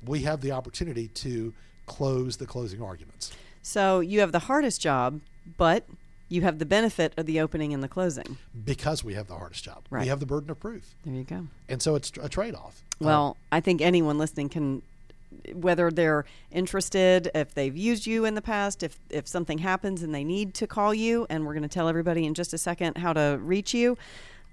we 0.05 0.21
have 0.21 0.41
the 0.41 0.53
opportunity 0.53 1.09
to 1.09 1.53
close 1.87 2.37
the 2.37 2.47
closing 2.47 2.83
arguments. 2.83 3.33
So 3.63 4.01
you 4.01 4.21
have 4.21 4.33
the 4.33 4.41
hardest 4.41 4.81
job, 4.81 5.21
but 5.57 5.85
you 6.29 6.43
have 6.43 6.59
the 6.59 6.67
benefit 6.67 7.13
of 7.17 7.27
the 7.27 7.41
opening 7.41 7.75
and 7.75 7.83
the 7.83 7.89
closing. 7.89 8.39
Because 8.65 9.05
we 9.05 9.15
have 9.15 9.29
the 9.29 9.37
hardest 9.37 9.65
job. 9.65 9.85
Right. 9.91 10.03
We 10.03 10.09
have 10.09 10.21
the 10.21 10.27
burden 10.27 10.51
of 10.51 10.59
proof. 10.59 10.95
There 11.05 11.15
you 11.15 11.25
go. 11.25 11.47
And 11.69 11.83
so 11.83 11.95
it's 11.95 12.11
a 12.21 12.29
trade 12.29 12.55
off. 12.55 12.83
Well, 13.01 13.29
um, 13.29 13.35
I 13.53 13.61
think 13.61 13.83
anyone 13.83 14.19
listening 14.19 14.49
can, 14.49 14.83
whether 15.53 15.91
they're 15.91 16.25
interested, 16.51 17.31
if 17.35 17.55
they've 17.55 17.77
used 17.77 18.07
you 18.07 18.25
in 18.25 18.35
the 18.35 18.43
past, 18.43 18.83
if, 18.83 18.99
if 19.11 19.29
something 19.29 19.59
happens 19.59 20.03
and 20.03 20.15
they 20.15 20.25
need 20.25 20.55
to 20.55 20.67
call 20.67 20.95
you, 20.95 21.27
and 21.29 21.45
we're 21.45 21.55
going 21.55 21.63
to 21.65 21.69
tell 21.69 21.89
everybody 21.89 22.25
in 22.25 22.35
just 22.35 22.55
a 22.55 22.59
second 22.59 22.97
how 22.97 23.13
to 23.13 23.39
reach 23.43 23.75
you. 23.75 23.99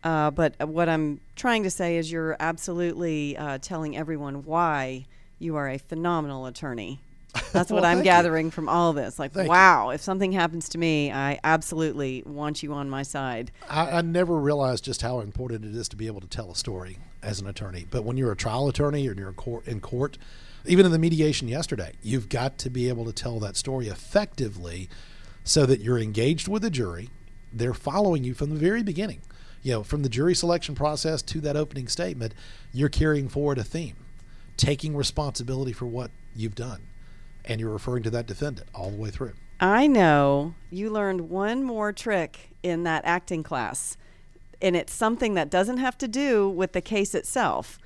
Uh, 0.03 0.31
but 0.31 0.55
what 0.67 0.87
I'm 0.87 1.19
trying 1.35 1.63
to 1.63 1.69
say 1.69 1.97
is 1.97 2.11
you're 2.11 2.37
absolutely 2.39 3.37
uh, 3.37 3.57
telling 3.61 3.97
everyone 3.97 4.45
why 4.45 5.05
you 5.39 5.55
are 5.55 5.69
a 5.69 5.77
phenomenal 5.77 6.45
attorney 6.45 6.99
that's 7.53 7.71
what 7.71 7.85
I'm 7.85 8.01
gathering 8.01 8.47
you. 8.47 8.51
from 8.51 8.67
all 8.67 8.93
this. 8.93 9.19
Like, 9.19 9.33
thank 9.33 9.49
wow, 9.49 9.89
you. 9.89 9.95
if 9.95 10.01
something 10.01 10.31
happens 10.31 10.69
to 10.69 10.77
me, 10.77 11.11
I 11.11 11.39
absolutely 11.43 12.23
want 12.25 12.63
you 12.63 12.73
on 12.73 12.89
my 12.89 13.03
side. 13.03 13.51
I, 13.69 13.91
I, 13.91 14.01
never 14.01 14.35
realized 14.35 14.83
just 14.83 15.01
how 15.01 15.19
important 15.19 15.63
it 15.63 15.75
is 15.75 15.87
to 15.89 15.95
be 15.95 16.07
able 16.07 16.21
to 16.21 16.27
tell 16.27 16.51
a 16.51 16.55
story 16.55 16.97
as 17.21 17.39
an 17.39 17.47
attorney. 17.47 17.85
But 17.89 18.03
when 18.03 18.17
you're 18.17 18.31
a 18.31 18.35
trial 18.37 18.67
attorney 18.67 19.07
or 19.07 19.13
you're 19.13 19.29
in 19.29 19.35
court, 19.35 19.67
in 19.67 19.79
court, 19.79 20.17
even 20.65 20.85
in 20.85 20.91
the 20.91 20.99
mediation 20.99 21.47
yesterday, 21.47 21.93
you've 22.01 22.29
got 22.29 22.57
to 22.59 22.69
be 22.69 22.89
able 22.89 23.05
to 23.05 23.13
tell 23.13 23.39
that 23.39 23.55
story 23.55 23.87
effectively 23.87 24.89
so 25.43 25.65
that 25.65 25.81
you're 25.81 25.99
engaged 25.99 26.47
with 26.47 26.63
the 26.63 26.69
jury. 26.69 27.09
They're 27.53 27.73
following 27.73 28.23
you 28.23 28.33
from 28.33 28.49
the 28.49 28.55
very 28.55 28.83
beginning. 28.83 29.21
You 29.61 29.73
know, 29.73 29.83
from 29.83 30.03
the 30.03 30.09
jury 30.09 30.35
selection 30.35 30.75
process 30.75 31.21
to 31.23 31.41
that 31.41 31.57
opening 31.57 31.87
statement, 31.87 32.33
you're 32.71 32.89
carrying 32.89 33.27
forward 33.27 33.57
a 33.57 33.63
theme, 33.63 33.95
taking 34.57 34.95
responsibility 34.95 35.73
for 35.73 35.85
what 35.85 36.11
you've 36.35 36.55
done 36.55 36.81
and 37.45 37.59
you're 37.59 37.71
referring 37.71 38.03
to 38.03 38.09
that 38.11 38.27
defendant 38.27 38.69
all 38.73 38.91
the 38.91 38.97
way 38.97 39.09
through. 39.09 39.33
I 39.59 39.87
know 39.87 40.53
you 40.69 40.89
learned 40.89 41.29
one 41.29 41.63
more 41.63 41.91
trick 41.91 42.51
in 42.63 42.83
that 42.83 43.03
acting 43.05 43.43
class, 43.43 43.97
and 44.61 44.75
it's 44.75 44.93
something 44.93 45.33
that 45.33 45.49
doesn't 45.49 45.77
have 45.77 45.97
to 45.97 46.07
do 46.07 46.49
with 46.49 46.73
the 46.73 46.81
case 46.81 47.13
itself, 47.13 47.79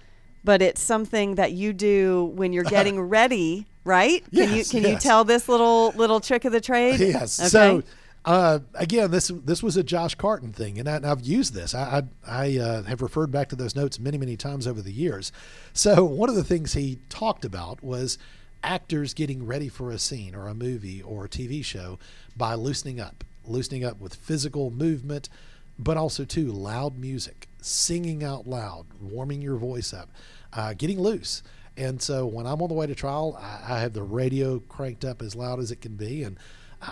but 0.44 0.62
it's 0.62 0.82
something 0.82 1.36
that 1.36 1.54
you 1.54 1.74
do 1.74 2.32
when 2.36 2.54
you're 2.54 2.64
getting 2.66 3.00
ready, 3.02 3.66
right? 3.86 4.24
Yes, 4.30 4.50
can 4.50 4.58
you 4.58 4.66
can 4.66 4.84
yes. 4.84 4.92
you 4.92 5.10
tell 5.10 5.24
this 5.24 5.50
little 5.50 5.94
little 5.96 6.20
trick 6.20 6.46
of 6.46 6.52
the 6.52 6.62
trade? 6.62 7.00
Yes. 7.00 7.40
Okay. 7.40 7.50
So 7.50 7.84
uh, 8.26 8.60
again, 8.76 9.12
this 9.12 9.28
this 9.28 9.62
was 9.62 9.76
a 9.76 9.84
Josh 9.84 10.16
Carton 10.16 10.54
thing, 10.54 10.80
and, 10.80 10.88
I, 10.88 11.06
have 11.08 11.22
used 11.22 11.54
this. 11.54 11.76
I 11.76 12.04
I, 12.26 12.44
I 12.46 12.58
uh, 12.58 12.84
have 12.84 13.02
referred 13.02 13.32
back 13.32 13.50
to 13.50 13.56
those 13.56 13.76
notes 13.76 14.00
many 14.00 14.18
many 14.18 14.38
times 14.38 14.66
over 14.66 14.82
the 14.82 14.94
years. 14.94 15.32
So 15.74 16.04
one 16.06 16.30
of 16.30 16.36
the 16.36 16.44
things 16.44 16.74
he 16.74 17.00
talked 17.10 17.44
about 17.44 17.84
was 17.84 18.18
actors 18.64 19.14
getting 19.14 19.46
ready 19.46 19.68
for 19.68 19.92
a 19.92 20.00
scene 20.00 20.34
or 20.36 20.48
a 20.48 20.54
movie 20.54 21.02
or 21.02 21.26
a 21.26 21.30
TV 21.30 21.64
show 21.64 22.00
by 22.38 22.54
loosening 22.54 23.00
up, 23.00 23.26
loosening 23.46 23.84
up 23.84 24.00
with 24.00 24.16
physical 24.16 24.72
movement, 24.72 25.28
but 25.78 25.98
also 25.98 26.24
too 26.24 26.50
loud 26.50 26.98
music, 26.98 27.48
singing 27.62 28.24
out 28.24 28.48
loud, 28.48 28.86
warming 29.02 29.42
your 29.42 29.58
voice 29.58 29.94
up, 29.94 30.10
uh, 30.54 30.74
getting 30.74 30.98
loose. 30.98 31.44
And 31.76 32.02
so 32.02 32.26
when 32.26 32.46
I'm 32.46 32.62
on 32.62 32.70
the 32.70 32.76
way 32.76 32.88
to 32.88 32.96
trial, 32.96 33.38
I, 33.42 33.76
I 33.76 33.80
have 33.80 33.92
the 33.92 34.04
radio 34.04 34.60
cranked 34.60 35.04
up 35.04 35.22
as 35.22 35.36
loud 35.36 35.60
as 35.60 35.72
it 35.72 35.82
can 35.82 35.96
be, 35.96 36.24
and 36.24 36.38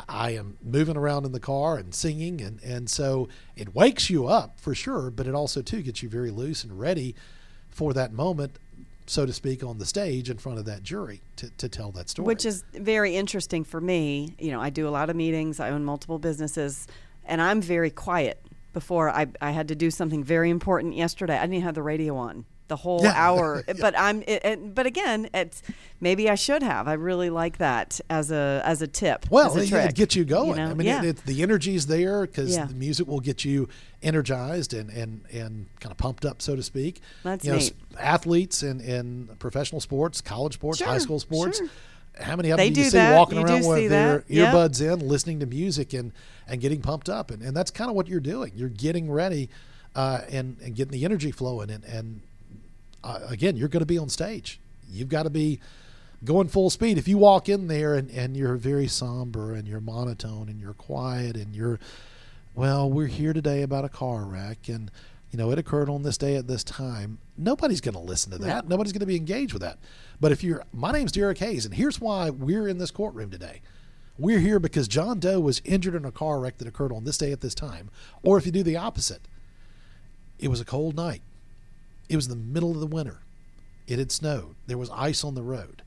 I- 0.07 0.31
am 0.31 0.57
moving 0.63 0.97
around 0.97 1.25
in 1.25 1.31
the 1.31 1.39
car 1.39 1.77
and 1.77 1.93
singing, 1.93 2.41
and 2.41 2.59
and 2.63 2.89
so 2.89 3.27
it 3.55 3.75
wakes 3.75 4.09
you 4.09 4.27
up 4.27 4.59
for 4.59 4.73
sure, 4.73 5.09
but 5.09 5.27
it 5.27 5.35
also 5.35 5.61
too 5.61 5.81
gets 5.81 6.01
you 6.03 6.09
very 6.09 6.31
loose 6.31 6.63
and 6.63 6.79
ready 6.79 7.15
for 7.69 7.93
that 7.93 8.11
moment, 8.11 8.57
so 9.05 9.25
to 9.25 9.33
speak, 9.33 9.63
on 9.63 9.77
the 9.77 9.85
stage 9.85 10.29
in 10.29 10.37
front 10.37 10.59
of 10.59 10.65
that 10.65 10.83
jury 10.83 11.21
to, 11.37 11.49
to 11.57 11.69
tell 11.69 11.91
that 11.91 12.09
story. 12.09 12.25
Which 12.25 12.45
is 12.45 12.63
very 12.73 13.15
interesting 13.15 13.63
for 13.63 13.81
me. 13.81 14.35
You 14.39 14.51
know, 14.51 14.61
I 14.61 14.69
do 14.69 14.87
a 14.87 14.89
lot 14.91 15.09
of 15.09 15.15
meetings, 15.15 15.59
I 15.59 15.69
own 15.69 15.85
multiple 15.85 16.19
businesses, 16.19 16.87
and 17.25 17.41
I'm 17.41 17.61
very 17.61 17.89
quiet. 17.89 18.41
Before 18.73 19.09
I, 19.09 19.27
I 19.41 19.51
had 19.51 19.67
to 19.67 19.75
do 19.75 19.91
something 19.91 20.23
very 20.23 20.49
important 20.49 20.95
yesterday. 20.95 21.37
I 21.37 21.45
didn't 21.45 21.63
have 21.63 21.75
the 21.75 21.83
radio 21.83 22.15
on 22.15 22.45
the 22.71 22.77
whole 22.77 23.01
Yeah. 23.03 23.13
hour. 23.15 23.63
Yeah. 23.67 23.73
But 23.81 23.93
I'm, 23.97 24.21
it, 24.23 24.45
it, 24.45 24.75
but 24.75 24.85
again, 24.85 25.29
it's 25.33 25.61
maybe 25.99 26.29
I 26.29 26.35
should 26.35 26.63
have. 26.63 26.87
I 26.87 26.93
really 26.93 27.29
like 27.29 27.57
that 27.57 27.99
as 28.09 28.31
a 28.31 28.61
as 28.65 28.81
a 28.81 28.87
tip. 28.87 29.25
Well, 29.29 29.47
as 29.51 29.57
a 29.57 29.63
it, 29.63 29.69
trick, 29.69 29.89
it 29.89 29.95
gets 29.95 30.15
you 30.15 30.23
going. 30.23 30.51
You 30.51 30.55
know? 30.65 30.71
I 30.71 30.73
mean, 30.73 30.87
yeah. 30.87 31.11
the 31.25 31.41
energy's 31.43 31.87
there 31.87 32.25
because 32.25 32.55
the 32.55 32.73
music 32.73 33.07
will 33.07 33.19
get 33.19 33.43
you 33.43 33.67
energized 34.01 34.73
and, 34.73 34.89
and, 34.89 35.21
and 35.31 35.67
kind 35.79 35.91
of 35.91 35.97
pumped 35.97 36.25
up, 36.25 36.41
so 36.41 36.55
to 36.55 36.63
speak. 36.63 37.01
That's 37.23 37.45
you 37.45 37.51
know, 37.51 37.57
neat. 37.57 37.73
athletes 37.99 38.63
in, 38.63 38.79
in 38.81 39.29
professional 39.39 39.81
sports, 39.81 40.21
college 40.21 40.53
sports, 40.55 40.81
high 40.81 40.97
school 40.97 41.19
sports. 41.19 41.59
sure. 41.59 41.67
How 42.19 42.35
many 42.35 42.49
of 42.51 42.57
They 42.57 42.65
them 42.67 42.73
do 42.73 42.79
you 42.81 42.85
do 42.85 42.89
see 42.91 42.97
that. 42.97 43.17
walking 43.17 43.39
You 43.39 43.45
around 43.45 43.65
with 43.65 43.89
their. 43.89 44.23
Yep. 44.27 44.53
earbuds 44.53 44.81
in, 44.81 45.07
listening 45.07 45.39
to 45.39 45.45
music 45.45 45.93
and, 45.93 46.11
and 46.47 46.59
getting 46.61 46.81
pumped 46.81 47.09
up? 47.09 47.31
And, 47.31 47.41
and 47.41 47.55
that's 47.55 47.71
kind 47.71 47.89
of 47.89 47.95
what 47.95 48.07
you're 48.07 48.19
doing. 48.19 48.51
You're 48.55 48.69
getting 48.69 49.09
ready 49.09 49.49
uh, 49.95 50.21
and, 50.29 50.57
and 50.61 50.75
getting 50.75 50.91
the 50.91 51.05
energy 51.05 51.31
flowing. 51.31 51.69
And, 51.69 51.83
and 51.85 52.21
uh, 53.03 53.19
again, 53.27 53.57
you're 53.57 53.69
going 53.69 53.81
to 53.81 53.85
be 53.85 53.97
on 53.97 54.09
stage. 54.09 54.59
You've 54.89 55.09
got 55.09 55.23
to 55.23 55.29
be 55.29 55.59
going 56.23 56.47
full 56.47 56.69
speed. 56.69 56.97
If 56.97 57.07
you 57.07 57.17
walk 57.17 57.49
in 57.49 57.67
there 57.67 57.95
and, 57.95 58.09
and 58.11 58.35
you're 58.37 58.55
very 58.55 58.87
somber 58.87 59.53
and 59.53 59.67
you're 59.67 59.79
monotone 59.79 60.49
and 60.49 60.59
you're 60.59 60.73
quiet 60.73 61.35
and 61.35 61.55
you're, 61.55 61.79
well, 62.55 62.89
we're 62.89 63.07
here 63.07 63.33
today 63.33 63.61
about 63.63 63.85
a 63.85 63.89
car 63.89 64.23
wreck 64.23 64.67
and, 64.67 64.91
you 65.31 65.37
know, 65.37 65.49
it 65.51 65.57
occurred 65.57 65.89
on 65.89 66.03
this 66.03 66.17
day 66.17 66.35
at 66.35 66.47
this 66.47 66.63
time. 66.63 67.17
Nobody's 67.37 67.81
going 67.81 67.95
to 67.95 68.01
listen 68.01 68.31
to 68.33 68.37
that. 68.39 68.65
No. 68.65 68.75
Nobody's 68.75 68.91
going 68.91 68.99
to 68.99 69.05
be 69.05 69.15
engaged 69.15 69.53
with 69.53 69.61
that. 69.61 69.79
But 70.19 70.31
if 70.31 70.43
you're, 70.43 70.63
my 70.73 70.91
name's 70.91 71.11
Derek 71.11 71.39
Hayes, 71.39 71.65
and 71.65 71.73
here's 71.73 71.99
why 71.99 72.29
we're 72.29 72.67
in 72.67 72.77
this 72.77 72.91
courtroom 72.91 73.31
today. 73.31 73.61
We're 74.17 74.39
here 74.39 74.59
because 74.59 74.87
John 74.87 75.19
Doe 75.19 75.39
was 75.39 75.61
injured 75.65 75.95
in 75.95 76.05
a 76.05 76.11
car 76.11 76.39
wreck 76.39 76.57
that 76.57 76.67
occurred 76.67 76.91
on 76.91 77.05
this 77.05 77.17
day 77.17 77.31
at 77.31 77.41
this 77.41 77.55
time. 77.55 77.89
Or 78.21 78.37
if 78.37 78.45
you 78.45 78.51
do 78.51 78.61
the 78.61 78.75
opposite, 78.75 79.27
it 80.37 80.49
was 80.49 80.61
a 80.61 80.65
cold 80.65 80.95
night. 80.95 81.23
It 82.11 82.15
was 82.17 82.27
the 82.27 82.35
middle 82.35 82.71
of 82.71 82.79
the 82.81 82.87
winter. 82.87 83.21
It 83.87 83.97
had 83.99 84.11
snowed. 84.11 84.55
There 84.67 84.77
was 84.77 84.89
ice 84.91 85.23
on 85.23 85.33
the 85.35 85.41
road. 85.43 85.81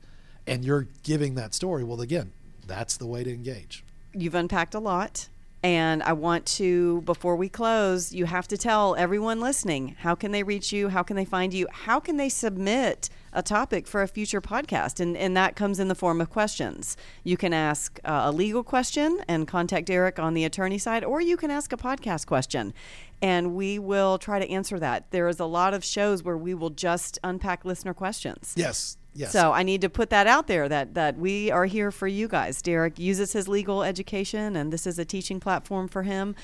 And 0.47 0.65
you're 0.65 0.87
giving 1.03 1.35
that 1.35 1.53
story. 1.53 1.83
Well, 1.83 2.01
again, 2.01 2.31
that's 2.65 2.97
the 2.97 3.05
way 3.05 3.23
to 3.23 3.31
engage. 3.31 3.83
you've 4.13 4.33
unpacked 4.35 4.73
a 4.73 4.79
lot 4.79 5.27
and 5.61 6.01
i 6.03 6.13
want 6.13 6.45
to 6.45 7.01
before 7.01 7.35
we 7.35 7.49
close 7.49 8.13
you 8.13 8.25
have 8.25 8.47
to 8.47 8.57
tell 8.57 8.95
everyone 8.95 9.39
listening 9.39 9.95
how 9.99 10.15
can 10.15 10.31
they 10.31 10.41
reach 10.43 10.71
you 10.71 10.89
how 10.89 11.03
can 11.03 11.15
they 11.15 11.25
find 11.25 11.53
you 11.53 11.67
how 11.71 11.99
can 11.99 12.17
they 12.17 12.29
submit 12.29 13.09
a 13.35 13.43
topic 13.43 13.85
for 13.87 14.01
a 14.01 14.07
future 14.07 14.41
podcast 14.41 14.99
and, 14.99 15.15
and 15.17 15.35
that 15.37 15.55
comes 15.55 15.79
in 15.79 15.87
the 15.87 15.95
form 15.95 16.19
of 16.21 16.29
questions 16.29 16.97
you 17.23 17.37
can 17.37 17.53
ask 17.53 17.99
uh, 18.05 18.21
a 18.25 18.31
legal 18.31 18.63
question 18.63 19.19
and 19.27 19.47
contact 19.47 19.85
derek 19.85 20.17
on 20.17 20.33
the 20.33 20.43
attorney 20.45 20.77
side 20.77 21.03
or 21.03 21.21
you 21.21 21.37
can 21.37 21.51
ask 21.51 21.71
a 21.71 21.77
podcast 21.77 22.25
question 22.25 22.73
and 23.21 23.53
we 23.55 23.77
will 23.77 24.17
try 24.17 24.39
to 24.39 24.49
answer 24.49 24.79
that 24.79 25.11
there 25.11 25.27
is 25.27 25.39
a 25.39 25.45
lot 25.45 25.73
of 25.73 25.83
shows 25.83 26.23
where 26.23 26.37
we 26.37 26.53
will 26.53 26.69
just 26.71 27.19
unpack 27.23 27.63
listener 27.65 27.93
questions 27.93 28.53
Yes. 28.55 28.97
Yes. 29.17 29.31
so 29.31 29.53
I 29.53 29.63
need 29.63 29.79
to 29.79 29.89
put 29.89 30.09
that 30.09 30.27
out 30.27 30.47
there 30.47 30.67
that 30.67 30.93
that 30.95 31.17
we 31.17 31.49
are 31.49 31.63
here 31.65 31.89
for 31.89 32.05
you 32.05 32.27
guys. 32.27 32.61
Derek 32.61 32.99
uses 32.99 33.31
his 33.31 33.47
legal 33.47 33.81
education, 33.81 34.57
and 34.57 34.73
this 34.73 34.85
is 34.85 34.99
a 34.99 35.05
teaching 35.05 35.39
platform 35.39 35.87
for 35.87 36.03
him. 36.03 36.35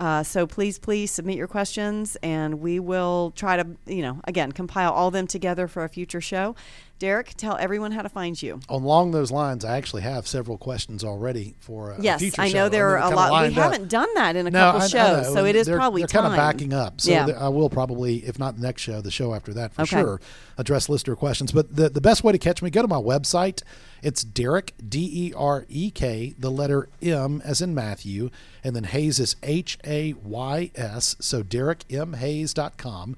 Uh, 0.00 0.22
so 0.22 0.46
please, 0.46 0.78
please 0.78 1.10
submit 1.10 1.36
your 1.36 1.46
questions, 1.46 2.16
and 2.22 2.60
we 2.60 2.80
will 2.80 3.32
try 3.36 3.56
to, 3.56 3.66
you 3.86 4.00
know, 4.00 4.18
again 4.24 4.50
compile 4.50 4.92
all 4.92 5.10
them 5.10 5.26
together 5.26 5.68
for 5.68 5.84
a 5.84 5.88
future 5.90 6.22
show. 6.22 6.56
Derek, 7.00 7.32
tell 7.36 7.56
everyone 7.56 7.92
how 7.92 8.02
to 8.02 8.08
find 8.10 8.40
you. 8.40 8.60
along 8.68 9.10
those 9.10 9.32
lines, 9.32 9.64
I 9.64 9.76
actually 9.78 10.02
have 10.02 10.28
several 10.28 10.58
questions 10.58 11.02
already 11.02 11.54
for 11.58 11.92
a, 11.92 12.00
Yes, 12.00 12.22
I 12.38 12.48
show. 12.48 12.54
know 12.58 12.68
there 12.68 12.96
I 12.98 13.02
are 13.08 13.12
a 13.12 13.16
lot. 13.16 13.42
We 13.42 13.48
up. 13.48 13.52
haven't 13.54 13.88
done 13.88 14.08
that 14.16 14.36
in 14.36 14.46
a 14.46 14.50
No, 14.50 14.58
couple 14.60 14.80
I- 14.82 14.84
I 14.84 14.88
shows, 14.88 15.26
know. 15.28 15.34
so 15.34 15.44
it 15.46 15.56
is 15.56 15.66
they're, 15.66 15.76
probably 15.76 16.02
they're 16.02 16.08
time. 16.08 16.22
kind 16.30 16.34
of 16.34 16.36
backing 16.36 16.74
up. 16.74 17.00
So 17.00 17.10
yeah. 17.10 17.26
I 17.40 17.48
will 17.48 17.70
probably, 17.70 18.18
if 18.18 18.38
not 18.38 18.56
the 18.56 18.62
next 18.62 18.82
show, 18.82 19.00
the 19.00 19.10
show 19.10 19.34
after 19.34 19.54
that 19.54 19.72
for 19.72 19.82
Okay. 19.82 19.98
sure, 20.00 20.20
address 20.58 20.90
listener 20.90 21.16
questions. 21.16 21.52
But 21.52 21.74
the, 21.74 21.88
the 21.88 22.02
best 22.02 22.22
way 22.22 22.32
to 22.32 22.38
catch 22.38 22.60
me, 22.60 22.68
go 22.68 22.82
to 22.82 22.88
my 22.88 22.96
website. 23.00 23.62
It's 24.02 24.22
Derek 24.22 24.74
D 24.86 25.10
E 25.28 25.32
R 25.34 25.64
E 25.70 25.90
K, 25.90 26.34
the 26.38 26.50
letter 26.50 26.90
M 27.02 27.40
as 27.46 27.62
in 27.62 27.74
Matthew, 27.74 28.28
and 28.62 28.76
then 28.76 28.84
Hayes 28.84 29.18
is 29.18 29.36
H 29.42 29.78
A 29.86 30.12
Y 30.22 30.70
S. 30.74 31.16
So 31.18 31.42
DerekMHayes.com. 31.42 33.16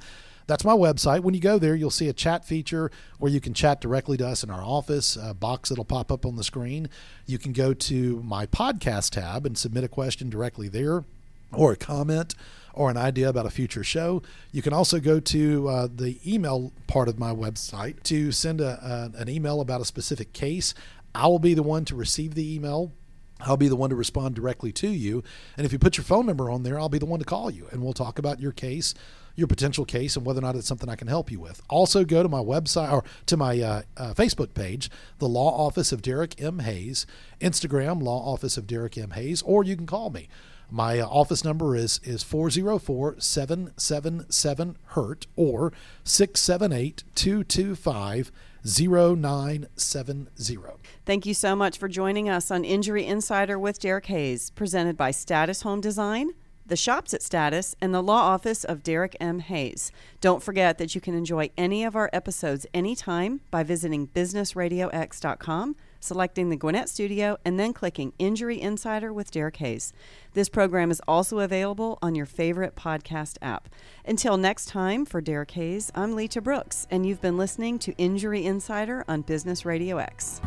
That's 0.53 0.67
my 0.67 0.75
website. 0.75 1.21
When 1.21 1.33
you 1.33 1.41
go 1.41 1.59
there, 1.59 1.75
you'll 1.75 1.89
see 1.89 2.11
a 2.11 2.13
chat 2.13 2.45
feature 2.45 2.91
where 3.19 3.33
you 3.33 3.41
can 3.41 3.55
chat 3.55 3.81
directly 3.81 4.19
to 4.19 4.29
us 4.29 4.45
in 4.45 4.51
our 4.51 4.63
office, 4.63 5.17
a 5.17 5.33
box 5.33 5.71
that'll 5.71 5.87
pop 5.87 6.13
up 6.13 6.27
on 6.27 6.37
the 6.37 6.45
screen. 6.45 6.91
You 7.25 7.39
can 7.39 7.55
go 7.55 7.73
to 7.73 8.23
my 8.23 8.45
podcast 8.45 9.13
tab 9.13 9.47
and 9.47 9.57
submit 9.57 9.83
a 9.83 9.89
question 9.89 10.29
directly 10.29 10.69
there 10.69 11.05
or 11.55 11.73
a 11.73 11.77
comment 11.77 12.35
or 12.75 12.91
an 12.91 12.99
idea 12.99 13.31
about 13.31 13.47
a 13.47 13.51
future 13.51 13.83
show. 13.83 14.21
You 14.51 14.61
can 14.61 14.75
also 14.75 15.01
go 15.01 15.21
to 15.21 15.69
uh, 15.69 15.89
the 15.91 16.19
email 16.31 16.71
part 16.87 17.09
of 17.09 17.19
my 17.19 17.33
website 17.33 18.03
to 18.03 18.31
send 18.31 18.61
a, 18.61 19.11
a, 19.17 19.23
an 19.23 19.31
email 19.31 19.63
about 19.63 19.81
a 19.81 19.87
specific 19.87 20.35
case. 20.35 20.75
I 21.15 21.29
will 21.29 21.39
be 21.39 21.55
the 21.55 21.63
one 21.63 21.87
to 21.87 21.95
receive 21.95 22.35
the 22.35 22.55
email. 22.55 22.93
I'll 23.41 23.57
be 23.57 23.69
the 23.69 23.77
one 23.77 23.89
to 23.89 23.97
respond 23.97 24.35
directly 24.35 24.71
to 24.73 24.89
you. 24.89 25.25
And 25.57 25.65
if 25.65 25.73
you 25.73 25.79
put 25.79 25.97
your 25.97 26.05
phone 26.05 26.27
number 26.27 26.51
on 26.51 26.63
there, 26.63 26.79
I'll 26.79 26.91
be 26.91 26.99
the 26.99 27.07
one 27.07 27.21
to 27.21 27.25
call 27.25 27.51
you 27.51 27.69
and 27.73 27.83
we'll 27.83 27.95
talk 27.95 28.19
about 28.19 28.39
your 28.39 28.53
case, 28.53 28.95
your 29.35 29.47
potential 29.47 29.85
case, 29.85 30.17
and 30.17 30.25
whether 30.25 30.39
or 30.39 30.43
not 30.43 30.57
it's 30.57 30.67
something 30.67 30.89
I 30.89 30.97
can 30.97 31.09
help 31.09 31.31
you 31.31 31.41
with. 31.41 31.63
Also, 31.69 32.05
go 32.05 32.23
to 32.23 32.29
my 32.29 32.41
website 32.41 32.93
or 32.93 33.05
to 33.27 33.37
my 33.37 33.61
uh, 33.61 33.83
uh, 33.97 34.15
Facebook 34.15 34.55
page, 34.55 34.91
the 35.19 35.29
Law 35.29 35.67
Office 35.67 35.93
of 35.93 36.03
Derek 36.03 36.41
M. 36.41 36.61
Hayes, 36.61 37.07
Instagram, 37.41 38.03
Law 38.03 38.33
Office 38.33 38.57
of 38.57 38.67
Derek 38.67 38.97
M. 38.99 39.11
Hayes, 39.11 39.43
or 39.43 39.65
you 39.65 39.77
can 39.77 39.87
call 39.87 40.11
me. 40.11 40.29
My 40.71 41.01
uh, 41.01 41.07
office 41.07 41.45
number 41.45 41.77
is 41.77 42.01
is 42.03 42.23
404 42.23 43.17
777 43.19 44.79
HURT 44.87 45.27
or 45.37 45.73
678 46.05 47.05
225 47.15 48.33
0970. 48.65 50.29
Thank 51.05 51.27
you 51.27 51.35
so 51.35 51.57
much 51.57 51.77
for 51.79 51.89
joining 51.89 52.29
us 52.29 52.51
on 52.51 52.65
Injury 52.65 53.05
Insider 53.05 53.59
with 53.59 53.81
Derek 53.81 54.07
Hayes, 54.07 54.51
presented 54.51 54.97
by 54.97 55.11
Status 55.11 55.63
Home 55.63 55.81
Design, 55.81 56.31
the 56.73 56.77
shops 56.77 57.13
at 57.13 57.23
Status, 57.23 57.77
and 57.83 57.93
the 57.93 58.01
law 58.01 58.23
office 58.23 58.65
of 58.65 58.83
Derek 58.83 59.15
M. 59.21 59.41
Hayes. 59.41 59.93
Don't 60.23 60.43
forget 60.43 60.79
that 60.79 60.95
you 60.95 61.03
can 61.03 61.13
enjoy 61.15 61.51
any 61.59 61.85
of 61.85 61.95
our 61.95 62.09
episodes 62.15 62.67
anytime 62.73 63.43
by 63.51 63.63
visiting 63.63 64.09
businessradiox.com, 64.09 65.77
selecting 66.01 66.49
the 66.49 66.57
Gwinnett 66.57 66.89
Studio, 66.89 67.37
and 67.45 67.61
then 67.61 67.75
clicking 67.75 68.15
Injury 68.19 68.59
Insider 68.59 69.13
with 69.13 69.31
Derek 69.31 69.59
Hayes. 69.59 69.93
This 70.33 70.49
program 70.49 70.91
is 70.91 71.03
also 71.07 71.41
available 71.41 71.99
on 72.01 72.15
your 72.15 72.25
favorite 72.25 72.75
podcast 72.75 73.37
app. 73.43 73.69
Until 74.07 74.39
next 74.39 74.69
time, 74.69 75.05
for 75.05 75.21
Derek 75.21 75.51
Hayes, 75.51 75.93
I'm 75.95 76.17
Lita 76.17 76.41
Brooks, 76.41 76.87
and 76.91 77.05
you've 77.05 77.21
been 77.21 77.37
listening 77.37 77.79
to 77.81 77.93
Injury 77.99 78.47
Insider 78.47 79.05
on 79.07 79.21
Business 79.21 79.67
Radio 79.67 79.99
X. 79.99 80.41